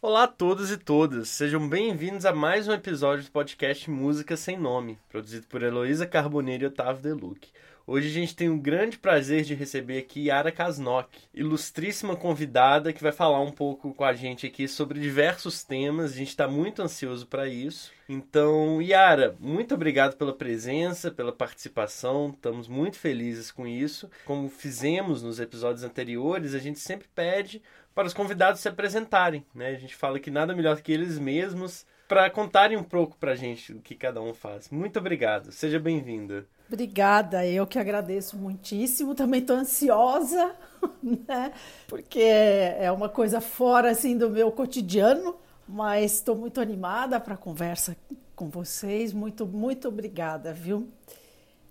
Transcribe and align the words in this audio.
Olá 0.00 0.22
a 0.22 0.28
todos 0.28 0.70
e 0.70 0.76
todas, 0.76 1.28
sejam 1.28 1.68
bem-vindos 1.68 2.24
a 2.24 2.32
mais 2.32 2.68
um 2.68 2.72
episódio 2.72 3.24
do 3.24 3.32
podcast 3.32 3.90
Música 3.90 4.36
Sem 4.36 4.56
Nome, 4.56 4.96
produzido 5.08 5.48
por 5.48 5.60
Heloísa 5.60 6.06
Carboneiro 6.06 6.62
e 6.62 6.66
Otávio 6.68 7.02
Deluc. 7.02 7.48
Hoje 7.84 8.06
a 8.06 8.12
gente 8.12 8.36
tem 8.36 8.48
o 8.48 8.60
grande 8.60 8.96
prazer 8.96 9.42
de 9.42 9.54
receber 9.54 9.98
aqui 9.98 10.26
Yara 10.26 10.52
Kasnok, 10.52 11.08
ilustríssima 11.34 12.14
convidada 12.14 12.92
que 12.92 13.02
vai 13.02 13.12
falar 13.12 13.40
um 13.40 13.50
pouco 13.50 13.92
com 13.92 14.04
a 14.04 14.12
gente 14.12 14.46
aqui 14.46 14.68
sobre 14.68 15.00
diversos 15.00 15.64
temas. 15.64 16.12
A 16.12 16.14
gente 16.14 16.28
está 16.28 16.46
muito 16.46 16.82
ansioso 16.82 17.26
para 17.26 17.48
isso. 17.48 17.90
Então, 18.06 18.80
Yara, 18.82 19.34
muito 19.40 19.74
obrigado 19.74 20.16
pela 20.16 20.34
presença, 20.34 21.10
pela 21.10 21.32
participação. 21.32 22.28
Estamos 22.28 22.68
muito 22.68 22.98
felizes 22.98 23.50
com 23.50 23.66
isso. 23.66 24.10
Como 24.26 24.50
fizemos 24.50 25.22
nos 25.22 25.40
episódios 25.40 25.82
anteriores, 25.82 26.54
a 26.54 26.58
gente 26.58 26.78
sempre 26.78 27.08
pede 27.14 27.62
para 27.98 28.06
os 28.06 28.14
convidados 28.14 28.60
se 28.60 28.68
apresentarem. 28.68 29.44
Né? 29.52 29.70
A 29.70 29.74
gente 29.74 29.96
fala 29.96 30.20
que 30.20 30.30
nada 30.30 30.54
melhor 30.54 30.80
que 30.80 30.92
eles 30.92 31.18
mesmos 31.18 31.84
para 32.06 32.30
contarem 32.30 32.78
um 32.78 32.84
pouco 32.84 33.16
para 33.16 33.32
a 33.32 33.34
gente 33.34 33.72
o 33.72 33.80
que 33.80 33.96
cada 33.96 34.22
um 34.22 34.32
faz. 34.32 34.70
Muito 34.70 35.00
obrigado, 35.00 35.50
seja 35.50 35.80
bem-vinda. 35.80 36.46
Obrigada, 36.68 37.44
eu 37.44 37.66
que 37.66 37.76
agradeço 37.76 38.36
muitíssimo. 38.36 39.16
Também 39.16 39.40
estou 39.40 39.56
ansiosa, 39.56 40.54
né? 41.02 41.52
porque 41.88 42.20
é 42.20 42.88
uma 42.92 43.08
coisa 43.08 43.40
fora 43.40 43.90
assim 43.90 44.16
do 44.16 44.30
meu 44.30 44.52
cotidiano, 44.52 45.34
mas 45.66 46.12
estou 46.12 46.36
muito 46.36 46.60
animada 46.60 47.18
para 47.18 47.34
a 47.34 47.36
conversa 47.36 47.96
com 48.36 48.48
vocês. 48.48 49.12
Muito, 49.12 49.44
muito 49.44 49.88
obrigada, 49.88 50.52
viu? 50.52 50.88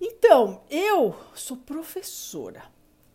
Então, 0.01 0.61
eu 0.69 1.15
sou 1.33 1.55
professora 1.55 2.63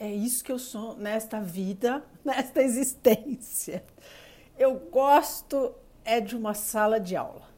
é 0.03 0.13
isso 0.13 0.43
que 0.43 0.51
eu 0.51 0.59
sou 0.59 0.97
nesta 0.97 1.41
vida, 1.41 2.05
nesta 2.25 2.61
existência. 2.61 3.85
Eu 4.59 4.75
gosto 4.91 5.73
é 6.05 6.21
de 6.21 6.37
uma 6.37 6.55
sala 6.55 6.99
de 6.99 7.15
aula. 7.15 7.49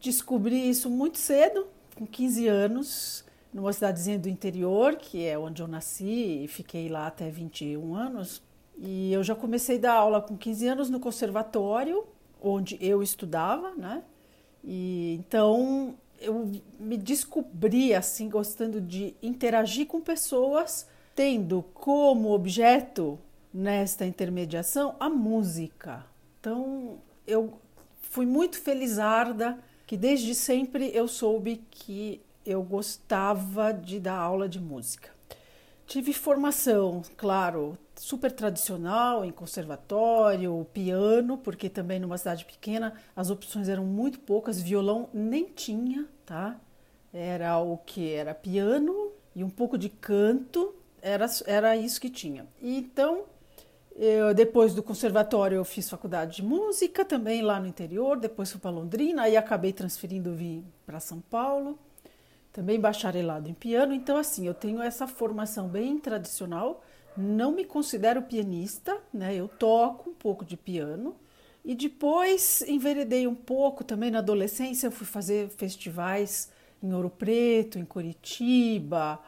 Descobri 0.00 0.70
isso 0.70 0.88
muito 0.88 1.18
cedo, 1.18 1.66
com 1.94 2.06
15 2.06 2.48
anos, 2.48 3.24
numa 3.52 3.74
cidadezinha 3.74 4.18
do 4.18 4.26
interior, 4.26 4.96
que 4.96 5.26
é 5.26 5.38
onde 5.38 5.60
eu 5.60 5.68
nasci 5.68 6.42
e 6.42 6.48
fiquei 6.48 6.88
lá 6.88 7.06
até 7.08 7.28
21 7.28 7.94
anos. 7.94 8.42
E 8.78 9.12
eu 9.12 9.22
já 9.22 9.34
comecei 9.34 9.76
a 9.76 9.80
dar 9.80 9.92
aula 9.92 10.22
com 10.22 10.34
15 10.34 10.66
anos 10.68 10.88
no 10.88 10.98
conservatório, 10.98 12.06
onde 12.40 12.78
eu 12.80 13.02
estudava, 13.02 13.74
né? 13.76 14.02
E 14.64 15.16
então 15.20 15.94
eu 16.18 16.50
me 16.80 16.96
descobri 16.96 17.94
assim 17.94 18.30
gostando 18.30 18.80
de 18.80 19.14
interagir 19.22 19.86
com 19.86 20.00
pessoas 20.00 20.90
tendo 21.14 21.62
como 21.74 22.32
objeto 22.32 23.18
nesta 23.52 24.06
intermediação 24.06 24.96
a 24.98 25.08
música. 25.08 26.04
Então, 26.40 26.98
eu 27.26 27.60
fui 28.00 28.26
muito 28.26 28.60
felizarda 28.60 29.58
que 29.86 29.96
desde 29.96 30.34
sempre 30.34 30.90
eu 30.94 31.06
soube 31.06 31.62
que 31.70 32.20
eu 32.44 32.62
gostava 32.62 33.72
de 33.72 34.00
dar 34.00 34.16
aula 34.16 34.48
de 34.48 34.58
música. 34.60 35.10
Tive 35.86 36.12
formação, 36.12 37.02
claro, 37.16 37.76
super 37.96 38.32
tradicional 38.32 39.24
em 39.24 39.30
conservatório, 39.30 40.66
piano, 40.72 41.36
porque 41.36 41.68
também 41.68 42.00
numa 42.00 42.16
cidade 42.16 42.44
pequena 42.44 42.94
as 43.14 43.30
opções 43.30 43.68
eram 43.68 43.84
muito 43.84 44.18
poucas, 44.20 44.60
violão 44.60 45.08
nem 45.12 45.44
tinha, 45.44 46.08
tá? 46.24 46.58
Era 47.12 47.58
o 47.58 47.76
que 47.76 48.10
era 48.10 48.34
piano 48.34 49.12
e 49.36 49.44
um 49.44 49.50
pouco 49.50 49.76
de 49.76 49.90
canto 49.90 50.74
era, 51.02 51.26
era 51.46 51.76
isso 51.76 52.00
que 52.00 52.08
tinha. 52.08 52.46
Então, 52.62 53.24
eu, 53.96 54.32
depois 54.32 54.72
do 54.72 54.82
conservatório, 54.82 55.56
eu 55.56 55.64
fiz 55.64 55.90
faculdade 55.90 56.36
de 56.36 56.42
música 56.42 57.04
também 57.04 57.42
lá 57.42 57.60
no 57.60 57.66
interior. 57.66 58.16
Depois 58.18 58.50
fui 58.50 58.60
para 58.60 58.70
Londrina, 58.70 59.22
aí 59.22 59.36
acabei 59.36 59.72
transferindo 59.72 60.32
vim 60.32 60.64
para 60.86 61.00
São 61.00 61.20
Paulo. 61.20 61.78
Também 62.52 62.78
bacharelado 62.78 63.50
em 63.50 63.54
piano. 63.54 63.92
Então, 63.92 64.16
assim, 64.16 64.46
eu 64.46 64.54
tenho 64.54 64.80
essa 64.80 65.06
formação 65.06 65.68
bem 65.68 65.98
tradicional. 65.98 66.82
Não 67.16 67.52
me 67.52 67.64
considero 67.64 68.22
pianista, 68.22 68.96
né? 69.12 69.34
Eu 69.34 69.48
toco 69.48 70.10
um 70.10 70.14
pouco 70.14 70.44
de 70.44 70.56
piano. 70.56 71.16
E 71.64 71.74
depois 71.74 72.62
enveredei 72.62 73.26
um 73.26 73.34
pouco 73.34 73.82
também 73.84 74.10
na 74.10 74.18
adolescência. 74.18 74.86
Eu 74.86 74.92
fui 74.92 75.06
fazer 75.06 75.48
festivais 75.50 76.50
em 76.82 76.92
Ouro 76.92 77.10
Preto, 77.10 77.78
em 77.78 77.84
Curitiba, 77.84 79.20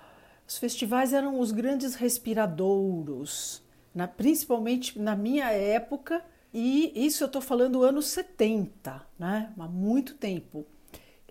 os 0.46 0.58
festivais 0.58 1.12
eram 1.12 1.38
os 1.40 1.52
grandes 1.52 1.94
respiradouros, 1.94 3.62
na, 3.94 4.06
principalmente 4.06 4.98
na 4.98 5.16
minha 5.16 5.50
época, 5.50 6.22
e 6.52 6.92
isso 6.94 7.22
eu 7.22 7.26
estou 7.26 7.42
falando 7.42 7.82
anos 7.82 8.06
70, 8.06 9.02
né? 9.18 9.52
há 9.58 9.66
muito 9.66 10.14
tempo. 10.14 10.64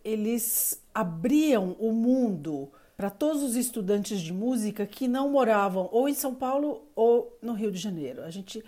Eles 0.03 0.83
abriam 0.93 1.77
o 1.79 1.91
mundo 1.93 2.69
para 2.97 3.09
todos 3.09 3.41
os 3.41 3.55
estudantes 3.55 4.19
de 4.19 4.33
música 4.33 4.85
que 4.85 5.07
não 5.07 5.29
moravam 5.29 5.87
ou 5.91 6.09
em 6.09 6.13
São 6.13 6.35
Paulo 6.35 6.83
ou 6.95 7.37
no 7.41 7.53
Rio 7.53 7.71
de 7.71 7.79
Janeiro. 7.79 8.23
A 8.23 8.29
gente 8.29 8.63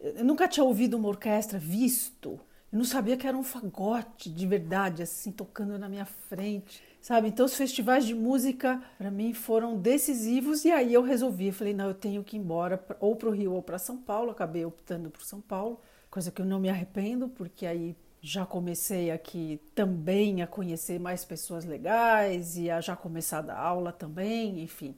eu 0.00 0.24
nunca 0.24 0.48
tinha 0.48 0.64
ouvido 0.64 0.96
uma 0.96 1.08
orquestra, 1.08 1.58
visto, 1.58 2.40
eu 2.72 2.78
não 2.78 2.84
sabia 2.84 3.18
que 3.18 3.26
era 3.26 3.36
um 3.36 3.42
fagote 3.42 4.30
de 4.30 4.46
verdade, 4.46 5.02
assim, 5.02 5.30
tocando 5.30 5.78
na 5.78 5.90
minha 5.90 6.06
frente 6.06 6.82
sabe? 7.00 7.28
Então 7.28 7.46
os 7.46 7.54
festivais 7.54 8.04
de 8.04 8.14
música 8.14 8.82
para 8.98 9.10
mim 9.10 9.32
foram 9.32 9.76
decisivos 9.76 10.64
e 10.64 10.70
aí 10.70 10.92
eu 10.92 11.02
resolvi, 11.02 11.48
eu 11.48 11.52
falei, 11.52 11.74
não, 11.74 11.88
eu 11.88 11.94
tenho 11.94 12.22
que 12.22 12.36
ir 12.36 12.40
embora 12.40 12.82
ou 13.00 13.16
para 13.16 13.28
o 13.28 13.32
Rio 13.32 13.52
ou 13.52 13.62
para 13.62 13.78
São 13.78 13.96
Paulo, 13.96 14.30
acabei 14.30 14.64
optando 14.64 15.10
por 15.10 15.22
São 15.22 15.40
Paulo, 15.40 15.80
coisa 16.10 16.30
que 16.30 16.40
eu 16.40 16.46
não 16.46 16.60
me 16.60 16.68
arrependo, 16.68 17.28
porque 17.28 17.66
aí 17.66 17.96
já 18.22 18.44
comecei 18.44 19.10
aqui 19.10 19.60
também 19.74 20.42
a 20.42 20.46
conhecer 20.46 21.00
mais 21.00 21.24
pessoas 21.24 21.64
legais 21.64 22.56
e 22.56 22.70
a 22.70 22.80
já 22.80 22.94
começar 22.94 23.48
a 23.48 23.58
aula 23.58 23.92
também, 23.92 24.62
enfim. 24.62 24.94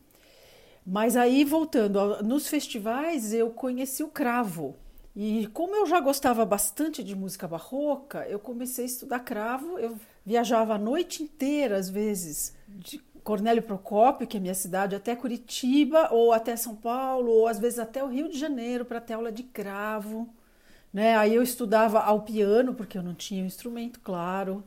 Mas 0.85 1.17
aí 1.17 1.45
voltando, 1.45 2.23
nos 2.25 2.49
festivais 2.49 3.33
eu 3.33 3.51
conheci 3.51 4.03
o 4.03 4.09
cravo. 4.09 4.75
E 5.15 5.47
como 5.49 5.77
eu 5.77 5.87
já 5.87 6.01
gostava 6.01 6.45
bastante 6.45 7.05
de 7.05 7.15
música 7.15 7.47
barroca, 7.47 8.27
eu 8.29 8.39
comecei 8.39 8.85
a 8.85 8.87
estudar 8.87 9.21
cravo. 9.21 9.79
Eu 9.79 9.97
viajava 10.25 10.75
a 10.75 10.79
noite 10.79 11.23
inteira, 11.23 11.77
às 11.77 11.89
vezes, 11.89 12.55
de 12.69 12.99
Cornélio 13.23 13.63
Procópio, 13.63 14.27
que 14.27 14.37
é 14.37 14.41
minha 14.41 14.55
cidade, 14.55 14.97
até 14.97 15.15
Curitiba, 15.15 16.09
ou 16.11 16.33
até 16.33 16.57
São 16.57 16.75
Paulo, 16.75 17.31
ou 17.31 17.47
às 17.47 17.59
vezes 17.59 17.79
até 17.79 18.03
o 18.03 18.09
Rio 18.09 18.29
de 18.29 18.39
Janeiro 18.39 18.85
para 18.85 19.01
ter 19.01 19.15
aula 19.15 19.31
de 19.31 19.43
cravo. 19.43 20.29
Né? 20.93 21.17
Aí 21.17 21.35
eu 21.35 21.43
estudava 21.43 22.01
ao 22.01 22.23
piano, 22.23 22.75
porque 22.75 22.99
eu 22.99 23.03
não 23.03 23.15
tinha 23.15 23.43
o 23.43 23.47
instrumento, 23.47 24.01
claro. 24.01 24.65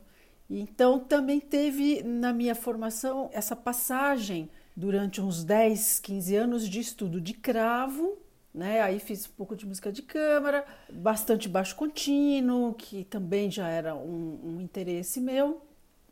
Então 0.49 0.99
também 0.99 1.39
teve 1.39 2.03
na 2.03 2.31
minha 2.31 2.55
formação 2.55 3.29
essa 3.33 3.55
passagem 3.55 4.49
durante 4.75 5.21
uns 5.21 5.44
10, 5.44 5.99
15 5.99 6.35
anos 6.35 6.69
de 6.69 6.79
estudo 6.79 7.19
de 7.19 7.33
cravo 7.33 8.17
né? 8.55 8.81
Aí 8.81 8.99
fiz 8.99 9.27
um 9.27 9.31
pouco 9.35 9.55
de 9.55 9.66
música 9.66 9.91
de 9.91 10.01
câmara, 10.01 10.66
bastante 10.91 11.49
baixo 11.49 11.75
contínuo, 11.75 12.73
que 12.73 13.03
também 13.03 13.51
já 13.51 13.67
era 13.67 13.93
um, 13.93 14.39
um 14.43 14.61
interesse 14.61 15.19
meu, 15.19 15.61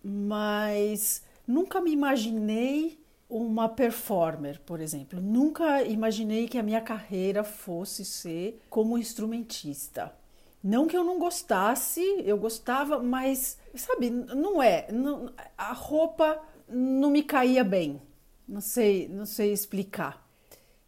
mas 0.03 1.23
nunca 1.47 1.79
me 1.79 1.91
imaginei 1.91 2.99
uma 3.29 3.69
performer, 3.69 4.59
por 4.61 4.81
exemplo. 4.81 5.19
Nunca 5.21 5.83
imaginei 5.83 6.47
que 6.47 6.57
a 6.57 6.63
minha 6.63 6.81
carreira 6.81 7.43
fosse 7.43 8.03
ser 8.03 8.61
como 8.69 8.97
instrumentista. 8.97 10.13
Não 10.63 10.85
que 10.87 10.95
eu 10.95 11.03
não 11.03 11.17
gostasse, 11.17 12.01
eu 12.25 12.37
gostava, 12.37 13.01
mas 13.01 13.57
sabe, 13.75 14.09
não 14.09 14.61
é, 14.61 14.89
não, 14.91 15.31
a 15.57 15.73
roupa 15.73 16.41
não 16.69 17.09
me 17.09 17.23
caía 17.23 17.63
bem. 17.63 18.01
Não 18.47 18.61
sei, 18.61 19.07
não 19.07 19.25
sei 19.25 19.51
explicar. 19.51 20.22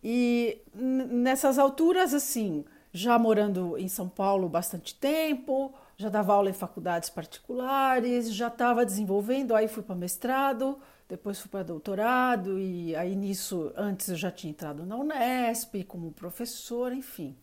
E 0.08 0.62
nessas 0.72 1.58
alturas, 1.58 2.14
assim, 2.14 2.64
já 2.94 3.18
morando 3.18 3.76
em 3.76 3.88
São 3.88 4.08
Paulo 4.08 4.48
bastante 4.48 4.94
tempo, 4.94 5.74
já 5.98 6.10
dava 6.10 6.32
aula 6.32 6.48
em 6.48 6.54
faculdades 6.54 7.10
particulares, 7.10 8.32
já 8.32 8.50
estava 8.50 8.86
desenvolvendo, 8.86 9.56
aí 9.56 9.68
fui 9.68 9.82
para 9.82 9.96
mestrado, 9.96 10.78
depois 11.10 11.40
fui 11.40 11.50
para 11.50 11.64
doutorado, 11.64 12.60
e 12.60 12.96
aí 12.96 13.16
nisso, 13.16 13.74
antes 13.76 14.10
eu 14.10 14.16
já 14.16 14.30
tinha 14.30 14.52
entrado 14.52 14.86
na 14.86 14.96
Unesp 14.96 15.84
como 15.86 16.12
professor, 16.12 16.94
enfim. 16.94 17.36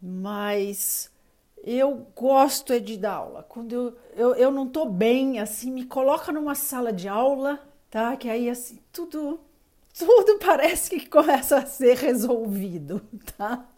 Mas 0.00 1.10
eu 1.64 2.06
gosto 2.14 2.72
é 2.72 2.78
de 2.78 2.96
dar 2.96 3.14
aula. 3.14 3.42
Quando 3.42 3.72
eu, 3.72 3.96
eu, 4.14 4.34
eu 4.36 4.52
não 4.52 4.68
estou 4.68 4.88
bem, 4.88 5.40
assim, 5.40 5.72
me 5.72 5.84
coloca 5.84 6.30
numa 6.30 6.54
sala 6.54 6.92
de 6.92 7.08
aula, 7.08 7.58
tá? 7.90 8.16
Que 8.16 8.28
aí, 8.28 8.48
assim, 8.48 8.78
tudo 8.92 9.40
tudo 10.00 10.38
parece 10.38 10.98
que 10.98 11.08
começa 11.08 11.58
a 11.58 11.66
ser 11.66 11.96
resolvido, 11.96 13.00
tá? 13.36 13.68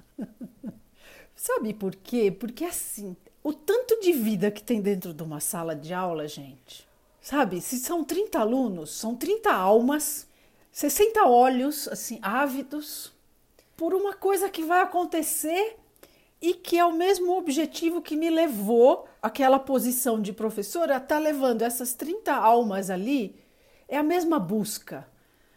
Sabe 1.34 1.74
por 1.74 1.94
quê? 1.96 2.30
Porque 2.30 2.64
assim, 2.64 3.16
o 3.42 3.52
tanto 3.52 4.00
de 4.00 4.12
vida 4.12 4.50
que 4.50 4.62
tem 4.62 4.80
dentro 4.80 5.12
de 5.12 5.22
uma 5.22 5.40
sala 5.40 5.74
de 5.74 5.92
aula, 5.92 6.28
gente. 6.28 6.88
Sabe, 7.20 7.60
se 7.60 7.78
são 7.78 8.02
30 8.02 8.38
alunos, 8.38 8.90
são 8.90 9.14
30 9.14 9.52
almas, 9.52 10.26
60 10.72 11.24
olhos, 11.26 11.86
assim, 11.88 12.18
ávidos, 12.22 13.12
por 13.76 13.94
uma 13.94 14.14
coisa 14.14 14.48
que 14.48 14.62
vai 14.62 14.80
acontecer 14.80 15.76
e 16.40 16.54
que 16.54 16.78
é 16.78 16.84
o 16.84 16.92
mesmo 16.92 17.36
objetivo 17.36 18.02
que 18.02 18.16
me 18.16 18.30
levou 18.30 19.06
àquela 19.20 19.58
posição 19.58 20.20
de 20.20 20.32
professora, 20.32 20.98
tá 20.98 21.18
levando 21.18 21.62
essas 21.62 21.94
30 21.94 22.32
almas 22.32 22.90
ali, 22.90 23.36
é 23.88 23.96
a 23.96 24.02
mesma 24.02 24.40
busca. 24.40 25.06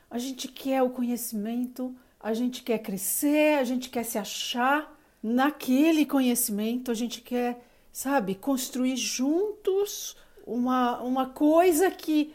A 0.10 0.18
gente 0.18 0.48
quer 0.48 0.82
o 0.82 0.90
conhecimento, 0.90 1.96
a 2.20 2.34
gente 2.34 2.64
quer 2.64 2.80
crescer, 2.80 3.58
a 3.60 3.64
gente 3.64 3.90
quer 3.90 4.04
se 4.04 4.18
achar 4.18 4.96
naquele 5.22 6.06
conhecimento, 6.06 6.92
a 6.92 6.94
gente 6.94 7.22
quer, 7.22 7.64
sabe, 7.92 8.36
construir 8.36 8.96
juntos 8.96 10.16
uma, 10.46 11.02
uma 11.02 11.26
coisa 11.28 11.90
que 11.90 12.34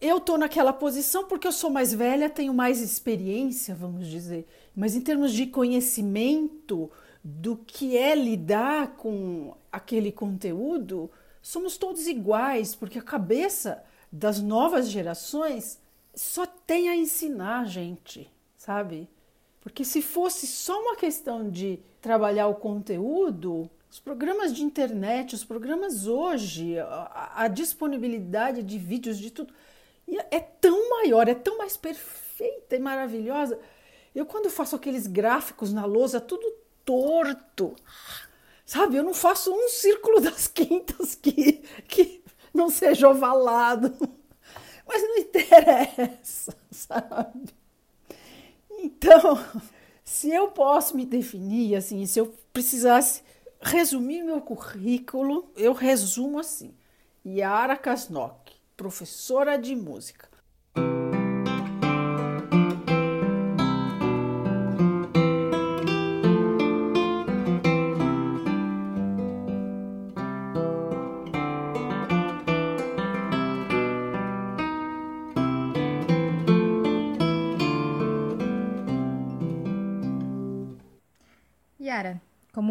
eu 0.00 0.18
estou 0.18 0.38
naquela 0.38 0.72
posição 0.72 1.24
porque 1.24 1.46
eu 1.46 1.52
sou 1.52 1.70
mais 1.70 1.92
velha, 1.92 2.30
tenho 2.30 2.54
mais 2.54 2.80
experiência, 2.80 3.74
vamos 3.74 4.06
dizer, 4.06 4.46
mas 4.74 4.96
em 4.96 5.00
termos 5.00 5.32
de 5.32 5.46
conhecimento 5.46 6.90
do 7.22 7.56
que 7.56 7.96
é 7.96 8.14
lidar 8.14 8.96
com 8.96 9.54
aquele 9.70 10.10
conteúdo, 10.10 11.10
somos 11.40 11.76
todos 11.76 12.06
iguais, 12.06 12.74
porque 12.74 12.98
a 12.98 13.02
cabeça 13.02 13.82
das 14.10 14.40
novas 14.40 14.88
gerações 14.88 15.78
só 16.14 16.46
tem 16.46 16.88
a 16.88 16.96
ensinar, 16.96 17.66
gente, 17.66 18.30
sabe? 18.56 19.08
Porque 19.60 19.84
se 19.84 20.02
fosse 20.02 20.46
só 20.46 20.80
uma 20.80 20.96
questão 20.96 21.48
de 21.48 21.78
trabalhar 22.00 22.48
o 22.48 22.54
conteúdo, 22.56 23.70
os 23.90 24.00
programas 24.00 24.54
de 24.54 24.62
internet, 24.62 25.34
os 25.34 25.44
programas 25.44 26.06
hoje, 26.06 26.78
a, 26.78 27.32
a 27.36 27.48
disponibilidade 27.48 28.62
de 28.62 28.78
vídeos, 28.78 29.18
de 29.18 29.30
tudo, 29.30 29.52
é 30.30 30.40
tão 30.40 30.90
maior, 30.90 31.28
é 31.28 31.34
tão 31.34 31.58
mais 31.58 31.76
perfeita 31.76 32.76
e 32.76 32.78
maravilhosa. 32.78 33.58
Eu, 34.14 34.26
quando 34.26 34.50
faço 34.50 34.76
aqueles 34.76 35.06
gráficos 35.06 35.72
na 35.72 35.84
lousa, 35.84 36.20
tudo 36.20 36.52
torto, 36.84 37.74
sabe? 38.66 38.96
Eu 38.96 39.02
não 39.02 39.14
faço 39.14 39.52
um 39.52 39.68
círculo 39.68 40.20
das 40.24 40.48
quintas 40.48 41.14
que, 41.14 41.62
que 41.86 42.22
não 42.52 42.68
seja 42.68 43.08
ovalado, 43.08 43.96
mas 44.92 45.02
não 45.02 45.16
interessa, 45.18 46.54
sabe? 46.70 47.54
Então, 48.70 49.42
se 50.04 50.30
eu 50.30 50.48
posso 50.48 50.96
me 50.96 51.06
definir 51.06 51.76
assim, 51.76 52.04
se 52.04 52.18
eu 52.18 52.34
precisasse 52.52 53.22
resumir 53.60 54.22
meu 54.22 54.40
currículo, 54.40 55.50
eu 55.56 55.72
resumo 55.72 56.38
assim: 56.38 56.74
Yara 57.24 57.76
Kasnok, 57.76 58.52
professora 58.76 59.56
de 59.56 59.74
música. 59.74 60.28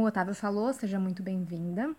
Como 0.02 0.08
o 0.08 0.10
Otávio 0.10 0.34
falou, 0.34 0.74
seja 0.74 1.00
muito 1.00 1.22
bem-vinda. 1.22 1.96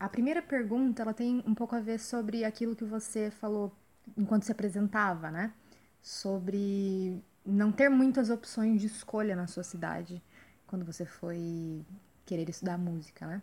A 0.00 0.08
primeira 0.08 0.40
pergunta, 0.40 1.02
ela 1.02 1.12
tem 1.12 1.44
um 1.46 1.54
pouco 1.54 1.76
a 1.76 1.78
ver 1.80 2.00
sobre 2.00 2.42
aquilo 2.42 2.74
que 2.74 2.86
você 2.86 3.30
falou 3.30 3.70
enquanto 4.16 4.44
se 4.44 4.52
apresentava, 4.52 5.30
né? 5.30 5.52
Sobre 6.00 7.22
não 7.44 7.70
ter 7.70 7.90
muitas 7.90 8.30
opções 8.30 8.80
de 8.80 8.86
escolha 8.86 9.36
na 9.36 9.46
sua 9.46 9.62
cidade 9.62 10.22
quando 10.66 10.86
você 10.86 11.04
foi 11.04 11.84
querer 12.24 12.48
estudar 12.48 12.78
música, 12.78 13.26
né? 13.26 13.42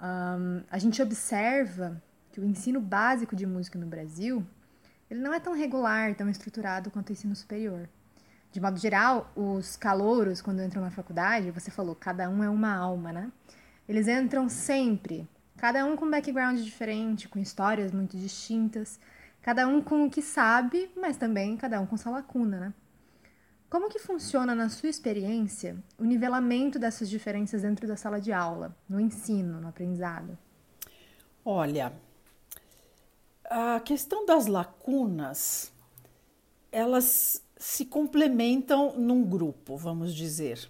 Um, 0.00 0.62
a 0.70 0.78
gente 0.78 1.02
observa 1.02 2.00
que 2.30 2.38
o 2.38 2.44
ensino 2.44 2.80
básico 2.80 3.34
de 3.34 3.44
música 3.44 3.76
no 3.76 3.86
Brasil 3.86 4.46
ele 5.10 5.18
não 5.18 5.34
é 5.34 5.40
tão 5.40 5.52
regular, 5.52 6.14
tão 6.14 6.28
estruturado 6.28 6.92
quanto 6.92 7.10
o 7.10 7.12
ensino 7.12 7.34
superior 7.34 7.88
de 8.52 8.60
modo 8.60 8.78
geral, 8.78 9.30
os 9.36 9.76
calouros, 9.76 10.42
quando 10.42 10.62
entram 10.62 10.82
na 10.82 10.90
faculdade, 10.90 11.50
você 11.50 11.70
falou, 11.70 11.94
cada 11.94 12.28
um 12.28 12.42
é 12.42 12.50
uma 12.50 12.74
alma, 12.74 13.12
né? 13.12 13.32
Eles 13.88 14.08
entram 14.08 14.48
sempre, 14.48 15.28
cada 15.56 15.84
um 15.84 15.96
com 15.96 16.04
um 16.04 16.10
background 16.10 16.58
diferente, 16.58 17.28
com 17.28 17.38
histórias 17.38 17.92
muito 17.92 18.16
distintas, 18.16 18.98
cada 19.40 19.66
um 19.66 19.80
com 19.80 20.06
o 20.06 20.10
que 20.10 20.22
sabe, 20.22 20.90
mas 20.96 21.16
também 21.16 21.56
cada 21.56 21.80
um 21.80 21.86
com 21.86 21.96
sua 21.96 22.12
lacuna, 22.12 22.60
né? 22.60 22.74
Como 23.68 23.88
que 23.88 24.00
funciona, 24.00 24.52
na 24.52 24.68
sua 24.68 24.88
experiência, 24.88 25.76
o 25.96 26.04
nivelamento 26.04 26.76
dessas 26.76 27.08
diferenças 27.08 27.62
dentro 27.62 27.86
da 27.86 27.96
sala 27.96 28.20
de 28.20 28.32
aula, 28.32 28.76
no 28.88 28.98
ensino, 28.98 29.60
no 29.60 29.68
aprendizado? 29.68 30.36
Olha, 31.44 31.92
a 33.48 33.78
questão 33.78 34.26
das 34.26 34.46
lacunas, 34.46 35.72
elas 36.72 37.44
se 37.60 37.84
complementam 37.84 38.98
num 38.98 39.22
grupo, 39.22 39.76
vamos 39.76 40.14
dizer. 40.14 40.66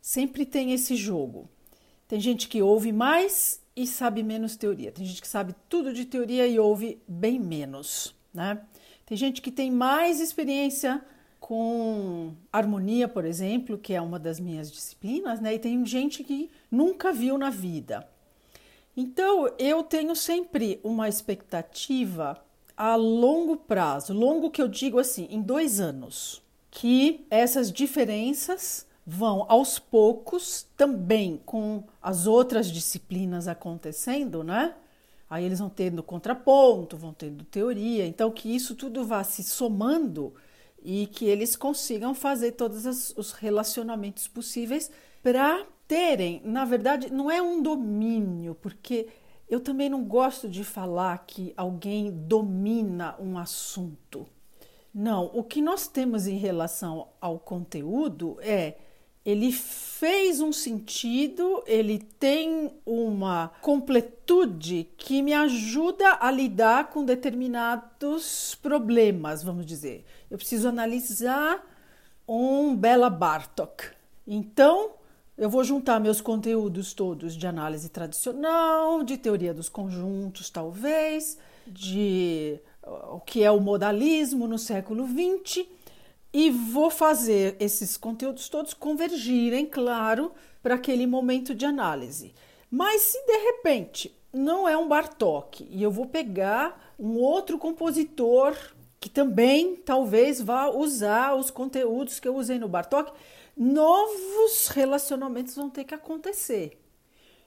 Sempre 0.00 0.46
tem 0.46 0.72
esse 0.72 0.94
jogo. 0.94 1.50
Tem 2.06 2.20
gente 2.20 2.48
que 2.48 2.62
ouve 2.62 2.92
mais 2.92 3.60
e 3.74 3.86
sabe 3.86 4.22
menos 4.22 4.56
teoria. 4.56 4.92
Tem 4.92 5.04
gente 5.04 5.20
que 5.20 5.26
sabe 5.26 5.52
tudo 5.68 5.92
de 5.92 6.04
teoria 6.04 6.46
e 6.46 6.60
ouve 6.60 7.02
bem 7.08 7.40
menos, 7.40 8.14
né? 8.32 8.62
Tem 9.04 9.16
gente 9.16 9.42
que 9.42 9.50
tem 9.50 9.70
mais 9.70 10.20
experiência 10.20 11.04
com 11.40 12.34
harmonia, 12.52 13.08
por 13.08 13.24
exemplo, 13.24 13.76
que 13.76 13.92
é 13.92 14.00
uma 14.00 14.18
das 14.18 14.38
minhas 14.38 14.70
disciplinas, 14.70 15.40
né? 15.40 15.54
E 15.54 15.58
tem 15.58 15.84
gente 15.84 16.22
que 16.22 16.50
nunca 16.70 17.12
viu 17.12 17.36
na 17.36 17.50
vida. 17.50 18.08
Então, 18.96 19.52
eu 19.58 19.82
tenho 19.82 20.14
sempre 20.14 20.78
uma 20.84 21.08
expectativa 21.08 22.40
a 22.76 22.94
longo 22.96 23.56
prazo, 23.56 24.12
longo 24.12 24.50
que 24.50 24.60
eu 24.60 24.68
digo 24.68 24.98
assim, 24.98 25.28
em 25.30 25.40
dois 25.40 25.80
anos, 25.80 26.42
que 26.70 27.26
essas 27.30 27.70
diferenças 27.70 28.86
vão 29.06 29.44
aos 29.48 29.78
poucos 29.78 30.66
também 30.76 31.40
com 31.44 31.84
as 32.00 32.26
outras 32.26 32.70
disciplinas 32.70 33.48
acontecendo, 33.48 34.44
né? 34.44 34.74
Aí 35.28 35.44
eles 35.44 35.58
vão 35.58 35.68
tendo 35.68 36.02
contraponto, 36.02 36.96
vão 36.96 37.12
tendo 37.12 37.44
teoria, 37.44 38.06
então 38.06 38.30
que 38.30 38.54
isso 38.54 38.74
tudo 38.74 39.04
vá 39.04 39.24
se 39.24 39.42
somando 39.42 40.34
e 40.84 41.06
que 41.06 41.24
eles 41.24 41.56
consigam 41.56 42.14
fazer 42.14 42.52
todos 42.52 43.14
os 43.16 43.32
relacionamentos 43.32 44.28
possíveis 44.28 44.90
para 45.22 45.64
terem, 45.88 46.40
na 46.44 46.64
verdade, 46.64 47.12
não 47.12 47.30
é 47.30 47.40
um 47.40 47.62
domínio, 47.62 48.54
porque 48.60 49.08
eu 49.52 49.60
também 49.60 49.90
não 49.90 50.02
gosto 50.02 50.48
de 50.48 50.64
falar 50.64 51.26
que 51.26 51.52
alguém 51.58 52.10
domina 52.10 53.14
um 53.20 53.36
assunto. 53.36 54.26
Não, 54.94 55.30
o 55.34 55.44
que 55.44 55.60
nós 55.60 55.86
temos 55.86 56.26
em 56.26 56.38
relação 56.38 57.08
ao 57.20 57.38
conteúdo 57.38 58.38
é 58.40 58.78
ele 59.22 59.52
fez 59.52 60.40
um 60.40 60.54
sentido, 60.54 61.62
ele 61.66 61.98
tem 61.98 62.72
uma 62.86 63.52
completude 63.60 64.88
que 64.96 65.20
me 65.20 65.34
ajuda 65.34 66.16
a 66.18 66.30
lidar 66.30 66.88
com 66.88 67.04
determinados 67.04 68.54
problemas, 68.54 69.42
vamos 69.42 69.66
dizer. 69.66 70.06
Eu 70.30 70.38
preciso 70.38 70.66
analisar 70.66 71.62
um 72.26 72.74
Bela 72.74 73.10
Bartok. 73.10 73.90
Então, 74.26 74.92
eu 75.42 75.50
vou 75.50 75.64
juntar 75.64 75.98
meus 75.98 76.20
conteúdos 76.20 76.92
todos 76.92 77.34
de 77.34 77.48
análise 77.48 77.88
tradicional, 77.88 79.02
de 79.02 79.16
teoria 79.16 79.52
dos 79.52 79.68
conjuntos, 79.68 80.48
talvez, 80.48 81.36
de 81.66 82.60
o 83.10 83.18
que 83.18 83.42
é 83.42 83.50
o 83.50 83.58
modalismo 83.58 84.46
no 84.46 84.56
século 84.56 85.04
XX, 85.04 85.66
e 86.32 86.48
vou 86.48 86.90
fazer 86.90 87.56
esses 87.58 87.96
conteúdos 87.96 88.48
todos 88.48 88.72
convergirem, 88.72 89.66
claro, 89.66 90.30
para 90.62 90.76
aquele 90.76 91.08
momento 91.08 91.56
de 91.56 91.66
análise. 91.66 92.32
Mas 92.70 93.02
se 93.02 93.26
de 93.26 93.38
repente 93.38 94.16
não 94.32 94.68
é 94.68 94.78
um 94.78 94.86
Bartok 94.86 95.66
e 95.68 95.82
eu 95.82 95.90
vou 95.90 96.06
pegar 96.06 96.94
um 96.96 97.16
outro 97.16 97.58
compositor 97.58 98.56
que 99.00 99.10
também 99.10 99.74
talvez 99.74 100.40
vá 100.40 100.68
usar 100.68 101.34
os 101.34 101.50
conteúdos 101.50 102.20
que 102.20 102.28
eu 102.28 102.36
usei 102.36 102.60
no 102.60 102.68
Bartok, 102.68 103.12
novos 103.56 104.68
relacionamentos 104.68 105.54
vão 105.54 105.68
ter 105.68 105.84
que 105.84 105.94
acontecer. 105.94 106.78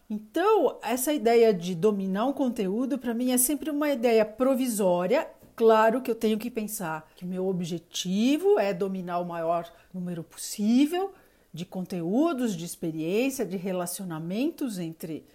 Então, 0.09 0.77
essa 0.83 1.11
ideia 1.11 1.53
de 1.53 1.73
dominar 1.73 2.25
um 2.25 2.33
conteúdo, 2.33 2.97
para 2.97 3.13
mim, 3.13 3.31
é 3.31 3.37
sempre 3.37 3.71
uma 3.71 3.89
ideia 3.89 4.23
provisória. 4.23 5.27
Claro 5.55 6.01
que 6.01 6.11
eu 6.11 6.15
tenho 6.15 6.37
que 6.37 6.51
pensar 6.51 7.09
que 7.15 7.25
meu 7.25 7.47
objetivo 7.47 8.59
é 8.59 8.73
dominar 8.73 9.19
o 9.19 9.25
maior 9.25 9.71
número 9.93 10.23
possível 10.23 11.11
de 11.51 11.65
conteúdos, 11.65 12.55
de 12.55 12.65
experiência, 12.65 13.45
de 13.45 13.57
relacionamentos 13.57 14.77
entre 14.77 15.25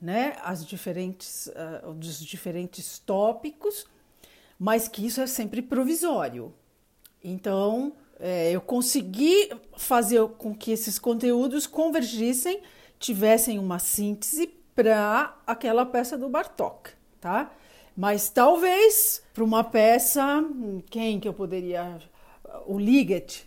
né, 0.00 0.36
as 0.42 0.64
diferentes, 0.64 1.48
uh, 1.48 1.88
os 1.88 2.24
diferentes 2.24 2.98
tópicos, 2.98 3.86
mas 4.58 4.86
que 4.86 5.04
isso 5.04 5.20
é 5.20 5.26
sempre 5.26 5.60
provisório. 5.60 6.54
Então, 7.24 7.94
é, 8.20 8.52
eu 8.52 8.60
consegui 8.60 9.50
fazer 9.76 10.26
com 10.38 10.54
que 10.54 10.70
esses 10.70 10.98
conteúdos 10.98 11.66
convergissem 11.66 12.60
tivessem 12.98 13.58
uma 13.58 13.78
síntese 13.78 14.46
para 14.74 15.34
aquela 15.46 15.86
peça 15.86 16.18
do 16.18 16.28
Bartok, 16.28 16.90
tá? 17.20 17.50
Mas 17.96 18.28
talvez 18.28 19.22
para 19.32 19.42
uma 19.42 19.64
peça, 19.64 20.44
quem 20.90 21.18
que 21.18 21.26
eu 21.26 21.34
poderia 21.34 21.98
o 22.66 22.78
Liget, 22.78 23.46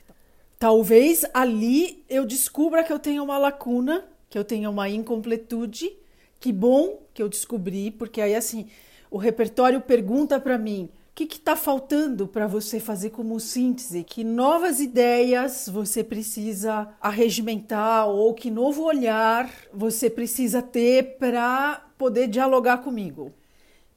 talvez 0.59 1.23
ali 1.33 2.03
eu 2.09 2.25
descubra 2.25 2.83
que 2.83 2.91
eu 2.91 2.99
tenho 2.99 3.23
uma 3.23 3.37
lacuna, 3.37 4.05
que 4.29 4.37
eu 4.37 4.43
tenho 4.43 4.69
uma 4.69 4.89
incompletude. 4.89 5.93
Que 6.39 6.51
bom 6.51 6.99
que 7.13 7.23
eu 7.23 7.29
descobri, 7.29 7.89
porque 7.89 8.19
aí 8.19 8.35
assim, 8.35 8.67
o 9.09 9.17
repertório 9.17 9.79
pergunta 9.79 10.39
para 10.39 10.57
mim: 10.57 10.89
o 11.13 11.15
que 11.15 11.25
está 11.25 11.55
faltando 11.55 12.27
para 12.27 12.47
você 12.47 12.79
fazer 12.79 13.11
como 13.11 13.39
síntese? 13.39 14.03
Que 14.03 14.23
novas 14.23 14.79
ideias 14.79 15.69
você 15.71 16.03
precisa 16.03 16.89
arregimentar 16.99 18.07
ou 18.07 18.33
que 18.33 18.49
novo 18.49 18.83
olhar 18.83 19.47
você 19.71 20.09
precisa 20.09 20.59
ter 20.59 21.19
para 21.19 21.85
poder 21.99 22.27
dialogar 22.27 22.79
comigo? 22.79 23.31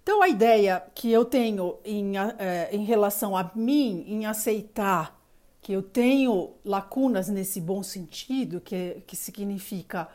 Então, 0.03 0.21
a 0.21 0.29
ideia 0.29 0.85
que 0.95 1.11
eu 1.11 1.25
tenho 1.25 1.79
em, 1.83 2.19
eh, 2.19 2.69
em 2.71 2.85
relação 2.85 3.35
a 3.35 3.51
mim, 3.55 4.05
em 4.07 4.27
aceitar 4.27 5.19
que 5.63 5.73
eu 5.73 5.83
tenho 5.83 6.51
lacunas 6.63 7.29
nesse 7.29 7.63
bom 7.63 7.83
sentido, 7.83 8.61
que, 8.61 9.03
que 9.07 9.17
significa 9.17 10.07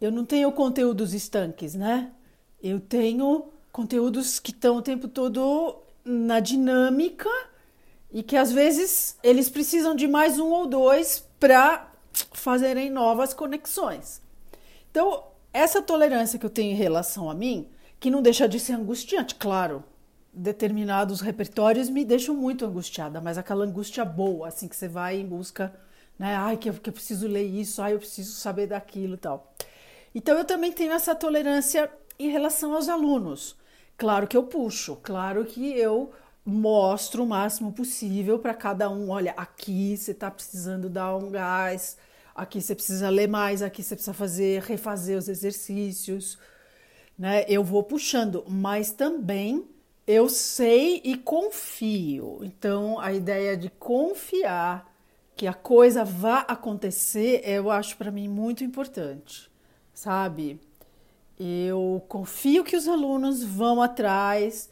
eu 0.00 0.10
não 0.10 0.24
tenho 0.24 0.50
conteúdos 0.52 1.14
estanques, 1.14 1.74
né? 1.74 2.12
Eu 2.62 2.80
tenho 2.80 3.44
conteúdos 3.70 4.38
que 4.38 4.50
estão 4.50 4.76
o 4.76 4.82
tempo 4.82 5.06
todo 5.06 5.82
na 6.06 6.38
dinâmica 6.38 7.28
e 8.12 8.22
que 8.22 8.36
às 8.36 8.52
vezes 8.52 9.18
eles 9.22 9.50
precisam 9.50 9.94
de 9.94 10.06
mais 10.06 10.38
um 10.38 10.50
ou 10.50 10.66
dois 10.66 11.26
para 11.40 11.92
fazerem 12.32 12.88
novas 12.88 13.34
conexões. 13.34 14.22
Então, 14.90 15.24
essa 15.52 15.82
tolerância 15.82 16.38
que 16.38 16.46
eu 16.46 16.50
tenho 16.50 16.72
em 16.72 16.76
relação 16.76 17.28
a 17.28 17.34
mim, 17.34 17.68
que 17.98 18.10
não 18.10 18.22
deixa 18.22 18.48
de 18.48 18.60
ser 18.60 18.74
angustiante, 18.74 19.34
claro. 19.34 19.82
Determinados 20.32 21.20
repertórios 21.20 21.90
me 21.90 22.04
deixam 22.04 22.34
muito 22.34 22.64
angustiada, 22.64 23.20
mas 23.20 23.36
aquela 23.36 23.64
angústia 23.64 24.04
boa, 24.04 24.48
assim, 24.48 24.68
que 24.68 24.76
você 24.76 24.86
vai 24.86 25.18
em 25.18 25.26
busca, 25.26 25.74
né? 26.18 26.36
Ai, 26.36 26.56
que 26.56 26.70
eu, 26.70 26.74
que 26.74 26.88
eu 26.88 26.92
preciso 26.92 27.26
ler 27.26 27.44
isso, 27.44 27.82
ai, 27.82 27.94
eu 27.94 27.98
preciso 27.98 28.32
saber 28.32 28.66
daquilo 28.66 29.16
tal. 29.16 29.52
Então, 30.14 30.36
eu 30.38 30.44
também 30.44 30.72
tenho 30.72 30.92
essa 30.92 31.14
tolerância 31.14 31.90
em 32.18 32.30
relação 32.30 32.74
aos 32.74 32.88
alunos. 32.88 33.56
Claro 33.96 34.26
que 34.26 34.36
eu 34.36 34.42
puxo, 34.44 34.96
claro 35.02 35.44
que 35.44 35.72
eu 35.72 36.12
mostro 36.44 37.24
o 37.24 37.26
máximo 37.26 37.72
possível 37.72 38.38
para 38.38 38.54
cada 38.54 38.90
um. 38.90 39.10
Olha, 39.10 39.32
aqui 39.36 39.96
você 39.96 40.10
está 40.12 40.30
precisando 40.30 40.88
dar 40.90 41.16
um 41.16 41.30
gás, 41.30 41.96
aqui 42.34 42.60
você 42.60 42.74
precisa 42.74 43.08
ler 43.08 43.26
mais, 43.28 43.62
aqui 43.62 43.82
você 43.82 43.94
precisa 43.94 44.12
fazer, 44.14 44.62
refazer 44.62 45.16
os 45.18 45.28
exercícios, 45.28 46.38
né? 47.18 47.44
Eu 47.48 47.64
vou 47.64 47.82
puxando, 47.82 48.44
mas 48.48 48.92
também 48.92 49.64
eu 50.06 50.28
sei 50.28 51.00
e 51.04 51.16
confio. 51.16 52.40
Então, 52.42 53.00
a 53.00 53.12
ideia 53.12 53.56
de 53.56 53.70
confiar 53.70 54.92
que 55.36 55.46
a 55.46 55.54
coisa 55.54 56.04
vá 56.04 56.40
acontecer, 56.40 57.42
eu 57.44 57.70
acho 57.70 57.96
para 57.96 58.10
mim 58.10 58.28
muito 58.28 58.64
importante, 58.64 59.50
sabe? 59.94 60.60
Eu 61.38 62.02
confio 62.08 62.64
que 62.64 62.76
os 62.76 62.88
alunos 62.88 63.42
vão 63.42 63.82
atrás. 63.82 64.70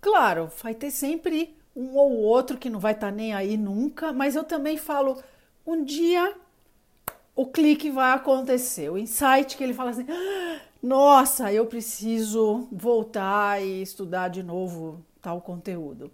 Claro, 0.00 0.50
vai 0.62 0.74
ter 0.74 0.90
sempre 0.90 1.56
um 1.74 1.96
ou 1.96 2.12
outro 2.18 2.58
que 2.58 2.70
não 2.70 2.78
vai 2.78 2.92
estar 2.92 3.08
tá 3.08 3.12
nem 3.12 3.34
aí 3.34 3.56
nunca, 3.56 4.12
mas 4.12 4.36
eu 4.36 4.44
também 4.44 4.76
falo, 4.76 5.22
um 5.66 5.84
dia 5.84 6.34
o 7.34 7.46
clique 7.46 7.90
vai 7.90 8.12
acontecer, 8.12 8.90
o 8.90 8.98
insight 8.98 9.56
que 9.56 9.64
ele 9.64 9.74
fala 9.74 9.90
assim: 9.90 10.06
ah, 10.08 10.60
nossa, 10.82 11.52
eu 11.52 11.66
preciso 11.66 12.68
voltar 12.70 13.62
e 13.62 13.82
estudar 13.82 14.28
de 14.28 14.42
novo 14.42 15.04
tal 15.20 15.40
conteúdo. 15.40 16.10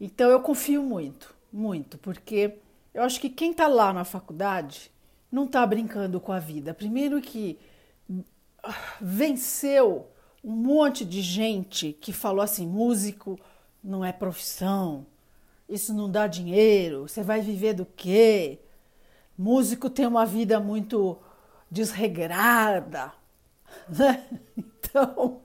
Então 0.00 0.30
eu 0.30 0.40
confio 0.40 0.82
muito, 0.82 1.34
muito, 1.52 1.98
porque 1.98 2.54
eu 2.94 3.02
acho 3.02 3.20
que 3.20 3.28
quem 3.28 3.50
está 3.50 3.68
lá 3.68 3.92
na 3.92 4.04
faculdade 4.04 4.90
não 5.30 5.44
está 5.44 5.64
brincando 5.66 6.18
com 6.18 6.32
a 6.32 6.38
vida. 6.38 6.74
Primeiro 6.74 7.20
que 7.20 7.58
venceu 9.00 10.08
um 10.42 10.52
monte 10.52 11.04
de 11.04 11.20
gente 11.22 11.92
que 11.92 12.12
falou 12.12 12.42
assim: 12.42 12.66
músico 12.66 13.38
não 13.82 14.04
é 14.04 14.12
profissão, 14.12 15.06
isso 15.68 15.94
não 15.94 16.10
dá 16.10 16.26
dinheiro, 16.26 17.08
você 17.08 17.22
vai 17.22 17.40
viver 17.40 17.74
do 17.74 17.86
quê? 17.86 18.58
Músico 19.36 19.88
tem 19.88 20.06
uma 20.06 20.26
vida 20.26 20.60
muito 20.60 21.18
desregrada. 21.70 23.12
Né? 23.88 24.26
Então, 24.58 25.40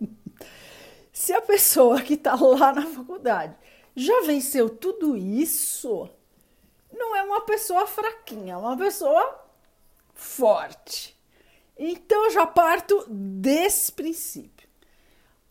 se 1.13 1.31
a 1.31 1.39
pessoa 1.39 2.01
que 2.01 2.15
está 2.15 2.33
lá 2.33 2.73
na 2.73 2.87
faculdade 2.87 3.55
já 3.95 4.21
venceu 4.21 4.67
tudo 4.67 5.15
isso, 5.15 6.09
não 6.91 7.15
é 7.15 7.21
uma 7.21 7.41
pessoa 7.41 7.85
fraquinha, 7.85 8.55
é 8.55 8.57
uma 8.57 8.75
pessoa 8.75 9.45
forte. 10.15 11.14
Então 11.77 12.25
eu 12.25 12.31
já 12.31 12.47
parto 12.47 13.05
desse 13.09 13.91
princípio. 13.91 14.67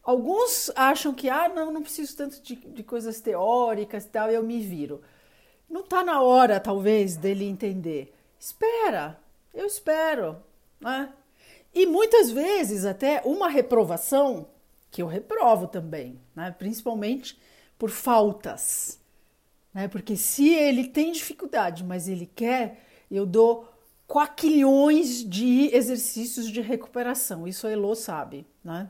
Alguns 0.02 0.70
acham 0.76 1.14
que, 1.14 1.30
ah, 1.30 1.48
não, 1.48 1.72
não 1.72 1.82
preciso 1.82 2.16
tanto 2.16 2.40
de, 2.42 2.56
de 2.56 2.82
coisas 2.82 3.20
teóricas 3.20 4.04
e 4.04 4.08
tal, 4.08 4.30
eu 4.30 4.42
me 4.42 4.60
viro. 4.60 5.00
Não 5.68 5.80
está 5.80 6.04
na 6.04 6.20
hora, 6.20 6.60
talvez, 6.60 7.16
dele 7.16 7.46
entender. 7.46 8.14
Espera, 8.38 9.18
eu 9.52 9.66
espero. 9.66 10.36
Né? 10.78 11.10
E 11.72 11.86
muitas 11.86 12.30
vezes, 12.30 12.84
até 12.84 13.22
uma 13.24 13.48
reprovação, 13.48 14.46
que 14.90 15.02
eu 15.02 15.06
reprovo 15.06 15.66
também, 15.66 16.20
né? 16.36 16.54
principalmente 16.56 17.40
por 17.78 17.90
faltas. 17.90 19.00
Né? 19.72 19.88
Porque 19.88 20.16
se 20.16 20.54
ele 20.54 20.86
tem 20.86 21.10
dificuldade, 21.10 21.82
mas 21.82 22.08
ele 22.08 22.26
quer, 22.26 22.84
eu 23.10 23.26
dou 23.26 23.73
quaquilhões 24.14 25.28
de 25.28 25.75
exercícios 25.75 26.49
de 26.49 26.61
recuperação. 26.61 27.49
Isso 27.49 27.66
a 27.66 27.73
Elo 27.73 27.97
sabe, 27.97 28.47
né? 28.62 28.88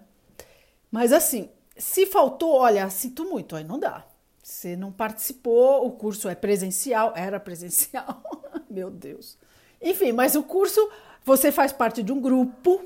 Mas 0.90 1.14
assim, 1.14 1.48
se 1.78 2.04
faltou, 2.04 2.56
olha, 2.56 2.90
sinto 2.90 3.24
muito, 3.24 3.56
aí 3.56 3.64
não 3.64 3.78
dá. 3.78 4.04
Você 4.42 4.76
não 4.76 4.92
participou, 4.92 5.86
o 5.86 5.92
curso 5.92 6.28
é 6.28 6.34
presencial, 6.34 7.14
era 7.16 7.40
presencial, 7.40 8.22
meu 8.68 8.90
Deus. 8.90 9.38
Enfim, 9.80 10.12
mas 10.12 10.34
o 10.34 10.42
curso, 10.42 10.90
você 11.24 11.50
faz 11.50 11.72
parte 11.72 12.02
de 12.02 12.12
um 12.12 12.20
grupo, 12.20 12.84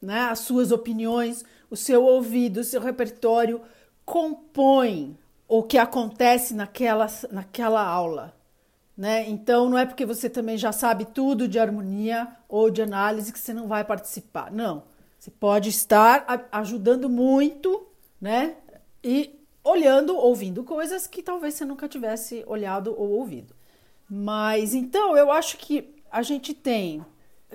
né? 0.00 0.24
As 0.24 0.40
suas 0.40 0.72
opiniões, 0.72 1.42
o 1.70 1.76
seu 1.76 2.04
ouvido, 2.04 2.60
o 2.60 2.64
seu 2.64 2.82
repertório 2.82 3.62
compõem 4.04 5.16
o 5.48 5.62
que 5.62 5.78
acontece 5.78 6.52
naquela, 6.52 7.06
naquela 7.30 7.82
aula. 7.82 8.41
Né? 8.96 9.28
Então, 9.28 9.68
não 9.68 9.78
é 9.78 9.86
porque 9.86 10.04
você 10.04 10.28
também 10.28 10.58
já 10.58 10.70
sabe 10.70 11.06
tudo 11.06 11.48
de 11.48 11.58
harmonia 11.58 12.28
ou 12.48 12.70
de 12.70 12.82
análise 12.82 13.32
que 13.32 13.38
você 13.38 13.54
não 13.54 13.66
vai 13.66 13.84
participar. 13.84 14.50
Não. 14.52 14.84
Você 15.18 15.30
pode 15.30 15.68
estar 15.68 16.48
ajudando 16.50 17.08
muito, 17.08 17.86
né? 18.20 18.56
E 19.02 19.38
olhando, 19.64 20.16
ouvindo 20.16 20.64
coisas 20.64 21.06
que 21.06 21.22
talvez 21.22 21.54
você 21.54 21.64
nunca 21.64 21.88
tivesse 21.88 22.44
olhado 22.46 22.94
ou 22.98 23.10
ouvido. 23.10 23.54
Mas 24.08 24.74
então, 24.74 25.16
eu 25.16 25.30
acho 25.30 25.56
que 25.56 25.94
a 26.10 26.22
gente 26.22 26.52
tem 26.52 27.04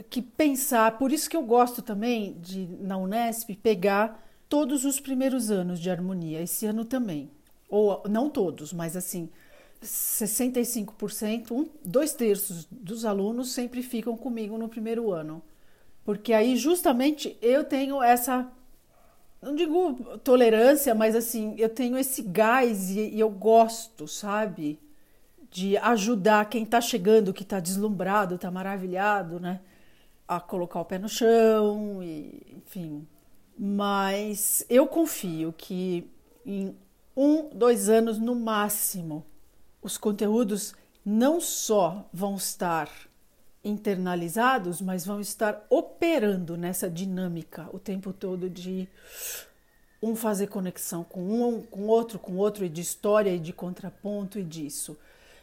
que 0.10 0.22
pensar, 0.22 0.98
por 0.98 1.12
isso 1.12 1.30
que 1.30 1.36
eu 1.36 1.44
gosto 1.44 1.82
também 1.82 2.38
de 2.40 2.68
na 2.80 2.98
Unesp 2.98 3.50
pegar 3.62 4.24
todos 4.48 4.86
os 4.86 5.00
primeiros 5.00 5.52
anos 5.52 5.80
de 5.80 5.90
harmonia, 5.90 6.42
esse 6.42 6.66
ano 6.66 6.86
também. 6.86 7.30
Ou 7.70 8.02
não 8.10 8.30
todos, 8.30 8.72
mas 8.72 8.96
assim, 8.96 9.30
65%, 9.84 11.52
um, 11.52 11.68
dois 11.84 12.14
terços 12.14 12.66
dos 12.70 13.06
alunos 13.06 13.52
sempre 13.52 13.82
ficam 13.82 14.18
comigo 14.18 14.58
no 14.58 14.68
primeiro 14.68 15.12
ano. 15.12 15.42
Porque 16.04 16.34
aí 16.34 16.56
justamente 16.56 17.38
eu 17.42 17.64
tenho 17.64 18.02
essa, 18.02 18.50
não 19.42 19.54
digo 19.56 20.18
tolerância, 20.20 20.96
mas 20.96 21.16
assim, 21.16 21.54
eu 21.58 21.70
tenho 21.70 21.98
esse 21.98 22.22
gás 22.22 22.90
e, 22.90 23.10
e 23.10 23.20
eu 23.20 23.30
gosto, 23.30 24.08
sabe? 24.08 24.80
De 25.52 25.78
ajudar 25.78 26.50
quem 26.50 26.64
está 26.64 26.80
chegando, 26.82 27.34
que 27.34 27.44
está 27.44 27.60
deslumbrado, 27.60 28.36
está 28.36 28.50
maravilhado, 28.50 29.40
né? 29.40 29.60
A 30.28 30.40
colocar 30.40 30.80
o 30.80 30.86
pé 30.86 30.98
no 30.98 31.10
chão, 31.10 32.02
e, 32.02 32.56
enfim. 32.58 33.08
Mas 33.58 34.66
eu 34.70 34.88
confio 34.88 35.54
que 35.58 36.10
em 36.46 36.76
um, 37.16 37.50
dois 37.50 37.90
anos 37.90 38.18
no 38.20 38.36
máximo, 38.36 39.26
os 39.88 39.98
conteúdos 39.98 40.76
não 41.04 41.40
só 41.40 42.08
vão 42.14 42.36
estar 42.36 42.90
internalizados, 43.64 44.82
mas 44.82 45.06
vão 45.06 45.20
estar 45.22 45.66
operando 45.70 46.58
nessa 46.58 46.90
dinâmica 46.90 47.70
o 47.72 47.80
tempo 47.80 48.12
todo 48.14 48.50
de 48.50 48.88
um 50.04 50.16
fazer 50.16 50.48
conexão 50.48 51.04
com 51.04 51.22
um, 51.22 51.62
com 51.62 51.88
outro, 51.88 52.20
com 52.20 52.36
outro, 52.36 52.66
e 52.66 52.70
de 52.70 52.82
história 52.82 53.32
e 53.34 53.40
de 53.40 53.54
contraponto 53.54 54.38
e 54.38 54.44
disso. 54.44 54.98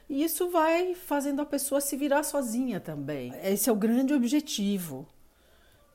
E 0.08 0.22
isso 0.22 0.50
vai 0.50 0.94
fazendo 0.94 1.40
a 1.40 1.46
pessoa 1.46 1.80
se 1.80 1.96
virar 1.96 2.22
sozinha 2.22 2.78
também. 2.78 3.32
Esse 3.42 3.70
é 3.70 3.72
o 3.72 3.76
grande 3.76 4.12
objetivo. 4.12 5.06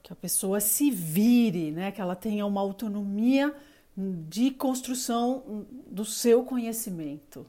que 0.01 0.11
a 0.11 0.15
pessoa 0.15 0.59
se 0.59 0.89
vire, 0.89 1.71
né? 1.71 1.91
Que 1.91 2.01
ela 2.01 2.15
tenha 2.15 2.45
uma 2.45 2.61
autonomia 2.61 3.53
de 3.95 4.49
construção 4.49 5.67
do 5.85 6.03
seu 6.03 6.43
conhecimento. 6.43 7.45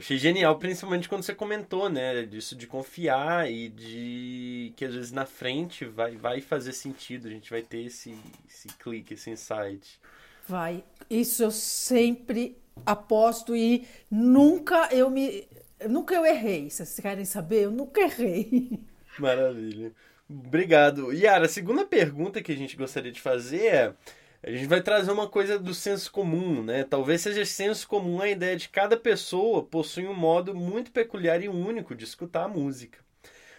Achei 0.00 0.16
genial, 0.16 0.58
principalmente 0.58 1.08
quando 1.08 1.22
você 1.22 1.34
comentou, 1.34 1.88
né, 1.88 2.24
disso 2.24 2.56
de 2.56 2.66
confiar 2.66 3.50
e 3.50 3.68
de 3.68 4.72
que 4.74 4.84
às 4.84 4.94
vezes 4.94 5.12
na 5.12 5.26
frente 5.26 5.84
vai, 5.84 6.16
vai 6.16 6.40
fazer 6.40 6.72
sentido, 6.72 7.28
a 7.28 7.30
gente 7.30 7.50
vai 7.50 7.62
ter 7.62 7.84
esse, 7.84 8.16
esse 8.48 8.68
clique, 8.78 9.14
esse 9.14 9.30
insight. 9.30 10.00
Vai. 10.48 10.82
Isso 11.08 11.42
eu 11.42 11.50
sempre 11.50 12.56
aposto 12.84 13.54
e 13.54 13.86
nunca 14.10 14.88
eu 14.90 15.10
me 15.10 15.46
nunca 15.88 16.14
eu 16.14 16.24
errei. 16.24 16.70
Vocês 16.70 16.98
querem 16.98 17.24
saber? 17.24 17.64
Eu 17.64 17.70
nunca 17.70 18.00
errei. 18.00 18.80
Maravilha. 19.18 19.92
Obrigado. 20.28 21.12
Yara, 21.12 21.44
a 21.44 21.48
segunda 21.48 21.84
pergunta 21.84 22.42
que 22.42 22.52
a 22.52 22.56
gente 22.56 22.76
gostaria 22.76 23.12
de 23.12 23.20
fazer 23.20 23.66
é 23.66 23.94
a 24.42 24.50
gente 24.50 24.66
vai 24.66 24.80
trazer 24.80 25.12
uma 25.12 25.28
coisa 25.28 25.58
do 25.58 25.74
senso 25.74 26.10
comum, 26.10 26.62
né? 26.62 26.84
Talvez 26.84 27.20
seja 27.20 27.44
senso 27.44 27.86
comum 27.86 28.22
a 28.22 28.28
ideia 28.28 28.56
de 28.56 28.70
cada 28.70 28.96
pessoa 28.96 29.62
possui 29.62 30.06
um 30.06 30.14
modo 30.14 30.54
muito 30.54 30.90
peculiar 30.90 31.42
e 31.42 31.48
único 31.48 31.94
de 31.94 32.04
escutar 32.04 32.44
a 32.44 32.48
música. 32.48 32.98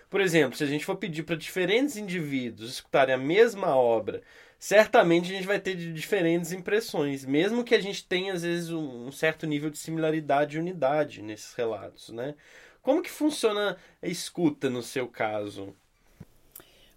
Por 0.10 0.20
exemplo, 0.20 0.58
se 0.58 0.64
a 0.64 0.68
gente 0.68 0.84
for 0.84 0.96
pedir 0.96 1.24
para 1.24 1.36
diferentes 1.36 1.98
indivíduos 1.98 2.72
escutarem 2.72 3.14
a 3.14 3.18
mesma 3.18 3.76
obra, 3.76 4.24
certamente 4.60 5.32
a 5.32 5.36
gente 5.36 5.48
vai 5.48 5.60
ter 5.60 5.76
diferentes 5.76 6.52
impressões, 6.52 7.24
mesmo 7.26 7.64
que 7.64 7.76
a 7.76 7.80
gente 7.80 8.04
tenha 8.04 8.34
às 8.34 8.42
vezes 8.42 8.72
um 8.72 9.12
certo 9.12 9.46
nível 9.46 9.70
de 9.70 9.78
similaridade 9.78 10.58
e 10.58 10.60
unidade 10.60 11.22
nesses 11.22 11.54
relatos, 11.54 12.10
né? 12.10 12.36
Como 12.82 13.04
que 13.04 13.12
funciona 13.12 13.78
a 14.02 14.08
escuta 14.08 14.68
no 14.68 14.82
seu 14.82 15.08
caso? 15.08 15.76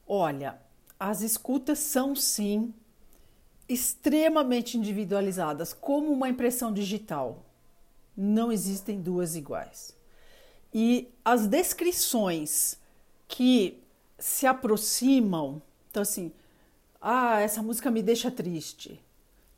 Olha, 0.07 0.59
as 0.99 1.21
escutas 1.21 1.79
são 1.79 2.17
sim 2.17 2.73
extremamente 3.68 4.76
individualizadas, 4.76 5.73
como 5.73 6.12
uma 6.12 6.28
impressão 6.28 6.73
digital. 6.73 7.44
Não 8.16 8.52
existem 8.52 9.00
duas 9.00 9.37
iguais. 9.37 9.97
E 10.73 11.09
as 11.25 11.47
descrições 11.47 12.78
que 13.26 13.83
se 14.18 14.47
aproximam, 14.47 15.62
então 15.90 16.02
assim, 16.02 16.33
ah, 17.00 17.40
essa 17.40 17.62
música 17.62 17.90
me 17.90 18.02
deixa 18.02 18.30
triste. 18.30 19.00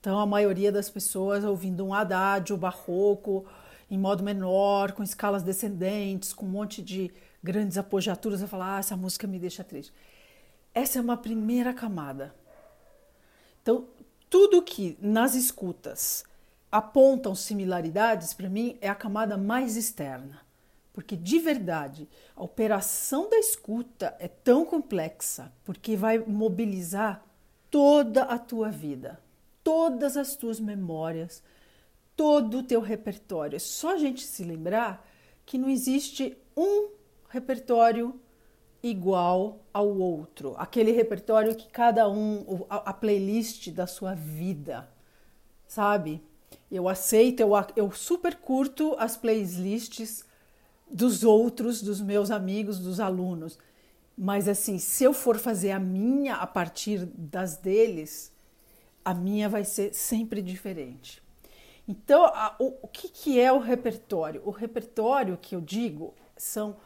Então 0.00 0.18
a 0.18 0.26
maioria 0.26 0.70
das 0.70 0.88
pessoas 0.88 1.44
ouvindo 1.44 1.84
um 1.84 1.94
adágio 1.94 2.56
barroco 2.56 3.44
em 3.90 3.98
modo 3.98 4.22
menor, 4.22 4.92
com 4.92 5.02
escalas 5.02 5.42
descendentes, 5.42 6.32
com 6.32 6.44
um 6.44 6.50
monte 6.50 6.82
de 6.82 7.12
grandes 7.42 7.78
apogiaturas, 7.78 8.40
vai 8.40 8.48
falar, 8.48 8.76
ah, 8.76 8.78
essa 8.80 8.96
música 8.96 9.26
me 9.26 9.38
deixa 9.38 9.62
triste. 9.62 9.92
Essa 10.74 10.98
é 10.98 11.02
uma 11.02 11.16
primeira 11.16 11.72
camada. 11.72 12.34
Então, 13.62 13.86
tudo 14.28 14.62
que 14.62 14.96
nas 15.00 15.34
escutas 15.34 16.24
apontam 16.70 17.34
similaridades, 17.34 18.34
para 18.34 18.48
mim, 18.48 18.76
é 18.80 18.88
a 18.88 18.94
camada 18.94 19.36
mais 19.36 19.76
externa. 19.76 20.44
Porque 20.92 21.16
de 21.16 21.38
verdade, 21.38 22.08
a 22.34 22.42
operação 22.42 23.28
da 23.28 23.38
escuta 23.38 24.16
é 24.18 24.28
tão 24.28 24.64
complexa, 24.64 25.52
porque 25.64 25.94
vai 25.96 26.18
mobilizar 26.18 27.22
toda 27.70 28.22
a 28.22 28.38
tua 28.38 28.70
vida, 28.70 29.20
todas 29.62 30.16
as 30.16 30.36
tuas 30.36 30.58
memórias, 30.58 31.42
todo 32.16 32.58
o 32.58 32.62
teu 32.62 32.80
repertório. 32.80 33.56
É 33.56 33.60
só 33.60 33.94
a 33.94 33.98
gente 33.98 34.26
se 34.26 34.42
lembrar 34.42 35.06
que 35.44 35.58
não 35.58 35.68
existe 35.68 36.36
um 36.56 36.88
repertório 37.28 38.18
igual 38.82 39.60
ao 39.72 39.88
outro, 39.88 40.54
aquele 40.58 40.92
repertório 40.92 41.54
que 41.54 41.68
cada 41.68 42.08
um, 42.08 42.64
a, 42.68 42.92
playlist 42.92 43.70
da 43.70 43.86
sua 43.86 44.14
vida, 44.14 44.88
sabe? 45.66 46.22
Eu 46.70 46.88
aceito, 46.88 47.40
eu, 47.40 47.50
eu 47.74 47.90
super 47.90 48.36
curto 48.36 48.94
as 48.98 49.16
playlists 49.16 50.24
dos 50.90 51.24
outros, 51.24 51.82
dos 51.82 52.00
meus 52.00 52.30
amigos, 52.30 52.78
dos 52.78 53.00
alunos. 53.00 53.58
Mas 54.16 54.48
assim, 54.48 54.78
se 54.78 55.04
eu 55.04 55.12
for 55.12 55.38
fazer 55.38 55.72
a 55.72 55.78
minha 55.78 56.36
a 56.36 56.46
partir 56.46 57.04
das 57.06 57.56
deles, 57.56 58.32
a 59.04 59.12
minha 59.12 59.48
vai 59.48 59.64
ser 59.64 59.94
sempre 59.94 60.40
diferente. 60.40 61.22
Então, 61.88 62.24
a, 62.26 62.56
o, 62.58 62.74
o 62.82 62.88
que, 62.88 63.08
que 63.08 63.40
é 63.40 63.52
o 63.52 63.58
repertório? 63.58 64.42
O 64.44 64.50
repertório 64.50 65.38
que 65.40 65.54
eu 65.54 65.60
digo 65.60 66.14
são 66.36 66.76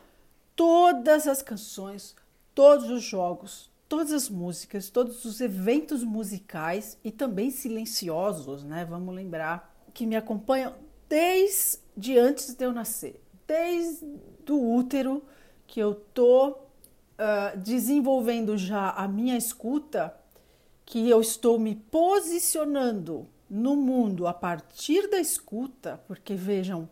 todas 0.61 1.27
as 1.27 1.40
canções, 1.40 2.14
todos 2.55 2.90
os 2.90 3.03
jogos, 3.03 3.70
todas 3.88 4.12
as 4.12 4.29
músicas, 4.29 4.90
todos 4.90 5.25
os 5.25 5.40
eventos 5.40 6.05
musicais 6.05 6.99
e 7.03 7.11
também 7.11 7.51
silenciosos, 7.51 8.62
né? 8.62 8.85
Vamos 8.85 9.14
lembrar 9.14 9.75
que 9.94 10.05
me 10.05 10.16
acompanham 10.16 10.75
desde 11.09 12.18
antes 12.18 12.53
de 12.53 12.62
eu 12.62 12.75
nascer, 12.75 13.23
desde 13.46 14.05
o 14.51 14.75
útero 14.75 15.23
que 15.66 15.81
eu 15.81 15.94
tô 15.94 16.51
uh, 16.51 17.57
desenvolvendo 17.57 18.59
já 18.59 18.90
a 18.90 19.09
minha 19.09 19.38
escuta, 19.38 20.14
que 20.85 21.09
eu 21.09 21.23
estou 21.23 21.59
me 21.59 21.75
posicionando 21.75 23.27
no 23.49 23.75
mundo 23.75 24.27
a 24.27 24.35
partir 24.35 25.09
da 25.09 25.18
escuta, 25.18 26.03
porque 26.07 26.35
vejam, 26.35 26.87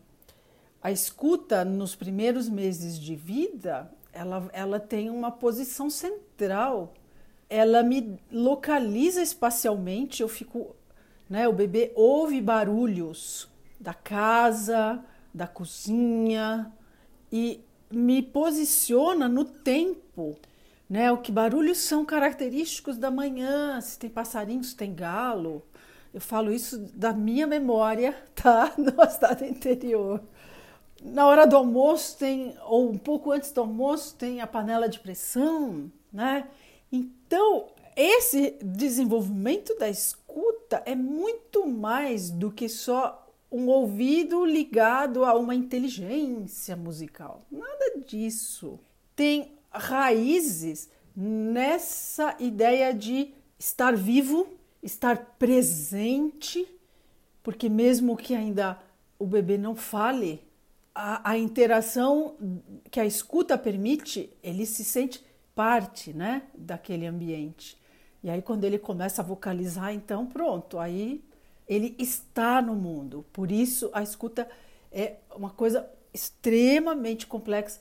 a 0.88 0.92
escuta 0.92 1.66
nos 1.66 1.94
primeiros 1.94 2.48
meses 2.48 2.98
de 2.98 3.14
vida, 3.14 3.90
ela, 4.10 4.48
ela 4.54 4.80
tem 4.80 5.10
uma 5.10 5.30
posição 5.30 5.90
central. 5.90 6.94
Ela 7.46 7.82
me 7.82 8.18
localiza 8.32 9.20
espacialmente, 9.20 10.22
eu 10.22 10.28
fico, 10.28 10.74
né, 11.28 11.46
o 11.46 11.52
bebê 11.52 11.92
ouve 11.94 12.40
barulhos 12.40 13.50
da 13.78 13.92
casa, 13.92 15.04
da 15.32 15.46
cozinha 15.46 16.72
e 17.30 17.60
me 17.90 18.22
posiciona 18.22 19.28
no 19.28 19.44
tempo, 19.44 20.38
né? 20.88 21.12
O 21.12 21.18
que 21.18 21.30
barulhos 21.30 21.78
são 21.78 22.04
característicos 22.04 22.96
da 22.96 23.10
manhã, 23.10 23.78
se 23.80 23.98
tem 23.98 24.08
passarinhos, 24.08 24.72
tem 24.72 24.94
galo. 24.94 25.62
Eu 26.12 26.20
falo 26.20 26.50
isso 26.50 26.78
da 26.94 27.12
minha 27.12 27.46
memória, 27.46 28.16
tá? 28.34 28.72
No 28.78 29.02
estado 29.04 29.44
interior 29.44 30.22
na 31.02 31.26
hora 31.26 31.46
do 31.46 31.56
almoço 31.56 32.16
tem, 32.18 32.56
ou 32.66 32.90
um 32.90 32.98
pouco 32.98 33.30
antes 33.30 33.52
do 33.52 33.60
almoço, 33.60 34.14
tem 34.16 34.40
a 34.40 34.46
panela 34.46 34.88
de 34.88 34.98
pressão, 34.98 35.90
né? 36.12 36.48
Então, 36.90 37.66
esse 37.96 38.56
desenvolvimento 38.62 39.76
da 39.78 39.88
escuta 39.88 40.82
é 40.86 40.94
muito 40.94 41.66
mais 41.66 42.30
do 42.30 42.50
que 42.50 42.68
só 42.68 43.26
um 43.50 43.66
ouvido 43.68 44.44
ligado 44.44 45.24
a 45.24 45.34
uma 45.34 45.54
inteligência 45.54 46.76
musical. 46.76 47.42
Nada 47.50 48.00
disso. 48.06 48.78
Tem 49.16 49.52
raízes 49.70 50.88
nessa 51.16 52.36
ideia 52.38 52.92
de 52.92 53.32
estar 53.58 53.96
vivo, 53.96 54.46
estar 54.82 55.34
presente, 55.38 56.66
porque 57.42 57.68
mesmo 57.68 58.16
que 58.16 58.34
ainda 58.34 58.78
o 59.18 59.26
bebê 59.26 59.58
não 59.58 59.74
fale, 59.74 60.40
a, 60.94 61.30
a 61.30 61.38
interação 61.38 62.36
que 62.90 63.00
a 63.00 63.06
escuta 63.06 63.56
permite, 63.56 64.30
ele 64.42 64.66
se 64.66 64.84
sente 64.84 65.24
parte 65.54 66.12
né, 66.12 66.42
daquele 66.56 67.06
ambiente. 67.06 67.76
E 68.22 68.30
aí, 68.30 68.42
quando 68.42 68.64
ele 68.64 68.78
começa 68.78 69.22
a 69.22 69.24
vocalizar, 69.24 69.92
então 69.94 70.26
pronto, 70.26 70.78
aí 70.78 71.22
ele 71.68 71.94
está 71.98 72.60
no 72.60 72.74
mundo. 72.74 73.24
Por 73.32 73.52
isso, 73.52 73.90
a 73.92 74.02
escuta 74.02 74.48
é 74.90 75.16
uma 75.36 75.50
coisa 75.50 75.88
extremamente 76.12 77.26
complexa, 77.26 77.80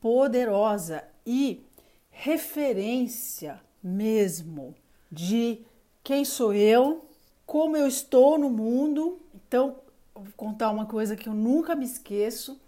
poderosa 0.00 1.04
e 1.26 1.64
referência 2.10 3.60
mesmo 3.82 4.74
de 5.10 5.60
quem 6.02 6.24
sou 6.24 6.52
eu, 6.52 7.06
como 7.46 7.76
eu 7.76 7.86
estou 7.86 8.38
no 8.38 8.50
mundo. 8.50 9.20
Então, 9.34 9.76
contar 10.36 10.70
uma 10.70 10.86
coisa 10.86 11.16
que 11.16 11.28
eu 11.28 11.34
nunca 11.34 11.74
me 11.74 11.84
esqueço. 11.84 12.60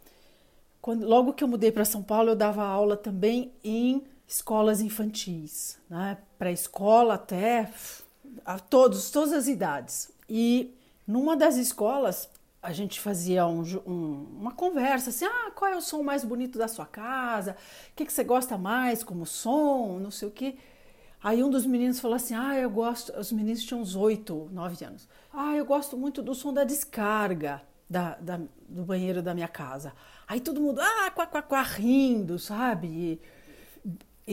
Quando, 0.80 1.06
logo 1.06 1.32
que 1.32 1.44
eu 1.44 1.48
mudei 1.48 1.70
para 1.70 1.84
São 1.84 2.02
Paulo, 2.02 2.30
eu 2.30 2.36
dava 2.36 2.64
aula 2.64 2.96
também 2.96 3.52
em 3.62 4.02
escolas 4.26 4.80
infantis, 4.80 5.78
né? 5.88 6.16
pré-escola 6.38 7.14
até 7.14 7.70
a 8.44 8.58
todos, 8.58 9.10
todas 9.10 9.32
as 9.32 9.48
idades. 9.48 10.10
E 10.28 10.74
numa 11.06 11.36
das 11.36 11.56
escolas 11.56 12.28
a 12.62 12.72
gente 12.72 13.00
fazia 13.00 13.46
um, 13.46 13.62
um, 13.86 14.26
uma 14.38 14.52
conversa 14.52 15.10
assim, 15.10 15.24
ah, 15.24 15.50
qual 15.54 15.70
é 15.70 15.76
o 15.76 15.80
som 15.80 16.02
mais 16.02 16.24
bonito 16.24 16.58
da 16.58 16.68
sua 16.68 16.84
casa? 16.84 17.56
O 17.90 17.96
que, 17.96 18.04
que 18.04 18.12
você 18.12 18.22
gosta 18.22 18.58
mais 18.58 19.02
como 19.02 19.24
som? 19.24 19.98
Não 19.98 20.10
sei 20.10 20.28
o 20.28 20.30
que. 20.30 20.58
Aí 21.22 21.42
um 21.42 21.50
dos 21.50 21.66
meninos 21.66 22.00
falou 22.00 22.16
assim: 22.16 22.34
Ah, 22.34 22.56
eu 22.56 22.70
gosto. 22.70 23.12
Os 23.18 23.30
meninos 23.32 23.64
tinham 23.64 23.80
uns 23.80 23.94
oito, 23.94 24.48
nove 24.52 24.84
anos. 24.84 25.08
Ah, 25.32 25.54
eu 25.56 25.64
gosto 25.64 25.96
muito 25.96 26.22
do 26.22 26.34
som 26.34 26.52
da 26.52 26.64
descarga 26.64 27.62
da, 27.90 28.16
da, 28.20 28.40
do 28.68 28.84
banheiro 28.84 29.20
da 29.20 29.34
minha 29.34 29.48
casa. 29.48 29.92
Aí 30.28 30.40
todo 30.40 30.60
mundo, 30.60 30.80
ah, 30.80 31.10
quá, 31.10 31.26
quá, 31.26 31.42
quá, 31.42 31.62
rindo, 31.62 32.38
sabe? 32.38 32.86
E, 32.86 33.20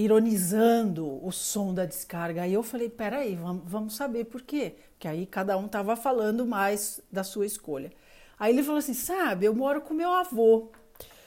ironizando 0.03 1.25
o 1.25 1.31
som 1.31 1.73
da 1.73 1.83
descarga. 1.83 2.43
Aí 2.43 2.53
eu 2.53 2.61
falei, 2.61 2.87
peraí, 2.87 3.35
vamos, 3.35 3.63
vamos 3.65 3.95
saber 3.95 4.25
por 4.25 4.43
quê. 4.43 4.75
Que 4.99 5.07
aí 5.07 5.25
cada 5.25 5.57
um 5.57 5.65
estava 5.65 5.95
falando 5.95 6.45
mais 6.45 7.01
da 7.11 7.23
sua 7.23 7.47
escolha. 7.47 7.91
Aí 8.39 8.53
ele 8.53 8.61
falou 8.61 8.77
assim, 8.77 8.93
sabe, 8.93 9.47
eu 9.47 9.55
moro 9.55 9.81
com 9.81 9.95
meu 9.95 10.11
avô. 10.11 10.69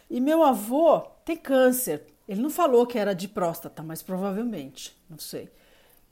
E 0.08 0.20
meu 0.20 0.44
avô 0.44 1.00
tem 1.24 1.36
câncer. 1.36 2.06
Ele 2.30 2.42
não 2.42 2.48
falou 2.48 2.86
que 2.86 2.96
era 2.96 3.12
de 3.12 3.26
próstata, 3.26 3.82
mas 3.82 4.02
provavelmente, 4.02 4.96
não 5.10 5.18
sei. 5.18 5.50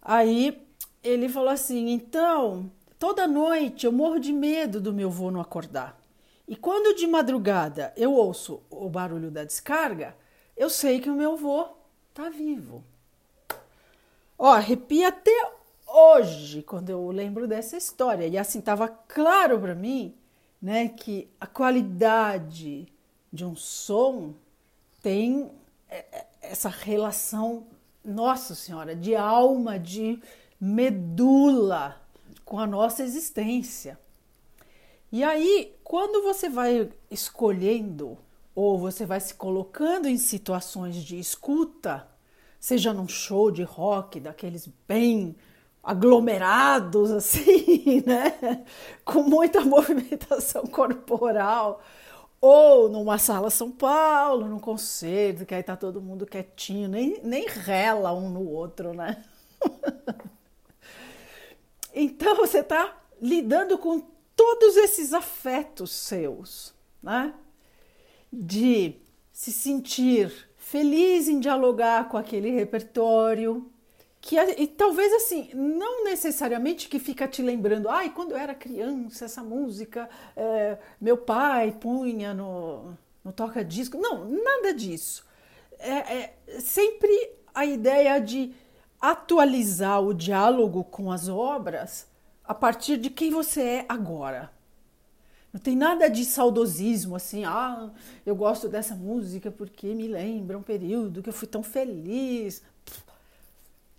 Aí 0.02 0.66
ele 1.00 1.28
falou 1.28 1.50
assim, 1.50 1.90
então, 1.90 2.68
toda 2.98 3.24
noite 3.28 3.86
eu 3.86 3.92
morro 3.92 4.18
de 4.18 4.32
medo 4.32 4.80
do 4.80 4.92
meu 4.92 5.10
avô 5.10 5.30
não 5.30 5.40
acordar. 5.40 5.96
E 6.48 6.56
quando 6.56 6.96
de 6.96 7.06
madrugada 7.06 7.92
eu 7.96 8.12
ouço 8.12 8.60
o 8.68 8.88
barulho 8.88 9.30
da 9.30 9.44
descarga, 9.44 10.16
eu 10.56 10.68
sei 10.68 10.98
que 10.98 11.08
o 11.08 11.14
meu 11.14 11.34
avô 11.34 11.68
tá 12.12 12.28
vivo. 12.28 12.82
Ó, 14.36 14.48
arrepia 14.48 15.10
até 15.10 15.52
hoje 15.86 16.62
quando 16.62 16.90
eu 16.90 17.08
lembro 17.12 17.46
dessa 17.46 17.76
história. 17.76 18.26
E 18.26 18.36
assim, 18.36 18.60
tava 18.60 18.88
claro 18.88 19.60
para 19.60 19.76
mim, 19.76 20.16
né, 20.60 20.88
que 20.88 21.30
a 21.40 21.46
qualidade 21.46 22.92
de 23.32 23.44
um 23.44 23.54
som 23.54 24.34
tem 25.00 25.56
essa 26.40 26.68
relação, 26.68 27.66
nossa 28.04 28.54
senhora, 28.54 28.94
de 28.94 29.14
alma, 29.14 29.78
de 29.78 30.20
medula 30.60 32.00
com 32.44 32.58
a 32.58 32.66
nossa 32.66 33.02
existência. 33.02 33.98
E 35.10 35.24
aí, 35.24 35.74
quando 35.82 36.22
você 36.22 36.48
vai 36.48 36.90
escolhendo 37.10 38.18
ou 38.54 38.78
você 38.78 39.06
vai 39.06 39.20
se 39.20 39.34
colocando 39.34 40.06
em 40.06 40.18
situações 40.18 40.96
de 40.96 41.18
escuta, 41.18 42.06
seja 42.58 42.92
num 42.92 43.08
show 43.08 43.50
de 43.50 43.62
rock 43.62 44.18
daqueles 44.20 44.68
bem 44.86 45.36
aglomerados 45.82 47.10
assim, 47.14 48.02
né? 48.04 48.64
Com 49.04 49.22
muita 49.22 49.60
movimentação 49.64 50.66
corporal, 50.66 51.80
ou 52.40 52.88
numa 52.88 53.18
sala 53.18 53.50
São 53.50 53.70
Paulo, 53.70 54.46
num 54.46 54.60
concerto, 54.60 55.44
que 55.44 55.54
aí 55.54 55.62
tá 55.62 55.76
todo 55.76 56.00
mundo 56.00 56.26
quietinho, 56.26 56.88
nem, 56.88 57.20
nem 57.22 57.46
rela 57.46 58.12
um 58.12 58.30
no 58.30 58.48
outro, 58.48 58.94
né? 58.94 59.24
então 61.94 62.36
você 62.36 62.62
tá 62.62 62.96
lidando 63.20 63.76
com 63.78 64.00
todos 64.36 64.76
esses 64.76 65.12
afetos 65.12 65.90
seus, 65.90 66.72
né? 67.02 67.34
de 68.32 68.96
se 69.32 69.52
sentir 69.52 70.32
feliz 70.56 71.28
em 71.28 71.40
dialogar 71.40 72.08
com 72.08 72.16
aquele 72.16 72.50
repertório, 72.50 73.70
que 74.20 74.36
e 74.36 74.66
talvez 74.66 75.12
assim, 75.12 75.50
não 75.54 76.04
necessariamente 76.04 76.88
que 76.88 76.98
fica 76.98 77.28
te 77.28 77.42
lembrando, 77.42 77.88
ai, 77.88 78.10
quando 78.10 78.32
eu 78.32 78.36
era 78.36 78.54
criança, 78.54 79.24
essa 79.24 79.42
música 79.42 80.08
é, 80.36 80.78
meu 81.00 81.16
pai 81.16 81.72
punha 81.72 82.34
no, 82.34 82.96
no 83.24 83.32
toca-disco. 83.32 83.96
Não, 83.96 84.24
nada 84.24 84.74
disso. 84.74 85.24
É, 85.78 85.92
é 86.16 86.34
sempre 86.60 87.10
a 87.54 87.64
ideia 87.64 88.20
de 88.20 88.52
atualizar 89.00 90.02
o 90.02 90.12
diálogo 90.12 90.82
com 90.84 91.10
as 91.12 91.28
obras 91.28 92.06
a 92.44 92.54
partir 92.54 92.96
de 92.96 93.10
quem 93.10 93.30
você 93.30 93.62
é 93.62 93.86
agora. 93.88 94.50
Não 95.52 95.60
tem 95.60 95.76
nada 95.76 96.08
de 96.08 96.24
saudosismo, 96.24 97.16
assim, 97.16 97.44
ah, 97.44 97.90
eu 98.26 98.36
gosto 98.36 98.68
dessa 98.68 98.94
música 98.94 99.50
porque 99.50 99.94
me 99.94 100.06
lembra 100.06 100.58
um 100.58 100.62
período 100.62 101.22
que 101.22 101.28
eu 101.28 101.32
fui 101.32 101.48
tão 101.48 101.62
feliz, 101.62 102.62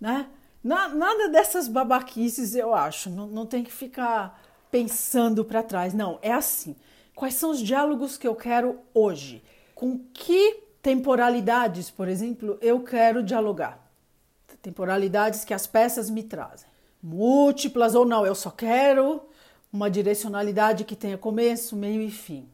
né? 0.00 0.26
Nada 0.62 1.28
dessas 1.28 1.68
babaquices, 1.68 2.54
eu 2.54 2.74
acho. 2.74 3.10
Não, 3.10 3.26
não 3.26 3.46
tem 3.46 3.64
que 3.64 3.72
ficar 3.72 4.42
pensando 4.70 5.44
para 5.44 5.62
trás. 5.62 5.94
Não, 5.94 6.18
é 6.22 6.32
assim. 6.32 6.76
Quais 7.14 7.34
são 7.34 7.50
os 7.50 7.60
diálogos 7.60 8.16
que 8.16 8.26
eu 8.26 8.34
quero 8.34 8.78
hoje? 8.94 9.42
Com 9.74 9.98
que 10.12 10.62
temporalidades, 10.82 11.90
por 11.90 12.08
exemplo, 12.08 12.58
eu 12.60 12.82
quero 12.82 13.22
dialogar? 13.22 13.78
Temporalidades 14.62 15.44
que 15.44 15.54
as 15.54 15.66
peças 15.66 16.10
me 16.10 16.22
trazem. 16.22 16.68
Múltiplas 17.02 17.94
ou 17.94 18.04
não, 18.04 18.26
eu 18.26 18.34
só 18.34 18.50
quero 18.50 19.22
uma 19.72 19.90
direcionalidade 19.90 20.84
que 20.84 20.96
tenha 20.96 21.16
começo, 21.16 21.76
meio 21.76 22.02
e 22.02 22.10
fim, 22.10 22.48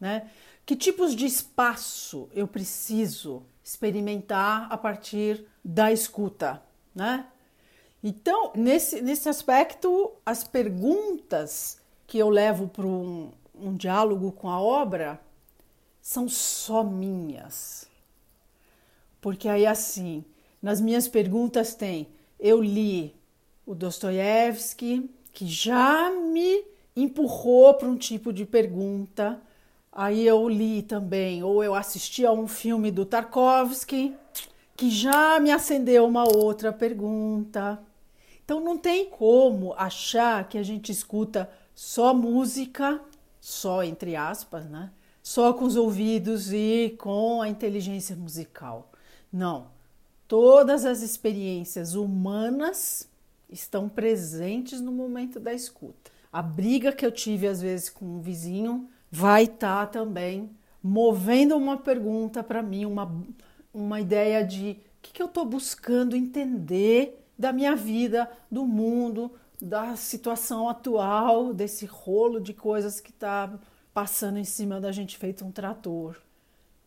né? 0.00 0.28
Que 0.66 0.74
tipos 0.74 1.14
de 1.14 1.26
espaço 1.26 2.28
eu 2.34 2.48
preciso 2.48 3.42
experimentar 3.62 4.66
a 4.70 4.76
partir 4.76 5.46
da 5.64 5.92
escuta, 5.92 6.62
né? 6.94 7.26
Então, 8.02 8.52
nesse, 8.54 9.00
nesse 9.00 9.28
aspecto, 9.28 10.12
as 10.24 10.44
perguntas 10.44 11.80
que 12.06 12.18
eu 12.18 12.28
levo 12.28 12.68
para 12.68 12.86
um, 12.86 13.30
um 13.54 13.76
diálogo 13.76 14.32
com 14.32 14.48
a 14.48 14.60
obra 14.60 15.20
são 16.00 16.28
só 16.28 16.84
minhas. 16.84 17.88
Porque 19.20 19.48
aí, 19.48 19.66
assim, 19.66 20.24
nas 20.62 20.80
minhas 20.80 21.08
perguntas 21.08 21.74
tem: 21.74 22.08
eu 22.38 22.62
li 22.62 23.14
o 23.66 23.74
Dostoiévski, 23.74 25.10
que 25.32 25.46
já 25.46 26.10
me 26.10 26.64
empurrou 26.96 27.74
para 27.74 27.88
um 27.88 27.96
tipo 27.96 28.32
de 28.32 28.46
pergunta. 28.46 29.40
Aí 29.92 30.24
eu 30.26 30.48
li 30.48 30.82
também, 30.82 31.42
ou 31.42 31.62
eu 31.62 31.74
assisti 31.74 32.24
a 32.24 32.32
um 32.32 32.46
filme 32.46 32.90
do 32.90 33.04
Tarkovsky, 33.04 34.14
que 34.78 34.88
já 34.90 35.40
me 35.40 35.50
acendeu 35.50 36.06
uma 36.06 36.22
outra 36.24 36.72
pergunta. 36.72 37.80
Então 38.44 38.60
não 38.60 38.78
tem 38.78 39.10
como 39.10 39.74
achar 39.74 40.48
que 40.48 40.56
a 40.56 40.62
gente 40.62 40.92
escuta 40.92 41.50
só 41.74 42.14
música, 42.14 43.00
só 43.40 43.82
entre 43.82 44.14
aspas, 44.14 44.66
né? 44.70 44.92
Só 45.20 45.52
com 45.52 45.64
os 45.64 45.74
ouvidos 45.74 46.52
e 46.52 46.94
com 46.96 47.42
a 47.42 47.48
inteligência 47.48 48.14
musical. 48.14 48.92
Não. 49.32 49.66
Todas 50.28 50.84
as 50.84 51.02
experiências 51.02 51.96
humanas 51.96 53.08
estão 53.50 53.88
presentes 53.88 54.80
no 54.80 54.92
momento 54.92 55.40
da 55.40 55.52
escuta. 55.52 56.12
A 56.32 56.40
briga 56.40 56.92
que 56.92 57.04
eu 57.04 57.10
tive 57.10 57.48
às 57.48 57.60
vezes 57.60 57.90
com 57.90 58.04
um 58.04 58.20
vizinho 58.20 58.88
vai 59.10 59.42
estar 59.42 59.86
tá 59.86 59.92
também 60.00 60.48
movendo 60.80 61.56
uma 61.56 61.76
pergunta 61.76 62.44
para 62.44 62.62
mim, 62.62 62.84
uma, 62.84 63.12
uma 63.72 64.00
ideia 64.00 64.44
de 64.44 64.80
o 64.98 65.02
que, 65.02 65.12
que 65.12 65.22
eu 65.22 65.26
estou 65.26 65.44
buscando 65.44 66.16
entender 66.16 67.24
da 67.38 67.52
minha 67.52 67.76
vida, 67.76 68.30
do 68.50 68.66
mundo, 68.66 69.32
da 69.60 69.96
situação 69.96 70.68
atual, 70.68 71.54
desse 71.54 71.86
rolo 71.86 72.40
de 72.40 72.52
coisas 72.52 73.00
que 73.00 73.10
está 73.10 73.58
passando 73.94 74.38
em 74.38 74.44
cima 74.44 74.80
da 74.80 74.92
gente 74.92 75.16
feito 75.16 75.44
um 75.44 75.52
trator. 75.52 76.16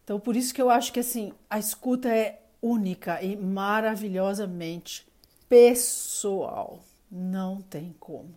Então, 0.04 0.20
por 0.20 0.36
isso 0.36 0.54
que 0.54 0.62
eu 0.62 0.70
acho 0.70 0.92
que 0.92 1.00
assim, 1.00 1.32
a 1.50 1.60
escuta 1.60 2.10
é 2.10 2.42
única 2.62 3.22
e 3.22 3.36
maravilhosamente 3.36 5.08
pessoal. 5.48 6.80
Não 7.10 7.62
tem 7.62 7.96
como. 8.00 8.34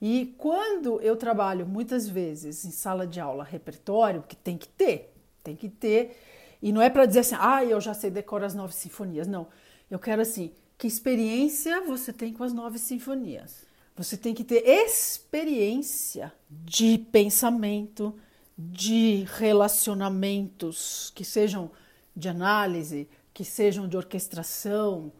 E 0.00 0.34
quando 0.38 1.00
eu 1.00 1.14
trabalho 1.14 1.66
muitas 1.66 2.08
vezes 2.08 2.64
em 2.64 2.70
sala 2.70 3.06
de 3.06 3.20
aula 3.20 3.44
repertório, 3.44 4.24
que 4.26 4.34
tem 4.34 4.56
que 4.56 4.68
ter, 4.68 5.12
tem 5.44 5.54
que 5.54 5.68
ter, 5.68 6.16
e 6.62 6.72
não 6.72 6.82
é 6.82 6.90
para 6.90 7.06
dizer 7.06 7.20
assim, 7.20 7.36
ah, 7.38 7.64
eu 7.64 7.80
já 7.80 7.94
sei 7.94 8.10
decorar 8.10 8.46
as 8.46 8.54
nove 8.54 8.74
sinfonias. 8.74 9.26
Não. 9.26 9.48
Eu 9.90 9.98
quero 9.98 10.22
assim, 10.22 10.52
que 10.76 10.86
experiência 10.86 11.80
você 11.82 12.12
tem 12.12 12.32
com 12.32 12.44
as 12.44 12.52
nove 12.52 12.78
sinfonias? 12.78 13.66
Você 13.96 14.16
tem 14.16 14.34
que 14.34 14.44
ter 14.44 14.66
experiência 14.66 16.32
de 16.48 16.98
pensamento, 16.98 18.14
de 18.56 19.26
relacionamentos 19.36 21.12
que 21.14 21.24
sejam 21.24 21.70
de 22.14 22.28
análise, 22.28 23.08
que 23.32 23.44
sejam 23.44 23.88
de 23.88 23.96
orquestração, 23.96 25.12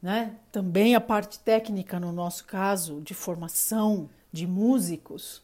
né? 0.00 0.36
Também 0.52 0.94
a 0.94 1.00
parte 1.00 1.38
técnica, 1.40 1.98
no 1.98 2.12
nosso 2.12 2.44
caso, 2.44 3.00
de 3.00 3.14
formação 3.14 4.08
de 4.32 4.46
músicos, 4.46 5.42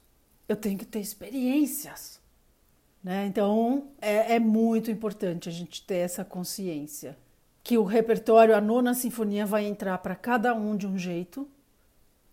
eu 0.48 0.54
tenho 0.54 0.78
que 0.78 0.84
ter 0.84 1.00
experiências. 1.00 2.21
Né? 3.02 3.26
Então 3.26 3.88
é, 4.00 4.36
é 4.36 4.38
muito 4.38 4.90
importante 4.90 5.48
a 5.48 5.52
gente 5.52 5.84
ter 5.84 5.96
essa 5.96 6.24
consciência 6.24 7.16
que 7.64 7.78
o 7.78 7.84
repertório, 7.84 8.56
a 8.56 8.60
nona 8.60 8.92
sinfonia, 8.92 9.46
vai 9.46 9.64
entrar 9.64 9.96
para 9.98 10.16
cada 10.16 10.52
um 10.54 10.76
de 10.76 10.86
um 10.86 10.98
jeito, 10.98 11.48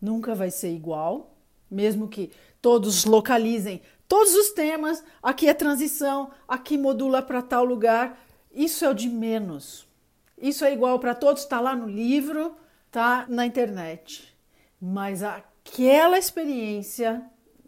nunca 0.01 0.33
vai 0.33 0.49
ser 0.49 0.73
igual, 0.73 1.35
mesmo 1.69 2.07
que 2.07 2.31
todos 2.61 3.05
localizem 3.05 3.81
todos 4.09 4.33
os 4.33 4.49
temas, 4.49 5.03
aqui 5.21 5.47
é 5.47 5.53
transição, 5.53 6.31
aqui 6.47 6.77
modula 6.77 7.21
para 7.21 7.43
tal 7.43 7.63
lugar, 7.63 8.19
isso 8.51 8.83
é 8.83 8.89
o 8.89 8.93
de 8.93 9.07
menos. 9.07 9.87
Isso 10.35 10.65
é 10.65 10.73
igual 10.73 10.99
para 10.99 11.13
todos, 11.13 11.43
está 11.43 11.59
lá 11.59 11.75
no 11.75 11.87
livro, 11.87 12.55
tá 12.89 13.25
na 13.29 13.45
internet. 13.45 14.35
Mas 14.81 15.21
aquela 15.21 16.17
experiência 16.17 17.21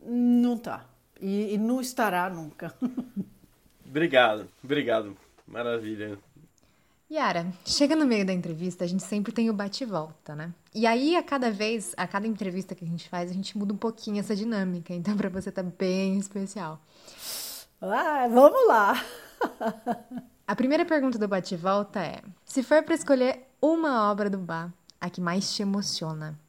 não 0.03 0.57
tá. 0.57 0.89
E, 1.21 1.53
e 1.53 1.57
não 1.57 1.79
estará 1.79 2.29
nunca. 2.29 2.73
obrigado, 3.85 4.49
obrigado. 4.63 5.15
Maravilha. 5.47 6.17
Yara, 7.11 7.45
chega 7.65 7.93
no 7.93 8.05
meio 8.05 8.25
da 8.25 8.31
entrevista, 8.31 8.85
a 8.85 8.87
gente 8.87 9.03
sempre 9.03 9.33
tem 9.33 9.49
o 9.49 9.53
bate-volta, 9.53 10.33
né? 10.33 10.53
E 10.73 10.87
aí, 10.87 11.17
a 11.17 11.21
cada 11.21 11.51
vez, 11.51 11.93
a 11.97 12.07
cada 12.07 12.25
entrevista 12.25 12.73
que 12.73 12.85
a 12.85 12.87
gente 12.87 13.09
faz, 13.09 13.29
a 13.29 13.33
gente 13.33 13.57
muda 13.57 13.73
um 13.73 13.77
pouquinho 13.77 14.21
essa 14.21 14.33
dinâmica. 14.33 14.93
Então, 14.93 15.17
para 15.17 15.27
você 15.27 15.51
tá 15.51 15.61
bem 15.61 16.17
especial. 16.17 16.79
Ah, 17.81 18.29
vamos 18.29 18.65
lá. 18.65 19.05
a 20.47 20.55
primeira 20.55 20.85
pergunta 20.85 21.19
do 21.19 21.27
bate-volta 21.27 21.99
é: 21.99 22.21
se 22.45 22.63
for 22.63 22.81
para 22.81 22.95
escolher 22.95 23.45
uma 23.61 24.09
obra 24.09 24.29
do 24.29 24.37
Bach, 24.37 24.71
a 25.01 25.09
que 25.09 25.19
mais 25.19 25.53
te 25.53 25.63
emociona, 25.63 26.39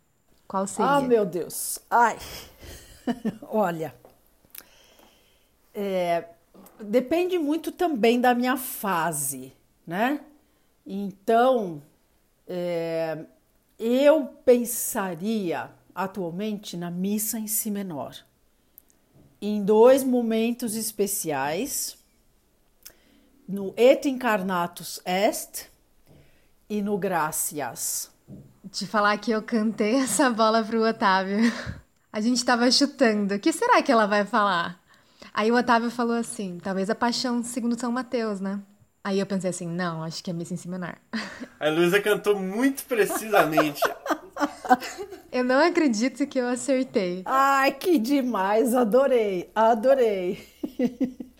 qual 0.46 0.68
seria? 0.68 0.92
Ah, 0.92 1.00
meu 1.00 1.26
Deus. 1.26 1.80
Ai. 1.90 2.18
Olha. 3.50 4.01
É, 5.74 6.24
depende 6.80 7.38
muito 7.38 7.72
também 7.72 8.20
da 8.20 8.34
minha 8.34 8.56
fase, 8.56 9.52
né? 9.86 10.20
Então, 10.86 11.82
é, 12.46 13.24
eu 13.78 14.26
pensaria 14.44 15.70
atualmente 15.94 16.76
na 16.76 16.90
missa 16.90 17.38
em 17.38 17.46
si 17.46 17.70
menor, 17.70 18.16
em 19.40 19.64
dois 19.64 20.04
momentos 20.04 20.74
especiais, 20.74 21.98
no 23.48 23.74
Et 23.76 24.08
Incarnatus 24.08 25.00
Est 25.04 25.70
e 26.68 26.80
no 26.80 26.96
Gracias. 26.96 28.10
Te 28.70 28.86
falar 28.86 29.18
que 29.18 29.30
eu 29.30 29.42
cantei 29.42 29.96
essa 30.00 30.30
bola 30.30 30.62
pro 30.62 30.86
Otávio. 30.86 31.52
A 32.12 32.20
gente 32.20 32.44
tava 32.44 32.70
chutando. 32.70 33.34
O 33.34 33.40
que 33.40 33.52
será 33.52 33.82
que 33.82 33.90
ela 33.90 34.06
vai 34.06 34.24
falar? 34.24 34.81
Aí 35.32 35.50
o 35.50 35.56
Otávio 35.56 35.90
falou 35.90 36.16
assim: 36.16 36.58
talvez 36.62 36.90
a 36.90 36.94
paixão 36.94 37.42
segundo 37.42 37.78
São 37.78 37.92
Mateus, 37.92 38.40
né? 38.40 38.60
Aí 39.04 39.18
eu 39.18 39.26
pensei 39.26 39.50
assim, 39.50 39.66
não, 39.66 40.02
acho 40.04 40.22
que 40.22 40.30
é 40.30 40.32
missa 40.32 40.54
em 40.54 40.56
si 40.56 40.68
menor. 40.68 40.96
A 41.58 41.68
Luísa 41.68 42.00
cantou 42.00 42.38
muito 42.38 42.84
precisamente. 42.84 43.80
eu 45.32 45.42
não 45.42 45.58
acredito 45.58 46.26
que 46.26 46.38
eu 46.38 46.46
acertei. 46.46 47.22
Ai, 47.24 47.72
que 47.72 47.98
demais, 47.98 48.74
adorei, 48.74 49.50
adorei. 49.54 50.46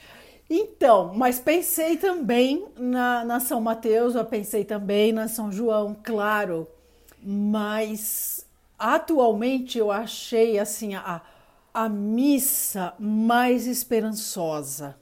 Então, 0.55 1.15
mas 1.15 1.41
pensei 1.41 1.97
também 1.97 2.67
na, 2.77 3.25
na 3.25 3.41
São 3.41 3.59
Mateus, 3.59 4.15
eu 4.15 4.25
pensei 4.27 4.67
também 4.67 5.11
na 5.11 5.27
São 5.27 5.51
João, 5.51 5.97
claro. 6.05 6.69
Mas 7.23 8.47
atualmente 8.79 9.79
eu 9.79 9.91
achei 9.91 10.59
assim 10.59 10.95
a, 10.95 11.23
a 11.73 11.89
missa 11.89 12.95
mais 12.99 13.67
esperançosa 13.67 14.97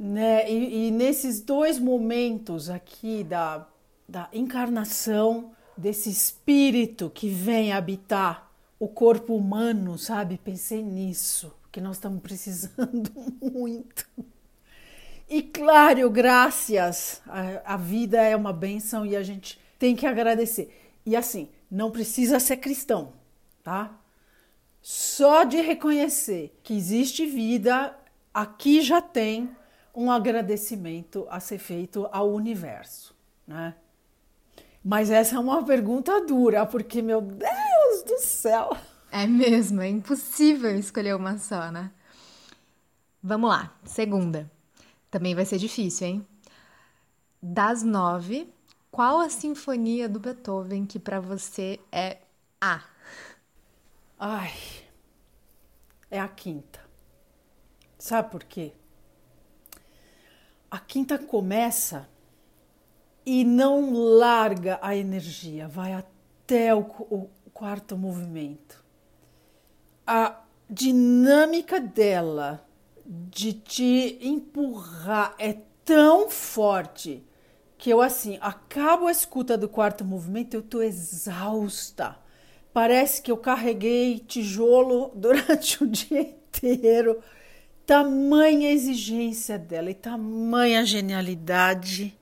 né? 0.00 0.50
E, 0.50 0.88
e, 0.88 0.90
nesses 0.90 1.42
dois 1.42 1.78
momentos 1.78 2.70
aqui 2.70 3.22
da, 3.22 3.66
da 4.08 4.30
encarnação 4.32 5.52
desse 5.76 6.08
espírito 6.08 7.10
que 7.10 7.28
vem 7.28 7.70
habitar 7.70 8.50
o 8.78 8.88
corpo 8.88 9.36
humano, 9.36 9.98
sabe? 9.98 10.40
Pensei 10.42 10.82
nisso, 10.82 11.54
que 11.70 11.82
nós 11.82 11.96
estamos 11.96 12.22
precisando 12.22 13.10
muito. 13.52 14.06
E 15.28 15.42
claro, 15.42 16.08
graças, 16.08 17.20
a, 17.26 17.74
a 17.74 17.76
vida 17.76 18.22
é 18.22 18.34
uma 18.34 18.54
benção 18.54 19.04
e 19.04 19.14
a 19.14 19.22
gente 19.22 19.60
tem 19.78 19.94
que 19.94 20.06
agradecer. 20.06 20.74
E 21.04 21.14
assim, 21.14 21.50
não 21.70 21.90
precisa 21.90 22.40
ser 22.40 22.56
cristão, 22.56 23.12
tá? 23.62 23.99
Só 24.82 25.44
de 25.44 25.60
reconhecer 25.60 26.58
que 26.62 26.74
existe 26.74 27.26
vida, 27.26 27.96
aqui 28.32 28.80
já 28.80 29.00
tem 29.00 29.54
um 29.94 30.10
agradecimento 30.10 31.26
a 31.30 31.40
ser 31.40 31.58
feito 31.58 32.08
ao 32.12 32.30
universo, 32.32 33.14
né? 33.46 33.74
Mas 34.82 35.10
essa 35.10 35.36
é 35.36 35.38
uma 35.38 35.62
pergunta 35.62 36.24
dura, 36.24 36.64
porque, 36.64 37.02
meu 37.02 37.20
Deus 37.20 38.02
do 38.06 38.18
céu! 38.18 38.74
É 39.12 39.26
mesmo, 39.26 39.82
é 39.82 39.88
impossível 39.88 40.74
escolher 40.78 41.14
uma 41.16 41.36
só, 41.36 41.70
né? 41.70 41.90
Vamos 43.22 43.50
lá, 43.50 43.76
segunda. 43.84 44.50
Também 45.10 45.34
vai 45.34 45.44
ser 45.44 45.58
difícil, 45.58 46.06
hein? 46.06 46.26
Das 47.42 47.82
nove, 47.82 48.48
qual 48.90 49.18
a 49.18 49.28
sinfonia 49.28 50.08
do 50.08 50.20
Beethoven 50.20 50.86
que 50.86 50.98
para 50.98 51.20
você 51.20 51.78
é 51.92 52.18
A? 52.60 52.82
Ai, 54.20 54.52
é 56.10 56.20
a 56.20 56.28
quinta. 56.28 56.78
Sabe 57.98 58.30
por 58.30 58.44
quê? 58.44 58.72
a 60.70 60.78
quinta 60.78 61.18
começa 61.18 62.08
e 63.26 63.44
não 63.44 63.92
larga 63.92 64.78
a 64.80 64.94
energia, 64.94 65.66
vai 65.66 65.92
até 65.92 66.74
o, 66.74 66.80
o 67.10 67.28
quarto 67.52 67.96
movimento. 67.96 68.82
A 70.06 70.40
dinâmica 70.68 71.80
dela 71.80 72.64
de 73.04 73.52
te 73.52 74.18
empurrar 74.22 75.34
é 75.38 75.58
tão 75.84 76.30
forte 76.30 77.26
que 77.76 77.90
eu 77.90 78.00
assim 78.00 78.38
acabo 78.40 79.06
a 79.06 79.10
escuta 79.10 79.58
do 79.58 79.68
quarto 79.68 80.04
movimento 80.04 80.54
eu 80.54 80.62
tô 80.62 80.82
exausta 80.82 82.16
parece 82.72 83.22
que 83.22 83.30
eu 83.30 83.36
carreguei 83.36 84.18
tijolo 84.18 85.10
durante 85.16 85.82
o 85.82 85.86
dia 85.86 86.20
inteiro 86.20 87.20
tamanha 87.86 88.70
exigência 88.70 89.58
dela 89.58 89.90
e 89.90 89.94
tamanha 89.94 90.84
genialidade 90.84 92.16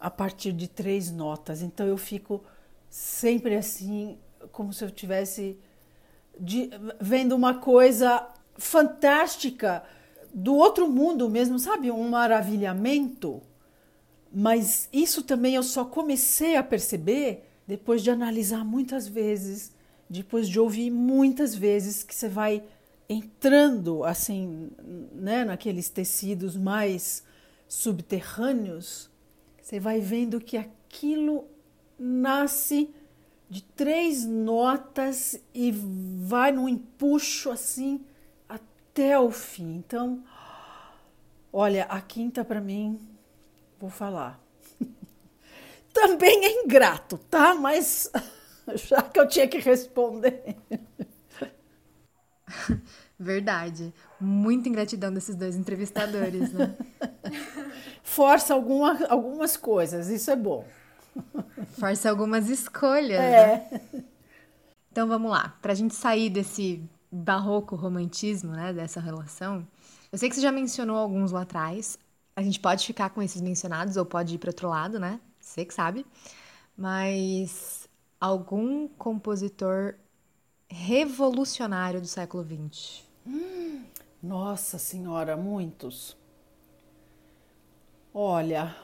a 0.00 0.10
partir 0.10 0.52
de 0.52 0.66
três 0.66 1.10
notas. 1.12 1.62
Então 1.62 1.86
eu 1.86 1.96
fico 1.96 2.42
sempre 2.90 3.54
assim, 3.54 4.18
como 4.50 4.72
se 4.72 4.84
eu 4.84 4.90
tivesse 4.90 5.56
vendo 7.00 7.36
uma 7.36 7.54
coisa 7.54 8.26
fantástica 8.56 9.84
do 10.32 10.56
outro 10.56 10.88
mundo 10.88 11.30
mesmo, 11.30 11.58
sabe? 11.60 11.90
Um 11.92 12.08
maravilhamento. 12.08 13.40
Mas 14.32 14.88
isso 14.92 15.22
também 15.22 15.54
eu 15.54 15.62
só 15.62 15.84
comecei 15.84 16.56
a 16.56 16.62
perceber 16.62 17.48
depois 17.68 18.02
de 18.02 18.10
analisar 18.10 18.64
muitas 18.64 19.06
vezes, 19.06 19.72
depois 20.08 20.48
de 20.48 20.58
ouvir 20.58 20.90
muitas 20.90 21.54
vezes 21.54 22.02
que 22.02 22.14
você 22.14 22.28
vai 22.28 22.62
entrando 23.08 24.04
assim, 24.04 24.70
né, 25.12 25.44
naqueles 25.44 25.88
tecidos 25.88 26.56
mais 26.56 27.22
subterrâneos, 27.68 29.10
você 29.60 29.80
vai 29.80 30.00
vendo 30.00 30.40
que 30.40 30.56
aquilo 30.56 31.46
nasce 31.98 32.94
de 33.48 33.62
três 33.62 34.24
notas 34.24 35.40
e 35.54 35.72
vai 35.72 36.52
num 36.52 36.68
empuxo 36.68 37.50
assim 37.50 38.04
até 38.48 39.18
o 39.18 39.30
fim. 39.30 39.76
Então, 39.76 40.24
olha, 41.52 41.84
a 41.84 42.00
quinta 42.00 42.44
para 42.44 42.60
mim, 42.60 42.98
vou 43.78 43.90
falar. 43.90 44.40
Também 45.92 46.44
é 46.44 46.64
ingrato, 46.64 47.18
tá? 47.30 47.54
Mas 47.54 48.10
já 48.74 49.02
que 49.02 49.18
eu 49.20 49.28
tinha 49.28 49.46
que 49.48 49.58
responder. 49.58 50.56
Verdade. 53.18 53.92
Muita 54.20 54.68
ingratidão 54.68 55.12
desses 55.12 55.36
dois 55.36 55.56
entrevistadores, 55.56 56.52
né? 56.52 56.74
Força 58.02 58.54
alguma, 58.54 59.06
algumas 59.08 59.56
coisas, 59.56 60.08
isso 60.08 60.30
é 60.30 60.36
bom. 60.36 60.66
Força 61.78 62.10
algumas 62.10 62.48
escolhas. 62.48 63.20
É. 63.20 63.68
Né? 63.70 64.04
Então 64.90 65.08
vamos 65.08 65.30
lá. 65.30 65.56
Para 65.62 65.72
a 65.72 65.74
gente 65.74 65.94
sair 65.94 66.30
desse 66.30 66.82
barroco 67.10 67.76
romantismo, 67.76 68.52
né, 68.52 68.72
dessa 68.72 69.00
relação, 69.00 69.66
eu 70.10 70.18
sei 70.18 70.28
que 70.28 70.34
você 70.34 70.40
já 70.40 70.52
mencionou 70.52 70.96
alguns 70.96 71.32
lá 71.32 71.42
atrás. 71.42 71.98
A 72.36 72.42
gente 72.42 72.58
pode 72.58 72.84
ficar 72.84 73.10
com 73.10 73.22
esses 73.22 73.40
mencionados 73.40 73.96
ou 73.96 74.04
pode 74.04 74.34
ir 74.34 74.38
para 74.38 74.50
outro 74.50 74.68
lado, 74.68 74.98
né? 74.98 75.20
Você 75.40 75.64
que 75.64 75.72
sabe. 75.72 76.04
Mas 76.76 77.83
algum 78.20 78.88
compositor 78.88 79.96
revolucionário 80.68 82.00
do 82.00 82.06
século 82.06 82.44
XX? 82.44 83.04
Nossa 84.20 84.76
Senhora, 84.76 85.36
muitos. 85.36 86.16
Olha, 88.12 88.74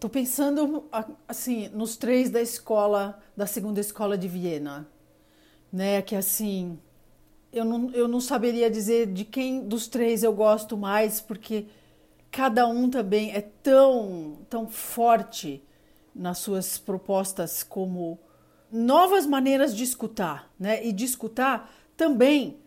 tô 0.00 0.08
pensando 0.08 0.84
assim 1.28 1.68
nos 1.70 1.96
três 1.96 2.30
da 2.30 2.40
escola, 2.42 3.20
da 3.36 3.46
segunda 3.46 3.80
escola 3.80 4.18
de 4.18 4.28
Viena, 4.28 4.88
né? 5.72 6.02
Que 6.02 6.16
assim, 6.16 6.78
eu 7.52 7.64
não, 7.64 7.90
eu 7.92 8.08
não 8.08 8.20
saberia 8.20 8.70
dizer 8.70 9.12
de 9.12 9.24
quem 9.24 9.66
dos 9.66 9.88
três 9.88 10.22
eu 10.24 10.32
gosto 10.34 10.76
mais, 10.76 11.20
porque 11.20 11.66
cada 12.30 12.66
um 12.68 12.90
também 12.90 13.32
é 13.32 13.42
tão, 13.42 14.38
tão 14.50 14.68
forte 14.68 15.62
nas 16.14 16.38
suas 16.38 16.78
propostas 16.78 17.62
como 17.62 18.18
novas 18.76 19.26
maneiras 19.26 19.74
de 19.74 19.82
escutar, 19.82 20.50
né? 20.58 20.84
E 20.84 20.92
de 20.92 21.04
escutar 21.04 21.72
também 21.96 22.58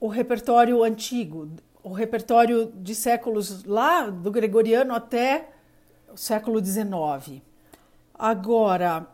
o 0.00 0.08
repertório 0.08 0.82
antigo, 0.82 1.50
o 1.82 1.92
repertório 1.92 2.72
de 2.74 2.94
séculos 2.94 3.64
lá 3.64 4.08
do 4.08 4.30
gregoriano 4.30 4.94
até 4.94 5.50
o 6.10 6.16
século 6.16 6.64
XIX. 6.64 7.42
Agora, 8.14 9.06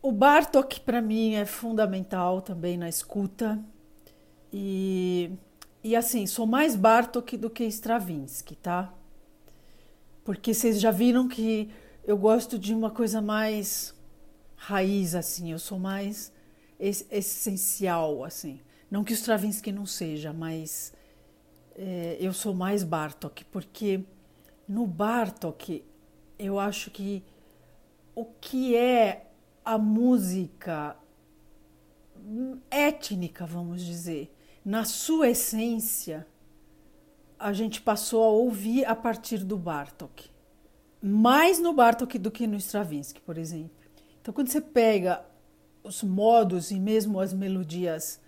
o 0.00 0.10
Bartok 0.10 0.80
para 0.80 1.02
mim 1.02 1.34
é 1.34 1.44
fundamental 1.44 2.40
também 2.40 2.78
na 2.78 2.88
escuta. 2.88 3.62
E, 4.52 5.30
e 5.84 5.94
assim, 5.94 6.26
sou 6.26 6.46
mais 6.46 6.74
Bartok 6.74 7.36
do 7.36 7.50
que 7.50 7.64
Stravinsky, 7.64 8.56
tá? 8.56 8.92
Porque 10.24 10.54
vocês 10.54 10.80
já 10.80 10.90
viram 10.90 11.28
que 11.28 11.70
eu 12.04 12.16
gosto 12.16 12.58
de 12.58 12.74
uma 12.74 12.90
coisa 12.90 13.20
mais 13.20 13.95
raiz, 14.56 15.14
assim, 15.14 15.52
eu 15.52 15.58
sou 15.58 15.78
mais 15.78 16.32
essencial, 16.78 18.24
assim. 18.24 18.60
Não 18.90 19.04
que 19.04 19.12
o 19.12 19.14
Stravinsky 19.14 19.72
não 19.72 19.86
seja, 19.86 20.32
mas 20.32 20.92
é, 21.74 22.16
eu 22.20 22.32
sou 22.32 22.54
mais 22.54 22.82
Bartok, 22.82 23.44
porque 23.46 24.04
no 24.68 24.86
Bartok 24.86 25.84
eu 26.38 26.58
acho 26.58 26.90
que 26.90 27.22
o 28.14 28.24
que 28.24 28.76
é 28.76 29.26
a 29.64 29.76
música 29.76 30.96
étnica, 32.70 33.44
vamos 33.44 33.84
dizer, 33.84 34.34
na 34.64 34.84
sua 34.84 35.28
essência, 35.28 36.26
a 37.38 37.52
gente 37.52 37.80
passou 37.80 38.24
a 38.24 38.28
ouvir 38.28 38.84
a 38.84 38.96
partir 38.96 39.44
do 39.44 39.56
Bartok. 39.56 40.30
Mais 41.02 41.60
no 41.60 41.72
Bartok 41.72 42.18
do 42.18 42.30
que 42.30 42.46
no 42.46 42.56
Stravinsky, 42.56 43.20
por 43.20 43.36
exemplo. 43.36 43.75
Então, 44.26 44.34
quando 44.34 44.48
você 44.48 44.60
pega 44.60 45.24
os 45.84 46.02
modos 46.02 46.72
e 46.72 46.80
mesmo 46.80 47.20
as 47.20 47.32
melodias 47.32 48.20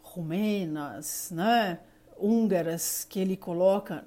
rumenas, 0.00 1.32
né, 1.34 1.80
húngaras 2.16 3.04
que 3.04 3.18
ele 3.18 3.36
coloca, 3.36 4.04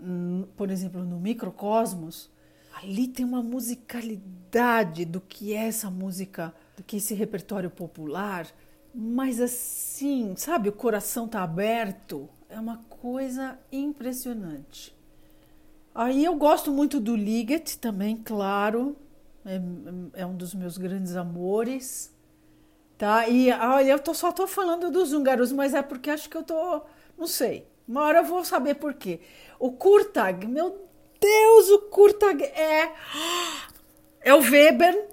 por 0.56 0.72
exemplo, 0.72 1.04
no 1.04 1.20
Microcosmos, 1.20 2.32
ali 2.74 3.10
tem 3.10 3.26
uma 3.26 3.44
musicalidade 3.44 5.04
do 5.04 5.20
que 5.20 5.54
é 5.54 5.68
essa 5.68 5.92
música, 5.92 6.56
do 6.78 6.84
que 6.84 6.96
esse 6.96 7.14
repertório 7.14 7.70
popular, 7.70 8.48
mas 8.96 9.42
assim, 9.42 10.36
sabe, 10.38 10.70
o 10.70 10.72
coração 10.72 11.28
tá 11.28 11.44
aberto, 11.44 12.30
é 12.48 12.58
uma 12.58 12.78
coisa 12.90 13.60
impressionante. 13.70 14.96
Aí 15.94 16.24
eu 16.24 16.38
gosto 16.38 16.72
muito 16.72 17.02
do 17.02 17.18
Liget 17.18 17.78
também, 17.80 18.16
claro, 18.16 18.96
é, 19.46 20.22
é 20.22 20.26
um 20.26 20.36
dos 20.36 20.54
meus 20.54 20.78
grandes 20.78 21.16
amores, 21.16 22.14
tá? 22.98 23.28
E 23.28 23.52
olha, 23.52 23.92
eu 23.92 24.00
tô, 24.00 24.14
só 24.14 24.32
tô 24.32 24.48
falando 24.48 24.92
dos 24.92 25.14
húngaros, 25.14 25.52
mas 25.52 25.74
é 25.74 25.82
porque 25.82 26.10
acho 26.10 26.30
que 26.30 26.38
eu 26.38 26.44
tô, 26.44 26.82
não 27.18 27.28
sei, 27.28 27.68
uma 27.88 28.02
hora 28.04 28.20
eu 28.20 28.26
vou 28.26 28.44
saber 28.46 28.76
por 28.76 28.94
quê. 28.94 29.20
O 29.60 29.72
Kurtag, 29.72 30.48
meu 30.48 30.88
Deus, 31.20 31.70
o 31.70 31.80
Kurtag 31.90 32.44
é. 32.44 32.94
É 34.22 34.34
o 34.34 34.40
Weber, 34.40 35.10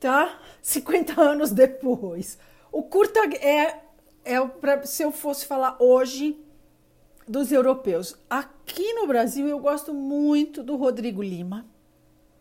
tá? 0.00 0.40
50 0.62 1.20
anos 1.20 1.50
depois. 1.50 2.38
O 2.72 2.82
Kurtag 2.82 3.36
é. 3.36 3.80
é 4.24 4.46
pra, 4.46 4.84
se 4.84 5.02
eu 5.02 5.12
fosse 5.12 5.46
falar 5.46 5.76
hoje 5.78 6.38
dos 7.26 7.52
europeus. 7.52 8.16
Aqui 8.28 8.94
no 8.94 9.06
Brasil 9.06 9.46
eu 9.46 9.58
gosto 9.58 9.92
muito 9.92 10.62
do 10.62 10.76
Rodrigo 10.76 11.22
Lima, 11.22 11.66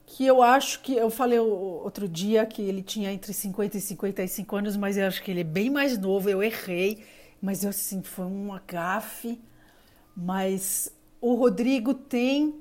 que 0.07 0.25
eu 0.25 0.41
acho 0.41 0.81
que. 0.81 0.95
Eu 0.95 1.09
falei 1.11 1.37
outro 1.37 2.07
dia 2.07 2.45
que 2.45 2.61
ele 2.61 2.81
tinha 2.81 3.11
entre 3.11 3.33
50 3.33 3.77
e 3.77 3.81
55 3.81 4.55
anos, 4.55 4.77
mas 4.77 4.97
eu 4.97 5.05
acho 5.05 5.21
que 5.21 5.29
ele 5.29 5.41
é 5.41 5.43
bem 5.43 5.69
mais 5.69 5.97
novo. 5.97 6.29
Eu 6.29 6.41
errei, 6.41 7.03
mas 7.41 7.63
eu, 7.63 7.69
assim, 7.69 8.01
foi 8.01 8.25
um 8.25 8.53
agafe. 8.53 9.39
Mas 10.15 10.91
o 11.21 11.35
Rodrigo 11.35 11.93
tem 11.93 12.55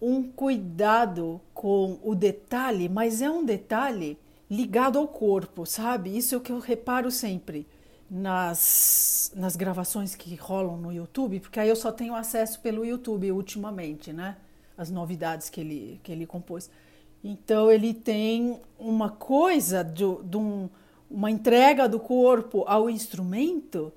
um 0.00 0.22
cuidado 0.22 1.40
com 1.52 2.00
o 2.02 2.14
detalhe, 2.14 2.88
mas 2.88 3.20
é 3.20 3.30
um 3.30 3.44
detalhe 3.44 4.18
ligado 4.50 4.98
ao 4.98 5.06
corpo, 5.06 5.66
sabe? 5.66 6.16
Isso 6.16 6.34
é 6.34 6.38
o 6.38 6.40
que 6.40 6.50
eu 6.50 6.58
reparo 6.58 7.10
sempre 7.10 7.68
nas, 8.10 9.30
nas 9.36 9.54
gravações 9.54 10.14
que 10.14 10.34
rolam 10.34 10.78
no 10.78 10.92
YouTube, 10.92 11.40
porque 11.40 11.60
aí 11.60 11.68
eu 11.68 11.76
só 11.76 11.92
tenho 11.92 12.14
acesso 12.14 12.58
pelo 12.60 12.84
YouTube 12.84 13.30
ultimamente, 13.30 14.12
né? 14.12 14.36
As 14.80 14.90
novidades 14.90 15.50
que 15.50 15.60
ele, 15.60 16.00
que 16.02 16.10
ele 16.10 16.24
compôs. 16.24 16.70
Então 17.22 17.70
ele 17.70 17.92
tem 17.92 18.58
uma 18.78 19.10
coisa 19.10 19.84
de, 19.84 20.04
de 20.24 20.36
um, 20.38 20.70
uma 21.10 21.30
entrega 21.30 21.86
do 21.86 22.00
corpo 22.00 22.64
ao 22.66 22.88
instrumento 22.88 23.92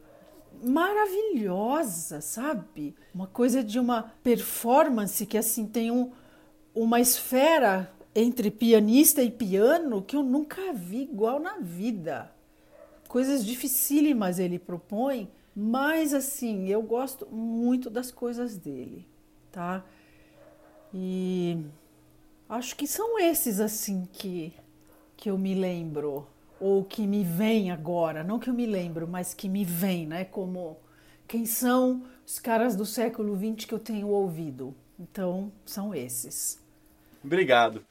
maravilhosa, 0.62 2.20
sabe? 2.20 2.94
Uma 3.16 3.28
coisa 3.28 3.64
de 3.64 3.80
uma 3.80 4.12
performance 4.22 5.26
que 5.26 5.38
assim 5.38 5.66
tem 5.66 5.90
um, 5.90 6.12
uma 6.76 7.00
esfera 7.00 7.90
entre 8.14 8.52
pianista 8.52 9.24
e 9.24 9.32
piano 9.32 10.02
que 10.02 10.16
eu 10.16 10.24
nunca 10.24 10.74
vi 10.74 11.04
igual 11.04 11.40
na 11.40 11.60
vida. 11.60 12.30
Coisas 13.08 13.46
dificílimas 13.46 14.38
ele 14.38 14.60
propõe, 14.60 15.30
mas 15.56 16.14
assim, 16.14 16.68
eu 16.68 16.82
gosto 16.82 17.26
muito 17.28 17.90
das 17.90 18.12
coisas 18.12 18.58
dele, 18.58 19.08
tá? 19.50 19.84
E 20.94 21.58
acho 22.48 22.76
que 22.76 22.86
são 22.86 23.20
esses 23.20 23.60
assim 23.60 24.08
que 24.12 24.54
que 25.16 25.30
eu 25.30 25.38
me 25.38 25.56
lembro 25.56 26.28
ou 26.60 26.84
que 26.84 27.08
me 27.08 27.24
vem 27.24 27.72
agora, 27.72 28.24
não 28.24 28.40
que 28.40 28.50
eu 28.50 28.54
me 28.54 28.66
lembro, 28.66 29.08
mas 29.08 29.34
que 29.34 29.48
me 29.48 29.64
vem, 29.64 30.06
né? 30.06 30.26
Como 30.26 30.78
quem 31.28 31.46
são 31.46 32.04
os 32.26 32.40
caras 32.40 32.76
do 32.76 32.86
século 32.86 33.36
XX 33.36 33.66
que 33.66 33.74
eu 33.74 33.80
tenho 33.80 34.08
ouvido. 34.08 34.76
Então, 35.00 35.52
são 35.66 35.94
esses. 35.94 36.62
Obrigado. 37.24 37.84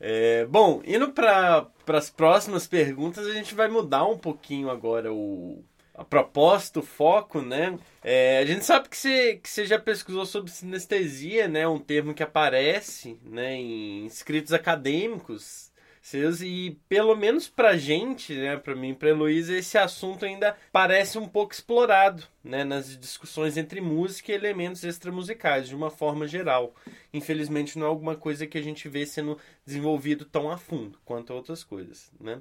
É, 0.00 0.46
bom, 0.46 0.82
indo 0.84 1.12
para 1.12 1.68
as 1.88 2.10
próximas 2.10 2.66
perguntas, 2.66 3.26
a 3.26 3.32
gente 3.32 3.54
vai 3.54 3.68
mudar 3.68 4.06
um 4.06 4.18
pouquinho 4.18 4.70
agora 4.70 5.12
o, 5.12 5.64
a 5.94 6.04
proposta, 6.04 6.80
o 6.80 6.82
foco, 6.82 7.40
né? 7.40 7.78
É, 8.02 8.38
a 8.38 8.44
gente 8.44 8.64
sabe 8.64 8.88
que 8.88 8.96
você, 8.96 9.36
que 9.36 9.48
você 9.48 9.64
já 9.64 9.78
pesquisou 9.78 10.26
sobre 10.26 10.50
sinestesia, 10.50 11.46
né? 11.46 11.66
Um 11.68 11.78
termo 11.78 12.12
que 12.12 12.22
aparece 12.22 13.18
né, 13.24 13.54
em 13.54 14.06
escritos 14.06 14.52
acadêmicos 14.52 15.72
seus 16.04 16.42
e 16.42 16.78
pelo 16.86 17.16
menos 17.16 17.48
pra 17.48 17.78
gente, 17.78 18.34
né, 18.34 18.58
pra 18.58 18.76
mim, 18.76 18.92
pra 18.92 19.08
Heloísa, 19.08 19.56
esse 19.56 19.78
assunto 19.78 20.26
ainda 20.26 20.54
parece 20.70 21.16
um 21.16 21.26
pouco 21.26 21.54
explorado, 21.54 22.22
né, 22.44 22.62
nas 22.62 22.94
discussões 22.98 23.56
entre 23.56 23.80
música 23.80 24.30
e 24.30 24.34
elementos 24.34 24.84
extramusicais, 24.84 25.66
de 25.66 25.74
uma 25.74 25.90
forma 25.90 26.28
geral. 26.28 26.74
Infelizmente 27.10 27.78
não 27.78 27.86
é 27.86 27.88
alguma 27.88 28.16
coisa 28.16 28.46
que 28.46 28.58
a 28.58 28.62
gente 28.62 28.86
vê 28.86 29.06
sendo 29.06 29.38
desenvolvido 29.64 30.26
tão 30.26 30.50
a 30.50 30.58
fundo 30.58 30.98
quanto 31.06 31.32
outras 31.32 31.64
coisas, 31.64 32.12
né? 32.20 32.38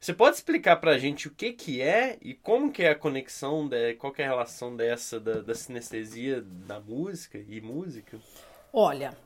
Você 0.00 0.12
pode 0.12 0.36
explicar 0.36 0.76
pra 0.76 0.98
gente 0.98 1.28
o 1.28 1.30
que 1.30 1.52
que 1.52 1.80
é 1.80 2.18
e 2.20 2.34
como 2.34 2.70
que 2.70 2.82
é 2.82 2.90
a 2.90 2.94
conexão, 2.94 3.66
de, 3.66 3.94
qual 3.94 4.12
é 4.18 4.24
a 4.24 4.28
relação 4.28 4.76
dessa 4.76 5.18
da, 5.18 5.40
da 5.40 5.54
sinestesia 5.54 6.42
da 6.42 6.78
música 6.80 7.38
e 7.38 7.60
música? 7.60 8.18
Olha, 8.72 9.16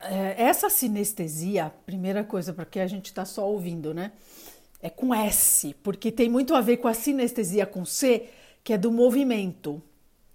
é, 0.00 0.42
essa 0.42 0.68
sinestesia, 0.68 1.72
primeira 1.86 2.24
coisa, 2.24 2.52
porque 2.52 2.80
a 2.80 2.86
gente 2.86 3.06
está 3.06 3.24
só 3.24 3.48
ouvindo, 3.48 3.94
né? 3.94 4.12
É 4.80 4.90
com 4.90 5.14
S, 5.14 5.74
porque 5.82 6.12
tem 6.12 6.28
muito 6.28 6.54
a 6.54 6.60
ver 6.60 6.78
com 6.78 6.88
a 6.88 6.94
sinestesia 6.94 7.64
com 7.64 7.84
C, 7.84 8.28
que 8.62 8.72
é 8.72 8.78
do 8.78 8.90
movimento, 8.90 9.82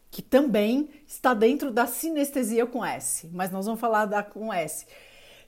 que 0.10 0.22
também 0.22 0.90
está 1.08 1.34
dentro 1.34 1.72
da 1.72 1.86
sinestesia 1.86 2.66
com 2.66 2.84
S, 2.84 3.28
mas 3.32 3.52
nós 3.52 3.66
vamos 3.66 3.80
falar 3.80 4.06
da 4.06 4.24
com 4.24 4.52
S, 4.52 4.88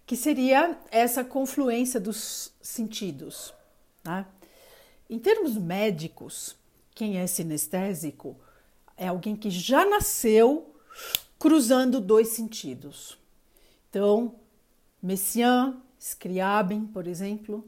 que 0.05 0.15
seria 0.15 0.77
essa 0.91 1.23
confluência 1.23 1.99
dos 1.99 2.53
sentidos. 2.61 3.53
Né? 4.03 4.25
Em 5.09 5.19
termos 5.19 5.55
médicos, 5.57 6.55
quem 6.93 7.17
é 7.17 7.27
sinestésico 7.27 8.37
é 8.97 9.07
alguém 9.07 9.35
que 9.35 9.49
já 9.49 9.85
nasceu 9.85 10.73
cruzando 11.39 11.99
dois 11.99 12.29
sentidos. 12.29 13.17
Então, 13.89 14.35
Messiaen, 15.01 15.75
Scriabin, 15.99 16.85
por 16.85 17.07
exemplo, 17.07 17.67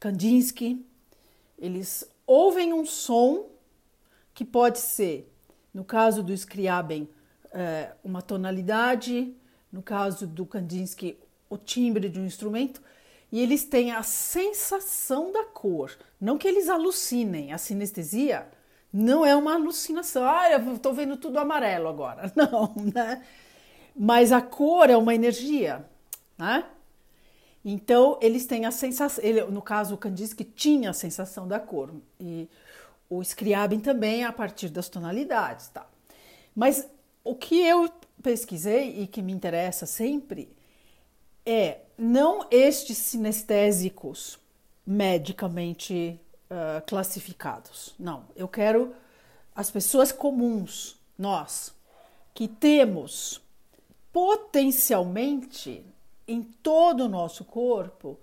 Kandinsky, 0.00 0.84
eles 1.58 2.08
ouvem 2.26 2.72
um 2.72 2.84
som 2.86 3.50
que 4.32 4.44
pode 4.44 4.78
ser, 4.78 5.30
no 5.72 5.84
caso 5.84 6.22
do 6.22 6.32
Scriabin, 6.32 7.08
é, 7.52 7.92
uma 8.04 8.22
tonalidade, 8.22 9.34
no 9.70 9.82
caso 9.82 10.26
do 10.26 10.46
Kandinsky, 10.46 11.18
o 11.50 11.56
timbre 11.56 12.08
de 12.08 12.20
um 12.20 12.26
instrumento, 12.26 12.80
e 13.30 13.40
eles 13.40 13.64
têm 13.64 13.92
a 13.92 14.02
sensação 14.02 15.32
da 15.32 15.44
cor. 15.44 15.96
Não 16.20 16.38
que 16.38 16.48
eles 16.48 16.68
alucinem, 16.68 17.52
a 17.52 17.58
sinestesia 17.58 18.48
não 18.92 19.24
é 19.24 19.36
uma 19.36 19.54
alucinação. 19.54 20.24
Ah, 20.24 20.50
eu 20.50 20.74
estou 20.74 20.94
vendo 20.94 21.16
tudo 21.16 21.38
amarelo 21.38 21.88
agora. 21.88 22.32
Não, 22.36 22.74
né? 22.94 23.22
mas 23.98 24.30
a 24.30 24.40
cor 24.40 24.88
é 24.88 24.96
uma 24.96 25.14
energia, 25.14 25.84
né? 26.38 26.64
Então 27.64 28.16
eles 28.22 28.46
têm 28.46 28.64
a 28.64 28.70
sensação, 28.70 29.22
ele, 29.24 29.42
no 29.44 29.60
caso 29.60 29.94
o 29.94 29.98
Kandinsky 29.98 30.44
tinha 30.44 30.90
a 30.90 30.92
sensação 30.92 31.48
da 31.48 31.58
cor 31.58 31.92
e 32.20 32.48
o 33.10 33.20
Scriabin 33.20 33.80
também 33.80 34.24
a 34.24 34.32
partir 34.32 34.68
das 34.68 34.88
tonalidades, 34.88 35.68
tá? 35.68 35.84
Mas 36.54 36.88
o 37.24 37.34
que 37.34 37.60
eu 37.60 37.90
pesquisei 38.22 39.02
e 39.02 39.06
que 39.06 39.20
me 39.20 39.32
interessa 39.32 39.84
sempre 39.84 40.48
é 41.44 41.80
não 41.98 42.46
estes 42.50 42.96
sinestésicos 42.96 44.38
medicamente 44.86 46.18
uh, 46.48 46.86
classificados. 46.86 47.94
Não, 47.98 48.24
eu 48.36 48.46
quero 48.46 48.94
as 49.54 49.70
pessoas 49.70 50.12
comuns, 50.12 50.96
nós, 51.18 51.74
que 52.32 52.46
temos 52.46 53.42
potencialmente 54.12 55.84
em 56.26 56.42
todo 56.42 57.04
o 57.04 57.08
nosso 57.08 57.44
corpo 57.44 58.18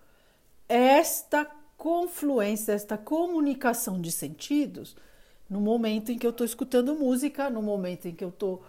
esta 0.69 1.45
confluência, 1.77 2.71
esta 2.71 2.97
comunicação 2.97 3.99
de 3.99 4.11
sentidos 4.11 4.95
no 5.49 5.59
momento 5.59 6.11
em 6.11 6.17
que 6.17 6.25
eu 6.25 6.31
estou 6.31 6.45
escutando 6.45 6.95
música, 6.95 7.49
no 7.49 7.61
momento 7.61 8.07
em 8.07 8.15
que 8.15 8.23
eu 8.23 8.29
estou 8.29 8.63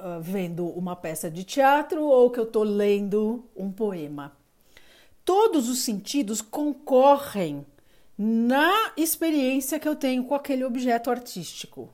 uh, 0.00 0.20
vendo 0.20 0.66
uma 0.66 0.96
peça 0.96 1.30
de 1.30 1.44
teatro 1.44 2.04
ou 2.04 2.30
que 2.30 2.40
eu 2.40 2.44
estou 2.44 2.62
lendo 2.62 3.44
um 3.56 3.70
poema. 3.70 4.32
Todos 5.24 5.68
os 5.68 5.80
sentidos 5.80 6.40
concorrem 6.40 7.64
na 8.18 8.92
experiência 8.96 9.78
que 9.78 9.88
eu 9.88 9.96
tenho 9.96 10.24
com 10.24 10.34
aquele 10.34 10.64
objeto 10.64 11.10
artístico. 11.10 11.88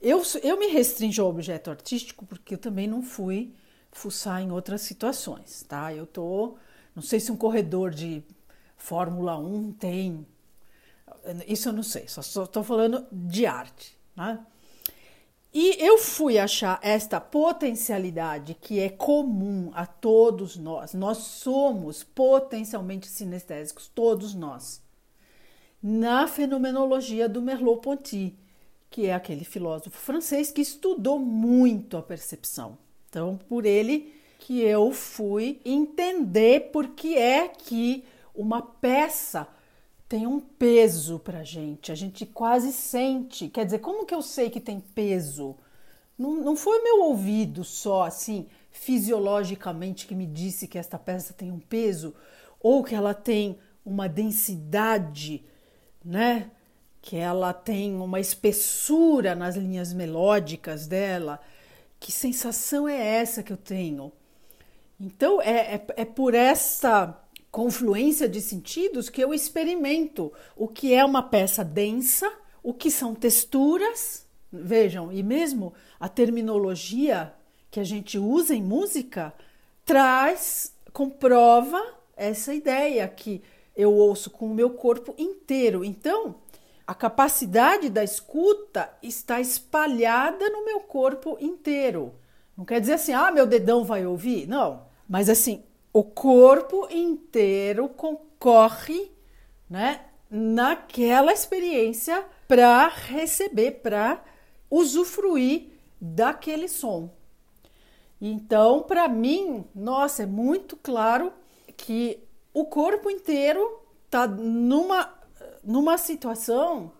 Eu, 0.00 0.22
eu 0.42 0.58
me 0.58 0.66
restringo 0.66 1.22
ao 1.22 1.28
objeto 1.28 1.70
artístico 1.70 2.26
porque 2.26 2.54
eu 2.54 2.58
também 2.58 2.86
não 2.86 3.02
fui 3.02 3.54
fuçar 3.92 4.42
em 4.42 4.50
outras 4.50 4.80
situações, 4.82 5.64
tá? 5.68 5.94
Eu 5.94 6.06
tô, 6.06 6.56
não 6.94 7.02
sei 7.02 7.20
se 7.20 7.30
um 7.30 7.36
corredor 7.36 7.90
de 7.90 8.22
Fórmula 8.76 9.38
1 9.38 9.72
tem, 9.72 10.26
isso 11.46 11.68
eu 11.68 11.72
não 11.72 11.82
sei, 11.82 12.08
só 12.08 12.20
estou 12.20 12.64
falando 12.64 13.06
de 13.12 13.46
arte, 13.46 13.96
né? 14.16 14.44
E 15.54 15.76
eu 15.78 15.98
fui 15.98 16.38
achar 16.38 16.78
esta 16.82 17.20
potencialidade 17.20 18.56
que 18.58 18.80
é 18.80 18.88
comum 18.88 19.70
a 19.74 19.84
todos 19.84 20.56
nós. 20.56 20.94
Nós 20.94 21.18
somos 21.18 22.02
potencialmente 22.02 23.06
sinestésicos, 23.06 23.86
todos 23.86 24.34
nós. 24.34 24.80
Na 25.82 26.26
fenomenologia 26.26 27.28
do 27.28 27.42
Merleau-Ponty, 27.42 28.34
que 28.88 29.06
é 29.06 29.14
aquele 29.14 29.44
filósofo 29.44 29.98
francês 29.98 30.50
que 30.50 30.62
estudou 30.62 31.18
muito 31.18 31.98
a 31.98 32.02
percepção. 32.02 32.78
Então, 33.10 33.38
por 33.48 33.66
ele 33.66 34.14
que 34.38 34.60
eu 34.60 34.90
fui 34.90 35.60
entender 35.66 36.70
por 36.72 36.88
que 36.88 37.16
é 37.16 37.48
que 37.48 38.04
uma 38.34 38.62
peça 38.62 39.46
tem 40.12 40.26
um 40.26 40.40
peso 40.40 41.18
para 41.18 41.42
gente. 41.42 41.90
A 41.90 41.94
gente 41.94 42.26
quase 42.26 42.70
sente. 42.70 43.48
Quer 43.48 43.64
dizer, 43.64 43.78
como 43.78 44.04
que 44.04 44.14
eu 44.14 44.20
sei 44.20 44.50
que 44.50 44.60
tem 44.60 44.78
peso? 44.78 45.56
Não, 46.18 46.34
não 46.34 46.54
foi 46.54 46.82
meu 46.82 47.04
ouvido 47.04 47.64
só, 47.64 48.02
assim, 48.02 48.46
fisiologicamente, 48.70 50.06
que 50.06 50.14
me 50.14 50.26
disse 50.26 50.68
que 50.68 50.76
esta 50.76 50.98
peça 50.98 51.32
tem 51.32 51.50
um 51.50 51.58
peso 51.58 52.14
ou 52.60 52.84
que 52.84 52.94
ela 52.94 53.14
tem 53.14 53.58
uma 53.86 54.06
densidade, 54.06 55.42
né? 56.04 56.50
que 57.00 57.16
ela 57.16 57.54
tem 57.54 57.94
uma 57.94 58.20
espessura 58.20 59.34
nas 59.34 59.56
linhas 59.56 59.94
melódicas 59.94 60.86
dela. 60.86 61.40
Que 61.98 62.12
sensação 62.12 62.86
é 62.86 62.98
essa 62.98 63.42
que 63.42 63.50
eu 63.50 63.56
tenho? 63.56 64.12
Então, 65.00 65.40
é, 65.40 65.76
é, 65.76 65.86
é 65.96 66.04
por 66.04 66.34
essa 66.34 67.18
confluência 67.52 68.26
de 68.26 68.40
sentidos 68.40 69.10
que 69.10 69.22
eu 69.22 69.34
experimento 69.34 70.32
o 70.56 70.66
que 70.66 70.94
é 70.94 71.04
uma 71.04 71.22
peça 71.22 71.62
densa, 71.62 72.32
o 72.62 72.72
que 72.72 72.90
são 72.90 73.14
texturas. 73.14 74.26
Vejam, 74.50 75.12
e 75.12 75.22
mesmo 75.22 75.74
a 76.00 76.08
terminologia 76.08 77.32
que 77.70 77.78
a 77.78 77.84
gente 77.84 78.18
usa 78.18 78.54
em 78.54 78.62
música 78.62 79.34
traz, 79.84 80.74
comprova 80.92 81.80
essa 82.16 82.54
ideia 82.54 83.06
que 83.06 83.42
eu 83.76 83.92
ouço 83.92 84.30
com 84.30 84.46
o 84.46 84.54
meu 84.54 84.70
corpo 84.70 85.14
inteiro. 85.18 85.84
Então, 85.84 86.36
a 86.86 86.94
capacidade 86.94 87.90
da 87.90 88.02
escuta 88.02 88.90
está 89.02 89.40
espalhada 89.40 90.48
no 90.48 90.64
meu 90.64 90.80
corpo 90.80 91.36
inteiro. 91.38 92.14
Não 92.56 92.64
quer 92.64 92.80
dizer 92.80 92.94
assim, 92.94 93.12
ah, 93.12 93.30
meu 93.30 93.46
dedão 93.46 93.84
vai 93.84 94.06
ouvir. 94.06 94.46
Não. 94.46 94.86
Mas 95.08 95.28
assim, 95.28 95.62
o 95.92 96.02
corpo 96.02 96.88
inteiro 96.90 97.88
concorre, 97.88 99.10
né, 99.68 100.00
naquela 100.30 101.32
experiência 101.32 102.24
para 102.48 102.88
receber, 102.88 103.82
para 103.82 104.22
usufruir 104.70 105.68
daquele 106.00 106.68
som. 106.68 107.10
Então, 108.20 108.82
para 108.82 109.08
mim, 109.08 109.64
nossa, 109.74 110.22
é 110.22 110.26
muito 110.26 110.76
claro 110.76 111.32
que 111.76 112.20
o 112.54 112.64
corpo 112.64 113.10
inteiro 113.10 113.80
está 114.06 114.26
numa 114.26 115.20
numa 115.62 115.96
situação, 115.96 116.90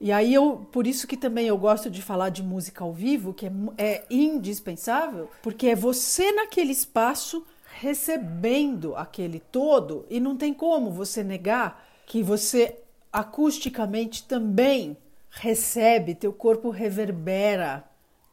e 0.00 0.10
aí 0.10 0.32
eu, 0.32 0.66
por 0.72 0.86
isso 0.86 1.06
que 1.06 1.16
também 1.16 1.46
eu 1.46 1.58
gosto 1.58 1.90
de 1.90 2.00
falar 2.00 2.30
de 2.30 2.42
música 2.42 2.82
ao 2.82 2.92
vivo, 2.92 3.34
que 3.34 3.46
é, 3.46 3.52
é 3.76 4.06
indispensável, 4.10 5.28
porque 5.42 5.68
é 5.68 5.76
você 5.76 6.32
naquele 6.32 6.72
espaço 6.72 7.44
recebendo 7.78 8.94
aquele 8.96 9.40
todo 9.40 10.04
e 10.10 10.20
não 10.20 10.36
tem 10.36 10.52
como 10.52 10.90
você 10.90 11.22
negar 11.22 11.86
que 12.06 12.22
você 12.22 12.76
acusticamente 13.12 14.24
também 14.24 14.96
recebe, 15.30 16.14
teu 16.14 16.32
corpo 16.32 16.70
reverbera 16.70 17.84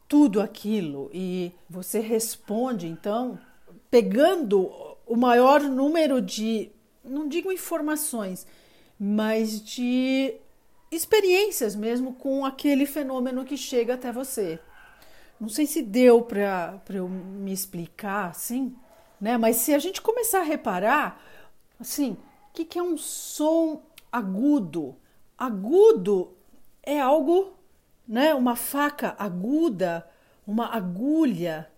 tudo 0.07 0.41
aquilo 0.41 1.09
e 1.13 1.51
você 1.69 1.99
responde 1.99 2.87
então 2.87 3.37
pegando 3.91 4.71
o 5.05 5.15
maior 5.15 5.61
número 5.61 6.21
de 6.21 6.71
não 7.03 7.27
digo 7.27 7.51
informações, 7.51 8.45
mas 8.99 9.61
de 9.61 10.33
experiências 10.91 11.75
mesmo 11.75 12.13
com 12.13 12.45
aquele 12.45 12.85
fenômeno 12.85 13.45
que 13.45 13.55
chega 13.55 13.93
até 13.93 14.11
você. 14.11 14.59
Não 15.39 15.49
sei 15.49 15.65
se 15.67 15.81
deu 15.81 16.23
para 16.23 16.81
eu 16.89 17.07
me 17.07 17.53
explicar 17.53 18.31
assim, 18.31 18.75
né? 19.19 19.37
Mas 19.37 19.57
se 19.57 19.73
a 19.73 19.79
gente 19.79 20.01
começar 20.01 20.39
a 20.39 20.43
reparar, 20.43 21.21
assim, 21.79 22.11
o 22.49 22.53
que, 22.53 22.65
que 22.65 22.79
é 22.79 22.83
um 22.83 22.97
som 22.97 23.83
agudo? 24.11 24.95
Agudo 25.37 26.33
é 26.83 26.99
algo, 26.99 27.53
né? 28.07 28.33
Uma 28.33 28.55
faca 28.55 29.15
aguda, 29.17 30.07
uma 30.45 30.67
agulha, 30.67 31.71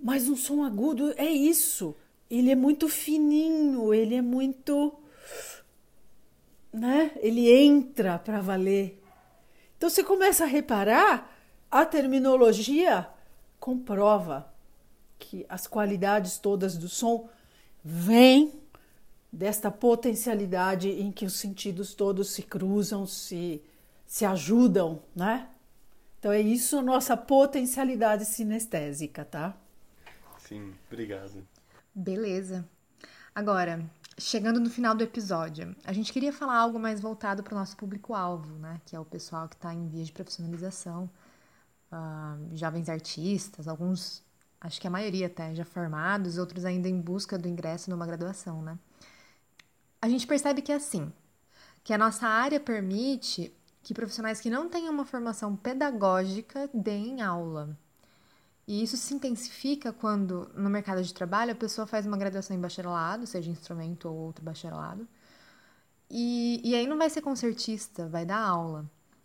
mas 0.00 0.28
um 0.28 0.36
som 0.36 0.64
agudo 0.64 1.12
é 1.16 1.26
isso. 1.26 1.96
Ele 2.30 2.50
é 2.50 2.56
muito 2.56 2.88
fininho, 2.88 3.92
ele 3.92 4.14
é 4.14 4.22
muito 4.22 4.98
né? 6.72 7.12
Ele 7.16 7.50
entra 7.50 8.18
para 8.18 8.40
valer. 8.40 9.02
Então 9.76 9.88
você 9.88 10.02
começa 10.02 10.44
a 10.44 10.46
reparar, 10.46 11.34
a 11.70 11.84
terminologia 11.84 13.08
comprova 13.60 14.47
que 15.18 15.44
as 15.48 15.66
qualidades 15.66 16.38
todas 16.38 16.76
do 16.76 16.88
som 16.88 17.28
vêm 17.84 18.52
desta 19.32 19.70
potencialidade 19.70 20.88
em 20.88 21.12
que 21.12 21.24
os 21.24 21.34
sentidos 21.34 21.94
todos 21.94 22.30
se 22.30 22.42
cruzam, 22.42 23.06
se, 23.06 23.62
se 24.06 24.24
ajudam, 24.24 25.02
né? 25.14 25.48
Então 26.18 26.32
é 26.32 26.40
isso 26.40 26.78
a 26.78 26.82
nossa 26.82 27.16
potencialidade 27.16 28.24
sinestésica, 28.24 29.24
tá? 29.24 29.56
Sim, 30.38 30.74
obrigado. 30.90 31.46
Beleza. 31.94 32.68
Agora, 33.34 33.84
chegando 34.18 34.58
no 34.58 34.68
final 34.68 34.94
do 34.94 35.04
episódio, 35.04 35.76
a 35.84 35.92
gente 35.92 36.12
queria 36.12 36.32
falar 36.32 36.56
algo 36.56 36.78
mais 36.78 37.00
voltado 37.00 37.42
para 37.42 37.54
o 37.54 37.58
nosso 37.58 37.76
público-alvo, 37.76 38.56
né? 38.58 38.80
Que 38.84 38.96
é 38.96 39.00
o 39.00 39.04
pessoal 39.04 39.48
que 39.48 39.54
está 39.54 39.72
em 39.72 39.86
vias 39.86 40.08
de 40.08 40.12
profissionalização, 40.12 41.08
uh, 41.92 42.56
jovens 42.56 42.88
artistas, 42.88 43.68
alguns, 43.68 44.24
acho 44.60 44.80
que 44.80 44.86
a 44.86 44.90
maioria 44.90 45.26
até 45.26 45.54
já 45.54 45.64
formados, 45.64 46.38
outros 46.38 46.64
ainda 46.64 46.88
em 46.88 47.00
busca 47.00 47.38
do 47.38 47.48
ingresso 47.48 47.90
numa 47.90 48.06
graduação, 48.06 48.62
né? 48.62 48.78
A 50.00 50.08
gente 50.08 50.26
percebe 50.26 50.62
que 50.62 50.72
é 50.72 50.76
assim, 50.76 51.12
que 51.84 51.92
a 51.92 51.98
nossa 51.98 52.26
área 52.26 52.60
permite 52.60 53.52
que 53.82 53.94
profissionais 53.94 54.40
que 54.40 54.50
não 54.50 54.68
tenham 54.68 54.92
uma 54.92 55.04
formação 55.04 55.56
pedagógica 55.56 56.68
deem 56.72 57.22
aula, 57.22 57.76
e 58.68 58.82
isso 58.82 58.98
se 58.98 59.14
intensifica 59.14 59.94
quando, 59.94 60.50
no 60.54 60.68
mercado 60.68 61.02
de 61.02 61.14
trabalho, 61.14 61.52
a 61.52 61.54
pessoa 61.54 61.86
faz 61.86 62.04
uma 62.04 62.18
graduação 62.18 62.54
em 62.54 62.60
bacharelado, 62.60 63.26
seja 63.26 63.50
instrumento 63.50 64.10
ou 64.10 64.14
outro 64.14 64.44
bacharelado, 64.44 65.08
e, 66.10 66.60
e 66.62 66.74
aí 66.74 66.86
não 66.86 66.98
vai 66.98 67.08
ser 67.08 67.22
concertista, 67.22 68.06
vai 68.08 68.26
dar 68.26 68.38
aula. 68.38 68.84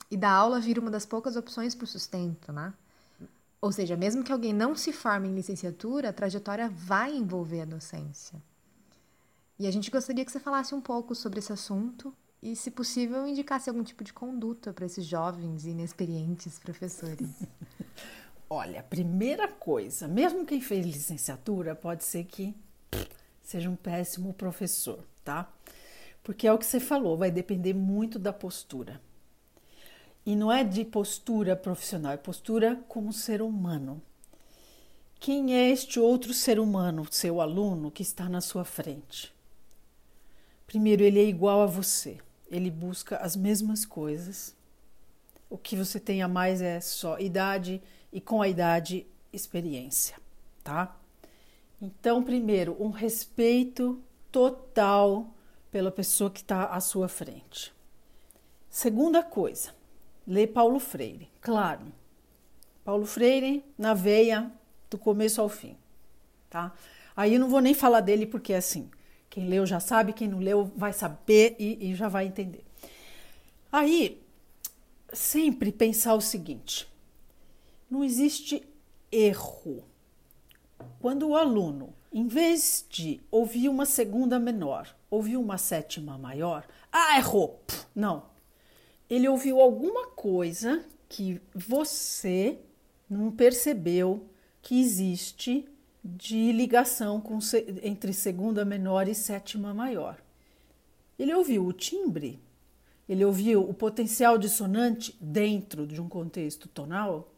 E 0.10 0.16
dar 0.16 0.32
aula 0.32 0.62
vira 0.62 0.80
uma 0.80 0.90
das 0.90 1.06
poucas 1.06 1.36
opções 1.36 1.76
para 1.76 1.84
o 1.84 1.88
sustento, 1.88 2.54
né? 2.54 2.74
Ou 3.64 3.72
seja, 3.72 3.96
mesmo 3.96 4.26
que 4.26 4.32
alguém 4.34 4.52
não 4.52 4.76
se 4.76 4.92
forme 4.92 5.30
em 5.30 5.34
licenciatura, 5.34 6.10
a 6.10 6.14
trajetória 6.14 6.68
vai 6.68 7.16
envolver 7.16 7.62
a 7.62 7.66
docência. 7.66 8.44
E 9.58 9.66
a 9.66 9.72
gente 9.72 9.90
gostaria 9.90 10.26
que 10.26 10.32
você 10.34 10.40
falasse 10.42 10.76
um 10.76 10.82
pouco 10.82 11.16
sobre 11.16 11.40
esse 11.40 11.54
assunto 11.54 12.14
e, 12.42 12.58
se 12.58 12.70
possível, 12.70 13.26
indicasse 13.26 13.70
algum 13.70 13.82
tipo 13.82 14.04
de 14.04 14.12
conduta 14.12 14.74
para 14.74 14.86
esses 14.86 15.06
jovens 15.06 15.64
e 15.64 15.70
inexperientes 15.70 16.60
professores. 16.60 17.30
Olha, 18.50 18.82
a 18.82 18.84
primeira 18.84 19.48
coisa, 19.48 20.10
mesmo 20.10 20.46
quem 20.46 20.60
fez 20.60 20.86
licenciatura, 20.86 21.74
pode 21.74 22.04
ser 22.04 22.26
que 22.26 22.54
seja 23.42 23.70
um 23.70 23.78
péssimo 23.78 24.34
professor, 24.34 25.00
tá? 25.24 25.50
Porque 26.22 26.48
é 26.48 26.52
o 26.52 26.58
que 26.58 26.66
você 26.66 26.82
falou, 26.82 27.16
vai 27.16 27.32
depender 27.32 27.74
muito 27.74 28.20
da 28.20 28.34
postura. 28.34 29.00
E 30.26 30.36
não 30.36 30.52
é 30.52 30.64
de 30.64 30.86
postura 30.86 31.56
profissional, 31.56 32.14
é 32.14 32.18
postura 32.18 32.82
como 32.88 33.12
ser 33.12 33.42
humano. 33.42 34.02
Quem 35.20 35.56
é 35.56 35.70
este 35.70 36.00
outro 36.00 36.34
ser 36.34 36.60
humano, 36.60 37.08
seu 37.12 37.42
aluno, 37.42 37.92
que 37.92 38.02
está 38.04 38.28
na 38.28 38.42
sua 38.42 38.64
frente? 38.64 39.34
Primeiro, 40.66 41.04
ele 41.04 41.20
é 41.20 41.24
igual 41.24 41.62
a 41.62 41.66
você, 41.66 42.20
ele 42.50 42.72
busca 42.72 43.18
as 43.18 43.36
mesmas 43.36 43.86
coisas. 43.86 44.56
O 45.50 45.58
que 45.58 45.76
você 45.76 46.00
tem 46.00 46.22
a 46.22 46.28
mais 46.28 46.62
é 46.62 46.80
só 46.82 47.20
idade 47.20 47.82
e, 48.12 48.20
com 48.20 48.42
a 48.42 48.48
idade, 48.48 49.06
experiência, 49.32 50.18
tá? 50.64 50.96
Então, 51.82 52.24
primeiro, 52.24 52.76
um 52.80 52.90
respeito 52.90 54.02
total 54.32 55.28
pela 55.70 55.92
pessoa 55.92 56.32
que 56.32 56.42
está 56.42 56.66
à 56.66 56.80
sua 56.80 57.08
frente. 57.08 57.74
Segunda 58.70 59.22
coisa, 59.22 59.72
lê 60.28 60.48
Paulo 60.48 60.80
Freire. 60.80 61.30
Claro, 61.42 61.86
Paulo 62.84 63.06
Freire 63.06 63.64
na 63.78 63.94
veia 63.94 64.52
do 64.90 64.98
começo 64.98 65.42
ao 65.42 65.50
fim, 65.50 65.78
tá? 66.50 66.74
Aí 67.16 67.34
eu 67.34 67.40
não 67.40 67.50
vou 67.50 67.62
nem 67.62 67.74
falar 67.74 68.02
dele 68.02 68.26
porque 68.26 68.54
assim, 68.54 68.90
quem 69.30 69.48
leu 69.48 69.66
já 69.66 69.80
sabe, 69.80 70.14
quem 70.14 70.28
não 70.28 70.40
leu 70.40 70.72
vai 70.76 70.94
saber 70.94 71.56
e, 71.60 71.92
e 71.92 71.96
já 71.96 72.08
vai 72.08 72.26
entender. 72.26 72.64
Aí, 73.72 74.22
sempre 75.12 75.72
pensar 75.72 76.14
o 76.14 76.22
seguinte: 76.22 76.88
não 77.90 78.04
existe 78.04 78.64
erro. 79.12 79.84
Quando 81.00 81.30
o 81.30 81.36
aluno, 81.36 81.94
em 82.12 82.28
vez 82.28 82.86
de 82.90 83.22
ouvir 83.32 83.70
uma 83.70 83.86
segunda 83.86 84.38
menor, 84.38 84.94
ouviu 85.10 85.42
uma 85.42 85.58
sétima 85.58 86.18
maior, 86.18 86.68
ah, 86.92 87.18
errou! 87.18 87.62
Não, 87.96 88.24
ele 89.16 89.28
ouviu 89.28 89.62
alguma 89.62 90.08
coisa 90.08 90.84
que 91.08 91.40
você 91.54 92.58
não 93.08 93.30
percebeu 93.30 94.26
que 94.60 94.82
existe 94.82 95.70
de 96.04 96.52
ligação 96.52 97.22
com, 97.22 97.38
entre 97.84 98.12
segunda 98.12 98.66
menor 98.66 99.08
e 99.08 99.14
sétima 99.14 99.72
maior. 99.72 100.18
Ele 101.20 101.32
ouviu 101.32 101.64
o 101.64 101.72
timbre, 101.72 102.40
ele 103.08 103.24
ouviu 103.24 103.62
o 103.62 103.72
potencial 103.72 104.36
dissonante 104.36 105.16
dentro 105.22 105.86
de 105.86 106.02
um 106.02 106.10
contexto 106.10 106.68
tonal 106.68 107.32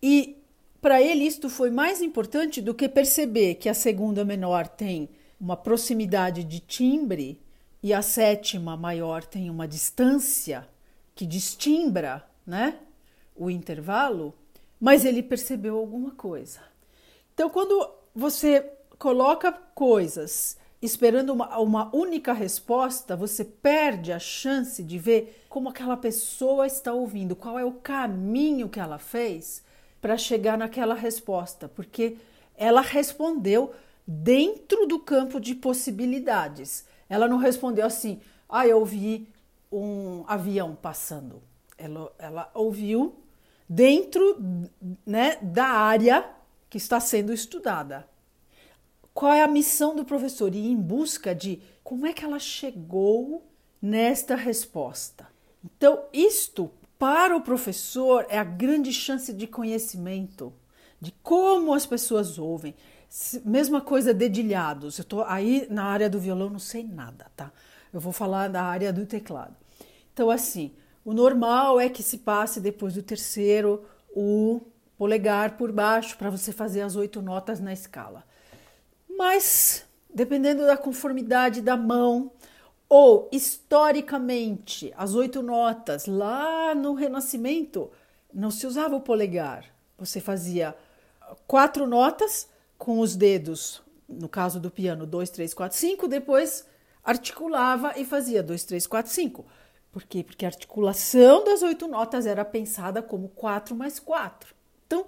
e 0.00 0.40
para 0.80 1.02
ele 1.02 1.24
isto 1.24 1.50
foi 1.50 1.72
mais 1.72 2.00
importante 2.00 2.62
do 2.62 2.72
que 2.72 2.88
perceber 2.88 3.56
que 3.56 3.68
a 3.68 3.74
segunda 3.74 4.24
menor 4.24 4.68
tem 4.68 5.08
uma 5.40 5.56
proximidade 5.56 6.44
de 6.44 6.60
timbre 6.60 7.40
e 7.82 7.92
a 7.92 8.00
sétima 8.00 8.76
maior 8.76 9.24
tem 9.24 9.50
uma 9.50 9.66
distância 9.66 10.68
que 11.14 11.26
destimbra, 11.26 12.24
né, 12.46 12.78
o 13.36 13.50
intervalo, 13.50 14.34
mas 14.80 15.04
ele 15.04 15.22
percebeu 15.22 15.76
alguma 15.78 16.10
coisa. 16.12 16.60
Então, 17.32 17.48
quando 17.48 17.88
você 18.14 18.70
coloca 18.98 19.52
coisas 19.52 20.56
esperando 20.80 21.32
uma, 21.32 21.58
uma 21.58 21.96
única 21.96 22.32
resposta, 22.32 23.16
você 23.16 23.44
perde 23.44 24.12
a 24.12 24.18
chance 24.18 24.82
de 24.82 24.98
ver 24.98 25.44
como 25.48 25.70
aquela 25.70 25.96
pessoa 25.96 26.66
está 26.66 26.92
ouvindo, 26.92 27.34
qual 27.34 27.58
é 27.58 27.64
o 27.64 27.72
caminho 27.72 28.68
que 28.68 28.78
ela 28.78 28.98
fez 28.98 29.62
para 30.00 30.18
chegar 30.18 30.58
naquela 30.58 30.94
resposta, 30.94 31.66
porque 31.66 32.18
ela 32.56 32.82
respondeu 32.82 33.72
dentro 34.06 34.86
do 34.86 34.98
campo 34.98 35.40
de 35.40 35.54
possibilidades. 35.54 36.84
Ela 37.08 37.26
não 37.26 37.38
respondeu 37.38 37.86
assim, 37.86 38.20
ah, 38.48 38.66
eu 38.66 38.78
ouvi 38.78 39.26
um 39.82 40.24
avião 40.26 40.74
passando. 40.74 41.42
Ela, 41.76 42.12
ela 42.18 42.50
ouviu 42.54 43.16
dentro 43.68 44.38
né, 45.06 45.36
da 45.42 45.66
área 45.66 46.28
que 46.68 46.78
está 46.78 47.00
sendo 47.00 47.32
estudada. 47.32 48.08
Qual 49.12 49.32
é 49.32 49.42
a 49.42 49.48
missão 49.48 49.94
do 49.94 50.04
professor? 50.04 50.54
Ir 50.54 50.66
em 50.66 50.76
busca 50.76 51.34
de 51.34 51.62
como 51.82 52.06
é 52.06 52.12
que 52.12 52.24
ela 52.24 52.38
chegou 52.38 53.44
nesta 53.80 54.34
resposta. 54.34 55.28
Então, 55.64 56.04
isto 56.12 56.70
para 56.98 57.36
o 57.36 57.40
professor 57.40 58.26
é 58.28 58.38
a 58.38 58.44
grande 58.44 58.92
chance 58.92 59.32
de 59.32 59.46
conhecimento 59.46 60.52
de 61.00 61.12
como 61.22 61.74
as 61.74 61.86
pessoas 61.86 62.38
ouvem. 62.38 62.74
Mesma 63.44 63.80
coisa 63.80 64.12
dedilhados. 64.12 64.98
Eu 64.98 65.02
estou 65.02 65.22
aí 65.24 65.66
na 65.70 65.84
área 65.84 66.08
do 66.08 66.18
violão, 66.18 66.50
não 66.50 66.58
sei 66.58 66.82
nada, 66.82 67.30
tá? 67.36 67.52
Eu 67.92 68.00
vou 68.00 68.12
falar 68.12 68.48
da 68.48 68.62
área 68.62 68.92
do 68.92 69.06
teclado. 69.06 69.54
Então, 70.14 70.30
assim, 70.30 70.72
o 71.04 71.12
normal 71.12 71.80
é 71.80 71.88
que 71.88 72.02
se 72.02 72.18
passe 72.18 72.60
depois 72.60 72.94
do 72.94 73.02
terceiro 73.02 73.84
o 74.14 74.60
polegar 74.96 75.56
por 75.56 75.72
baixo 75.72 76.16
para 76.16 76.30
você 76.30 76.52
fazer 76.52 76.82
as 76.82 76.94
oito 76.94 77.20
notas 77.20 77.58
na 77.58 77.72
escala. 77.72 78.24
Mas, 79.10 79.84
dependendo 80.14 80.64
da 80.64 80.76
conformidade 80.76 81.60
da 81.60 81.76
mão, 81.76 82.30
ou 82.88 83.28
historicamente, 83.32 84.94
as 84.96 85.14
oito 85.16 85.42
notas 85.42 86.06
lá 86.06 86.76
no 86.76 86.94
Renascimento 86.94 87.90
não 88.32 88.52
se 88.52 88.68
usava 88.68 88.94
o 88.94 89.00
polegar. 89.00 89.64
Você 89.98 90.20
fazia 90.20 90.76
quatro 91.44 91.88
notas 91.88 92.48
com 92.78 93.00
os 93.00 93.16
dedos, 93.16 93.82
no 94.08 94.28
caso 94.28 94.60
do 94.60 94.70
piano, 94.70 95.06
dois, 95.06 95.28
três, 95.28 95.52
quatro, 95.52 95.76
cinco, 95.76 96.06
depois 96.06 96.64
articulava 97.02 97.94
e 97.96 98.04
fazia 98.04 98.44
dois, 98.44 98.64
três, 98.64 98.86
quatro, 98.86 99.10
cinco. 99.10 99.44
Por 99.94 100.02
quê? 100.02 100.24
Porque 100.24 100.44
a 100.44 100.48
articulação 100.48 101.44
das 101.44 101.62
oito 101.62 101.86
notas 101.86 102.26
era 102.26 102.44
pensada 102.44 103.00
como 103.00 103.28
quatro 103.28 103.76
mais 103.76 104.00
quatro. 104.00 104.52
Então, 104.84 105.06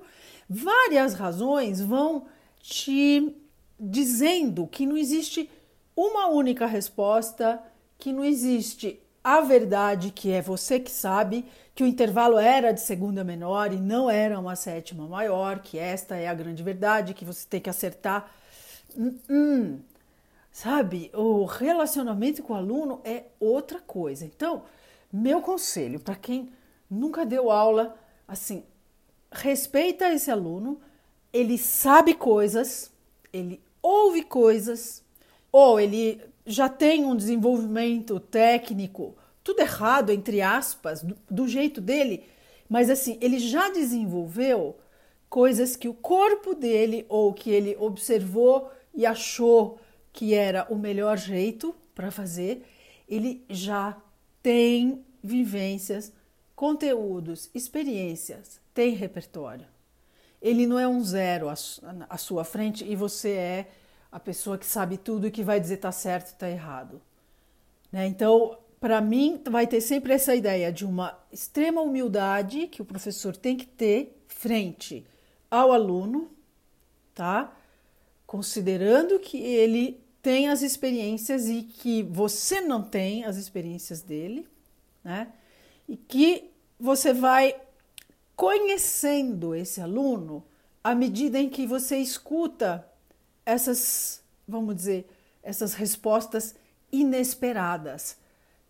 várias 0.49 1.14
razões 1.14 1.80
vão 1.80 2.26
te 2.61 3.34
dizendo 3.80 4.64
que 4.68 4.87
não 4.87 4.97
existe 4.97 5.51
uma 5.97 6.28
única 6.28 6.66
resposta, 6.66 7.61
que 7.99 8.12
não 8.12 8.24
existe 8.24 9.01
a 9.24 9.41
verdade, 9.41 10.12
que 10.12 10.30
é 10.30 10.41
você 10.41 10.78
que 10.78 10.93
sabe, 10.93 11.45
que 11.74 11.82
o 11.82 11.87
intervalo 11.87 12.39
era 12.39 12.70
de 12.70 12.80
segunda 12.80 13.24
menor 13.24 13.72
e 13.72 13.76
não 13.80 14.09
era 14.09 14.39
uma 14.39 14.55
sétima 14.55 15.09
maior, 15.09 15.59
que 15.59 15.80
esta 15.80 16.14
é 16.14 16.28
a 16.28 16.34
grande 16.34 16.62
verdade, 16.62 17.12
que 17.12 17.24
você 17.24 17.45
tem 17.45 17.61
que 17.61 17.68
acertar. 17.68 18.30
Hum, 18.97 19.18
hum. 19.28 19.80
Sabe, 20.57 21.11
o 21.13 21.45
relacionamento 21.45 22.43
com 22.43 22.55
o 22.55 22.57
aluno 22.57 23.03
é 23.05 23.25
outra 23.39 23.79
coisa. 23.79 24.25
Então, 24.25 24.63
meu 25.13 25.43
conselho 25.43 26.01
para 26.01 26.15
quem 26.15 26.49
nunca 26.89 27.27
deu 27.27 27.51
aula, 27.51 27.95
assim, 28.27 28.65
respeita 29.31 30.11
esse 30.11 30.31
aluno, 30.31 30.81
ele 31.31 31.59
sabe 31.59 32.15
coisas, 32.15 32.91
ele 33.31 33.61
ouve 33.83 34.23
coisas, 34.23 35.05
ou 35.53 35.79
ele 35.79 36.23
já 36.47 36.71
tem 36.71 37.05
um 37.05 37.15
desenvolvimento 37.15 38.19
técnico, 38.19 39.15
tudo 39.45 39.61
errado, 39.61 40.09
entre 40.09 40.41
aspas, 40.41 41.03
do, 41.03 41.19
do 41.31 41.47
jeito 41.47 41.83
dele, 41.83 42.25
mas 42.67 42.89
assim, 42.89 43.19
ele 43.21 43.39
já 43.39 43.69
desenvolveu 43.69 44.75
coisas 45.29 45.77
que 45.77 45.87
o 45.87 45.93
corpo 45.93 46.55
dele 46.55 47.05
ou 47.11 47.35
que 47.35 47.51
ele 47.51 47.77
observou 47.79 48.71
e 48.95 49.05
achou 49.05 49.79
que 50.17 50.33
era 50.33 50.67
o 50.71 50.77
melhor 50.77 51.19
jeito 51.19 51.77
para 51.95 52.11
fazer, 52.11 52.64
ele 53.07 53.45
já 53.51 53.95
tem 54.43 55.05
vivências, 55.23 56.11
conteúdos, 56.55 57.51
experiências, 57.55 58.59
tem 58.73 58.95
repertório. 58.95 59.67
Ele 60.41 60.67
não 60.67 60.79
é 60.79 60.89
um 60.89 61.05
zero 61.05 61.49
à 61.51 62.17
sua 62.17 62.45
frente 62.45 62.83
e 62.83 62.97
você 62.97 63.31
é 63.33 63.71
a 64.11 64.19
pessoa 64.19 64.57
que 64.57 64.64
sabe 64.64 64.97
tudo 64.97 65.27
e 65.27 65.31
que 65.31 65.45
vai 65.45 65.61
dizer 65.61 65.77
tá 65.77 65.93
certo, 65.93 66.37
tá 66.39 66.49
errado. 66.49 67.03
Né? 67.93 68.07
Então, 68.07 68.57
para 68.81 69.01
mim, 69.03 69.43
vai 69.51 69.67
ter 69.67 69.83
sempre 69.83 70.14
essa 70.14 70.35
ideia 70.35 70.73
de 70.73 70.87
uma 70.87 71.19
extrema 71.31 71.83
humildade 71.83 72.69
que 72.69 72.81
o 72.81 72.87
professor 72.87 73.37
tem 73.37 73.55
que 73.55 73.67
ter 73.67 74.19
frente 74.29 75.07
ao 75.51 75.73
aluno, 75.73 76.31
tá? 77.14 77.55
Considerando 78.27 79.19
que 79.19 79.39
ele 79.39 80.06
tem 80.27 80.49
as 80.49 80.61
experiências 80.61 81.47
e 81.47 81.62
que 81.62 82.03
você 82.03 82.61
não 82.61 82.83
tem 82.83 83.24
as 83.24 83.37
experiências 83.37 84.03
dele, 84.03 84.45
né? 85.05 85.29
E 85.89 85.97
que 85.97 86.51
você 86.81 87.12
vai 87.12 87.55
conhecendo 88.35 89.55
esse 89.55 89.81
aluno 89.81 90.43
à 90.83 90.97
medida 90.97 91.39
em 91.39 91.49
que 91.49 91.64
você 91.64 91.99
escuta 91.99 92.85
essas, 93.45 94.20
vamos 94.49 94.74
dizer, 94.74 95.09
essas 95.45 95.74
respostas 95.74 96.57
inesperadas, 96.91 98.16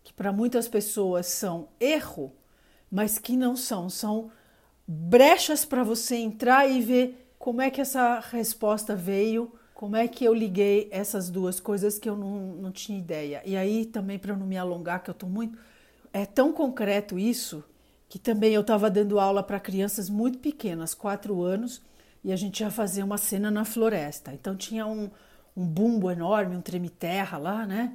que 0.03 0.13
para 0.13 0.31
muitas 0.31 0.67
pessoas 0.67 1.25
são 1.25 1.69
erro, 1.79 2.31
mas 2.91 3.17
que 3.17 3.35
não 3.35 3.57
são, 3.57 3.89
são 3.89 4.29
brechas 4.87 5.65
para 5.65 5.83
você 5.83 6.17
entrar 6.17 6.69
e 6.69 6.83
ver 6.83 7.33
como 7.39 7.63
é 7.63 7.71
que 7.71 7.81
essa 7.81 8.19
resposta 8.19 8.95
veio 8.95 9.51
Como 9.77 9.95
é 9.95 10.07
que 10.07 10.25
eu 10.25 10.33
liguei 10.33 10.87
essas 10.89 11.29
duas 11.29 11.59
coisas 11.59 11.99
que 11.99 12.09
eu 12.09 12.17
não, 12.17 12.39
não 12.55 12.71
tinha 12.71 12.97
ideia? 12.97 13.43
E 13.45 13.55
aí, 13.55 13.85
também, 13.85 14.17
para 14.17 14.35
não 14.35 14.47
me 14.47 14.57
alongar, 14.57 15.03
que 15.03 15.09
eu 15.11 15.11
estou 15.11 15.29
muito. 15.29 15.55
É 16.11 16.25
tão 16.25 16.51
concreto 16.51 17.19
isso 17.19 17.63
que 18.09 18.17
também 18.17 18.53
eu 18.53 18.61
estava 18.61 18.89
dando 18.89 19.19
aula 19.19 19.43
para 19.43 19.59
crianças 19.59 20.09
muito 20.09 20.39
pequenas, 20.39 20.95
quatro 20.95 21.43
anos, 21.43 21.79
e 22.23 22.33
a 22.33 22.35
gente 22.35 22.61
ia 22.61 22.71
fazer 22.71 23.03
uma 23.03 23.19
cena 23.19 23.51
na 23.51 23.63
floresta. 23.63 24.33
Então 24.33 24.55
tinha 24.55 24.87
um, 24.87 25.11
um 25.55 25.63
bumbo 25.63 26.09
enorme, 26.09 26.55
um 26.55 26.61
treme-terra 26.61 27.37
lá, 27.37 27.63
né? 27.67 27.93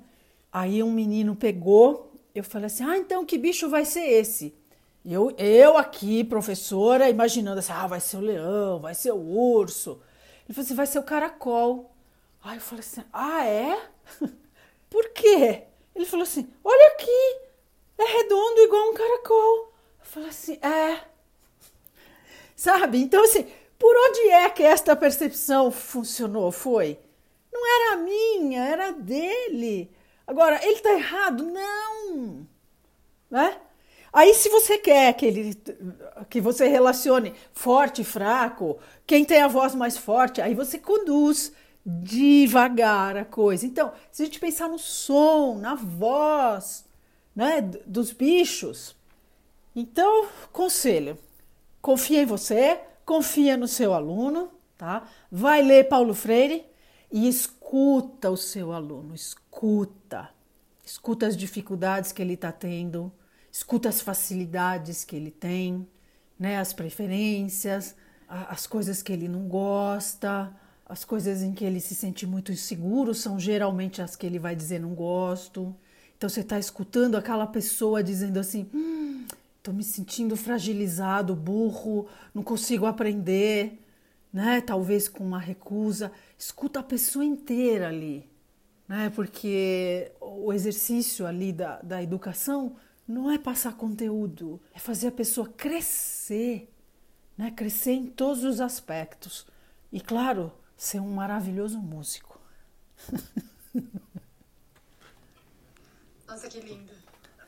Aí 0.53 0.85
um 0.85 0.93
menino 0.93 1.35
pegou, 1.35 2.15
eu 2.33 2.45
falei 2.45 2.67
assim: 2.67 2.85
ah, 2.85 2.97
então 2.97 3.27
que 3.27 3.37
bicho 3.37 3.69
vai 3.69 3.85
ser 3.85 4.05
esse? 4.05 4.55
Eu, 5.05 5.35
eu 5.37 5.77
aqui, 5.77 6.23
professora, 6.23 7.11
imaginando 7.11 7.59
assim: 7.59 7.73
ah, 7.73 7.89
vai 7.89 7.99
ser 7.99 8.19
o 8.19 8.21
leão, 8.21 8.79
vai 8.79 8.95
ser 8.95 9.11
o 9.11 9.19
urso. 9.19 10.01
Ele 10.45 10.55
falou 10.55 10.65
assim: 10.65 10.75
vai 10.75 10.87
ser 10.87 10.99
o 10.99 11.05
caracol. 11.05 11.91
Aí 12.43 12.57
eu 12.57 12.61
falei 12.61 12.81
assim: 12.81 13.05
ah, 13.13 13.47
é? 13.47 13.89
Por 14.91 15.09
quê? 15.11 15.65
Ele 15.95 16.05
falou 16.05 16.25
assim: 16.25 16.49
olha 16.65 16.93
aqui, 16.93 17.37
é 17.99 18.05
redondo 18.05 18.61
igual 18.61 18.91
um 18.91 18.95
caracol. 18.95 19.73
Eu 20.01 20.07
falei 20.07 20.29
assim: 20.29 20.59
é. 20.63 21.01
Sabe? 22.57 23.03
Então, 23.03 23.25
assim, 23.25 23.47
por 23.79 23.95
onde 23.97 24.29
é 24.31 24.49
que 24.51 24.63
esta 24.63 24.95
percepção 24.95 25.71
funcionou? 25.71 26.53
Foi? 26.53 26.99
Não 27.53 27.67
era 27.67 27.97
minha, 27.97 28.65
era 28.65 28.93
dele. 28.93 29.91
Agora, 30.27 30.65
ele 30.65 30.75
está 30.75 30.93
errado? 30.93 31.45
Não. 31.45 32.47
Né? 33.31 33.61
Aí, 34.13 34.35
se 34.35 34.49
você 34.49 34.79
quer 34.79 35.13
que, 35.15 35.27
ele, 35.27 35.55
que 36.31 36.41
você 36.41 36.69
relacione 36.69 37.35
forte 37.53 38.03
e 38.03 38.05
fraco, 38.05 38.79
quem 39.13 39.27
tem 39.27 39.43
a 39.43 39.47
voz 39.47 39.75
mais 39.75 39.99
forte, 39.99 40.41
aí 40.41 40.55
você 40.55 40.79
conduz 40.79 41.53
devagar 41.85 43.15
a 43.15 43.27
coisa. 43.27 43.67
Então, 43.67 43.93
se 44.11 44.23
a 44.23 44.25
gente 44.25 44.41
pensar 44.41 44.71
no 44.71 44.79
som, 44.79 45.59
na 45.59 45.75
voz 45.75 46.87
né, 47.37 47.61
dos 47.87 48.11
bichos, 48.11 48.97
então, 49.77 50.29
conselho: 50.51 51.19
confia 51.83 52.23
em 52.23 52.25
você, 52.25 52.81
confia 53.05 53.55
no 53.55 53.69
seu 53.69 53.93
aluno, 53.93 54.49
tá? 54.79 55.07
Vai 55.31 55.61
ler 55.61 55.91
Paulo 55.91 56.15
Freire 56.15 56.65
e 57.11 57.29
escuta 57.29 58.31
o 58.31 58.37
seu 58.39 58.73
aluno, 58.73 59.15
escuta. 59.15 60.31
Escuta 60.83 61.27
as 61.27 61.37
dificuldades 61.37 62.13
que 62.13 62.23
ele 62.23 62.33
está 62.33 62.51
tendo 62.51 63.13
escuta 63.53 63.91
as 63.91 64.01
facilidades 64.01 65.05
que 65.05 65.15
ele 65.15 65.31
tem, 65.31 65.87
né, 66.39 66.59
as 66.59 66.73
preferências, 66.73 67.95
as 68.33 68.67
coisas 68.67 69.03
que 69.03 69.13
ele 69.13 69.29
não 69.29 69.47
gosta, 69.47 70.51
as 70.89 71.05
coisas 71.05 71.43
em 71.43 71.53
que 71.53 71.65
ele 71.65 71.81
se 71.81 71.95
sente 71.95 72.27
muito 72.27 72.51
inseguro 72.51 73.15
são 73.15 73.39
geralmente 73.39 74.01
as 74.01 74.17
que 74.17 74.27
ele 74.27 74.39
vai 74.39 74.57
dizer 74.57 74.81
não 74.81 74.95
gosto. 74.95 75.75
Então 76.17 76.31
você 76.31 76.41
está 76.41 76.59
escutando 76.59 77.17
aquela 77.17 77.47
pessoa 77.47 78.03
dizendo 78.03 78.39
assim: 78.39 78.69
hum, 78.75 79.27
me 79.71 79.85
sentindo 79.85 80.37
fragilizado, 80.37 81.37
burro, 81.37 82.07
não 82.35 82.43
consigo 82.43 82.87
aprender, 82.87 83.79
né? 84.33 84.61
Talvez 84.61 85.09
com 85.09 85.25
uma 85.25 85.39
recusa. 85.39 86.11
Escuta 86.39 86.81
a 86.81 86.83
pessoa 86.83 87.25
inteira 87.25 87.89
ali, 87.89 88.27
né? 88.89 89.11
Porque 89.15 90.11
o 90.21 90.53
exercício 90.53 91.27
ali 91.27 91.53
da, 91.53 91.83
da 91.83 92.03
educação 92.03 92.77
não 93.07 93.31
é 93.31 93.37
passar 93.37 93.75
conteúdo, 93.75 94.59
é 94.75 94.79
fazer 94.79 95.09
a 95.09 95.13
pessoa 95.13 95.47
crescer, 95.49 96.72
né? 97.43 97.51
crescer 97.51 97.93
em 97.93 98.07
todos 98.07 98.45
os 98.45 98.61
aspectos. 98.61 99.47
E, 99.93 100.01
claro, 100.01 100.53
ser 100.77 101.01
um 101.01 101.13
maravilhoso 101.13 101.79
músico. 101.79 102.41
Nossa, 106.27 106.49
que 106.49 106.61
lindo. 106.61 106.93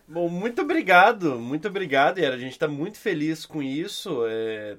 Bom, 0.06 0.28
muito 0.28 0.60
obrigado, 0.60 1.38
muito 1.40 1.66
obrigado, 1.66 2.18
Yara. 2.18 2.34
A 2.34 2.38
gente 2.38 2.52
está 2.52 2.68
muito 2.68 2.98
feliz 2.98 3.46
com 3.46 3.62
isso. 3.62 4.26
É, 4.26 4.76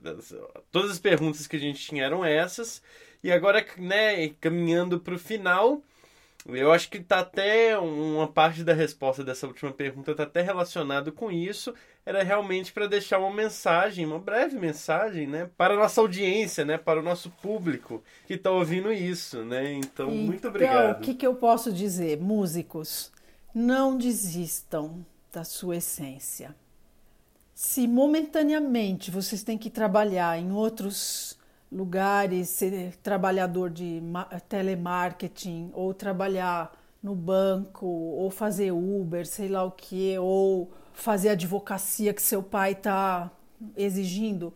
todas 0.72 0.91
as 0.91 0.99
perguntas 0.99 1.47
que 1.47 1.55
a 1.55 1.59
gente 1.59 1.80
tinha 1.80 2.03
eram 2.03 2.24
essas. 2.24 2.80
E 3.24 3.32
agora, 3.32 3.66
né, 3.78 4.30
caminhando 4.39 4.99
para 4.99 5.16
o 5.16 5.20
final, 5.20 5.82
eu 6.45 6.72
acho 6.72 6.89
que 6.89 6.99
tá 6.99 7.22
até 7.22 7.76
uma 7.80 8.28
parte 8.28 8.63
da 8.63 8.74
resposta 8.74 9.24
dessa 9.24 9.47
última 9.47 9.72
pergunta 9.72 10.13
tá 10.13 10.24
até 10.24 10.41
relacionado 10.41 11.11
com 11.11 11.32
isso. 11.32 11.74
Era 12.06 12.24
realmente 12.24 12.72
para 12.72 12.88
deixar 12.88 13.18
uma 13.18 13.34
mensagem, 13.34 14.06
uma 14.06 14.20
breve 14.20 14.60
mensagem, 14.60 15.26
né, 15.26 15.49
para 15.58 15.74
a 15.74 15.78
nossa 15.78 15.99
audiência, 15.99 16.64
né, 16.64 16.78
para 16.78 16.99
o 16.99 17.03
nosso 17.03 17.32
público 17.32 18.03
que 18.28 18.36
está 18.36 18.51
ouvindo 18.51 18.93
isso, 18.93 19.43
né? 19.43 19.74
Então, 19.74 20.10
então 20.10 20.12
muito 20.12 20.47
obrigado. 20.47 20.99
o 20.99 21.01
que, 21.01 21.16
que 21.16 21.26
eu 21.26 21.36
posso 21.36 21.72
dizer, 21.74 22.20
músicos? 22.20 23.12
Não 23.53 23.97
desistam 23.97 25.03
da 25.34 25.43
sua 25.43 25.78
essência. 25.78 26.56
Se 27.56 27.88
momentaneamente 27.88 29.10
vocês 29.10 29.41
têm 29.41 29.58
que 29.58 29.70
trabalhar 29.70 30.38
em 30.38 30.51
outros 30.51 31.38
lugares, 31.72 32.49
ser 32.49 32.95
trabalhador 32.97 33.70
de 33.70 34.01
telemarketing 34.47 35.72
ou 35.74 35.93
trabalhar 35.93 36.72
no 37.01 37.16
banco 37.16 37.86
ou 37.86 38.30
fazer 38.30 38.72
Uber, 38.72 39.26
sei 39.26 39.47
lá 39.47 39.64
o 39.64 39.72
que, 39.72 40.18
ou 40.18 40.72
fazer 40.95 41.29
advocacia 41.29 42.13
que 42.13 42.21
seu 42.21 42.41
pai 42.41 42.71
está 42.71 43.31
exigindo, 43.75 44.53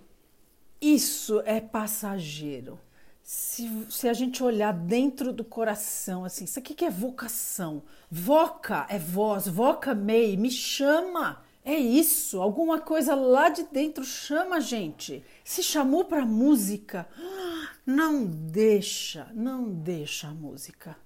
isso 0.82 1.42
é 1.46 1.60
passageiro. 1.60 2.80
Se, 3.22 3.86
se, 3.92 4.10
a 4.10 4.14
gente 4.14 4.44
olhar 4.44 4.74
dentro 4.74 5.32
do 5.32 5.44
coração, 5.44 6.26
assim, 6.26 6.46
isso 6.46 6.58
aqui 6.58 6.74
que 6.74 6.86
é 6.86 6.90
vocação. 6.90 7.84
Voca 8.10 8.88
é 8.90 8.98
voz, 8.98 9.48
voca 9.48 9.94
mei, 9.94 10.36
me 10.36 10.50
chama. 10.50 11.44
É 11.64 11.76
isso, 11.76 12.42
alguma 12.42 12.80
coisa 12.80 13.14
lá 13.14 13.50
de 13.50 13.64
dentro 13.64 14.04
chama 14.04 14.56
a 14.56 14.60
gente. 14.60 15.24
Se 15.44 15.62
chamou 15.62 16.06
para 16.06 16.26
música, 16.26 17.08
não 17.86 18.26
deixa, 18.26 19.30
não 19.36 19.70
deixa 19.70 20.30
a 20.30 20.34
música. 20.34 20.98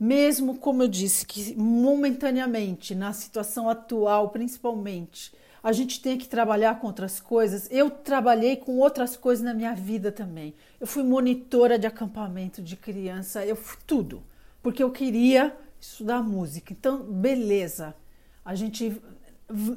Mesmo 0.00 0.56
como 0.56 0.82
eu 0.82 0.88
disse 0.88 1.26
que 1.26 1.54
momentaneamente, 1.54 2.94
na 2.94 3.12
situação 3.12 3.68
atual, 3.68 4.30
principalmente, 4.30 5.30
a 5.62 5.72
gente 5.72 6.00
tem 6.00 6.16
que 6.16 6.26
trabalhar 6.26 6.80
com 6.80 6.86
outras 6.86 7.20
coisas. 7.20 7.68
Eu 7.70 7.90
trabalhei 7.90 8.56
com 8.56 8.78
outras 8.78 9.14
coisas 9.14 9.44
na 9.44 9.52
minha 9.52 9.74
vida 9.74 10.10
também. 10.10 10.54
Eu 10.80 10.86
fui 10.86 11.02
monitora 11.02 11.78
de 11.78 11.86
acampamento 11.86 12.62
de 12.62 12.76
criança, 12.76 13.44
eu 13.44 13.54
fui 13.54 13.78
tudo, 13.86 14.22
porque 14.62 14.82
eu 14.82 14.90
queria 14.90 15.54
estudar 15.78 16.22
música. 16.22 16.72
Então, 16.72 17.02
beleza. 17.02 17.94
A 18.42 18.54
gente 18.54 18.98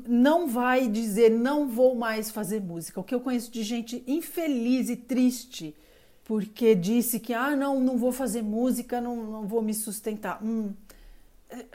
não 0.08 0.48
vai 0.48 0.88
dizer 0.88 1.32
não 1.32 1.68
vou 1.68 1.96
mais 1.96 2.32
fazer 2.32 2.62
música. 2.62 3.02
O 3.02 3.04
que 3.04 3.14
eu 3.14 3.20
conheço 3.20 3.52
de 3.52 3.62
gente 3.62 4.02
infeliz 4.08 4.90
e 4.90 4.96
triste 4.96 5.76
porque 6.24 6.76
disse 6.76 7.20
que 7.20 7.34
ah 7.34 7.56
não 7.56 7.80
não 7.80 7.98
vou 7.98 8.12
fazer 8.12 8.42
música, 8.42 9.02
não, 9.02 9.16
não 9.16 9.48
vou 9.48 9.62
me 9.62 9.74
sustentar. 9.74 10.44
Hum, 10.44 10.74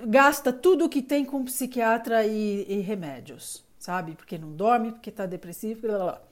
gasta 0.07 0.53
tudo 0.53 0.87
o 0.87 0.89
que 0.89 1.03
tem 1.03 1.25
com 1.25 1.45
psiquiatra 1.45 2.27
e, 2.27 2.67
e 2.69 2.81
remédios, 2.81 3.65
sabe? 3.79 4.13
Porque 4.13 4.39
não 4.39 4.53
dorme, 4.53 4.93
porque 4.93 5.11
está 5.11 5.27
depressivo. 5.27 5.83
Blá, 5.83 5.99
blá. 5.99 6.23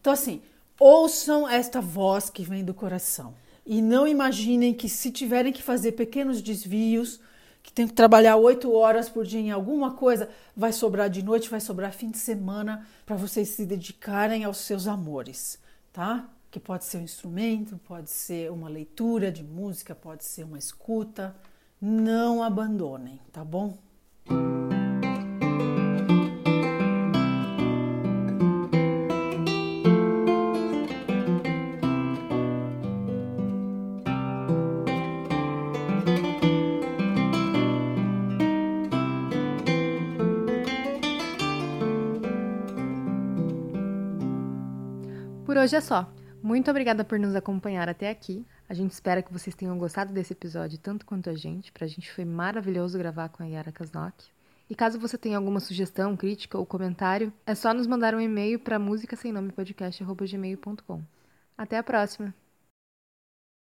Então 0.00 0.12
assim, 0.12 0.42
ouçam 0.78 1.48
esta 1.48 1.80
voz 1.80 2.30
que 2.30 2.42
vem 2.42 2.64
do 2.64 2.74
coração 2.74 3.34
e 3.64 3.80
não 3.80 4.06
imaginem 4.06 4.74
que 4.74 4.88
se 4.88 5.10
tiverem 5.10 5.52
que 5.52 5.62
fazer 5.62 5.92
pequenos 5.92 6.42
desvios 6.42 7.20
que 7.62 7.72
tem 7.72 7.86
que 7.86 7.92
trabalhar 7.92 8.36
oito 8.36 8.72
horas 8.72 9.08
por 9.08 9.24
dia 9.24 9.40
em 9.40 9.50
alguma 9.50 9.92
coisa, 9.92 10.30
vai 10.56 10.72
sobrar 10.72 11.10
de 11.10 11.22
noite, 11.22 11.50
vai 11.50 11.60
sobrar 11.60 11.92
fim 11.92 12.10
de 12.10 12.18
semana 12.18 12.86
para 13.04 13.16
vocês 13.16 13.50
se 13.50 13.66
dedicarem 13.66 14.44
aos 14.44 14.58
seus 14.58 14.86
amores, 14.86 15.58
tá? 15.92 16.26
Que 16.50 16.58
pode 16.58 16.84
ser 16.84 16.98
um 16.98 17.02
instrumento, 17.02 17.78
pode 17.78 18.10
ser 18.10 18.50
uma 18.50 18.68
leitura 18.68 19.30
de 19.30 19.42
música, 19.42 19.94
pode 19.94 20.24
ser 20.24 20.44
uma 20.44 20.58
escuta. 20.58 21.34
Não 21.80 22.42
abandonem, 22.42 23.20
tá 23.32 23.44
bom? 23.44 23.78
hoje 45.60 45.76
é 45.76 45.80
só. 45.80 46.19
Muito 46.42 46.70
obrigada 46.70 47.04
por 47.04 47.18
nos 47.18 47.34
acompanhar 47.34 47.88
até 47.88 48.08
aqui. 48.08 48.46
A 48.68 48.72
gente 48.72 48.92
espera 48.92 49.22
que 49.22 49.32
vocês 49.32 49.54
tenham 49.54 49.76
gostado 49.76 50.12
desse 50.12 50.32
episódio 50.32 50.78
tanto 50.78 51.04
quanto 51.04 51.28
a 51.28 51.34
gente. 51.34 51.70
Pra 51.70 51.86
gente 51.86 52.10
foi 52.10 52.24
maravilhoso 52.24 52.96
gravar 52.96 53.28
com 53.28 53.42
a 53.42 53.46
Yara 53.46 53.70
Kasnok. 53.70 54.28
E 54.68 54.74
caso 54.74 54.98
você 54.98 55.18
tenha 55.18 55.36
alguma 55.36 55.60
sugestão, 55.60 56.16
crítica 56.16 56.56
ou 56.56 56.64
comentário, 56.64 57.32
é 57.44 57.54
só 57.54 57.74
nos 57.74 57.86
mandar 57.86 58.14
um 58.14 58.20
e-mail 58.20 58.58
para 58.58 58.78
música 58.78 59.16
sem 59.16 59.32
nome. 59.32 59.52
Até 61.58 61.76
a 61.76 61.82
próxima. 61.82 62.32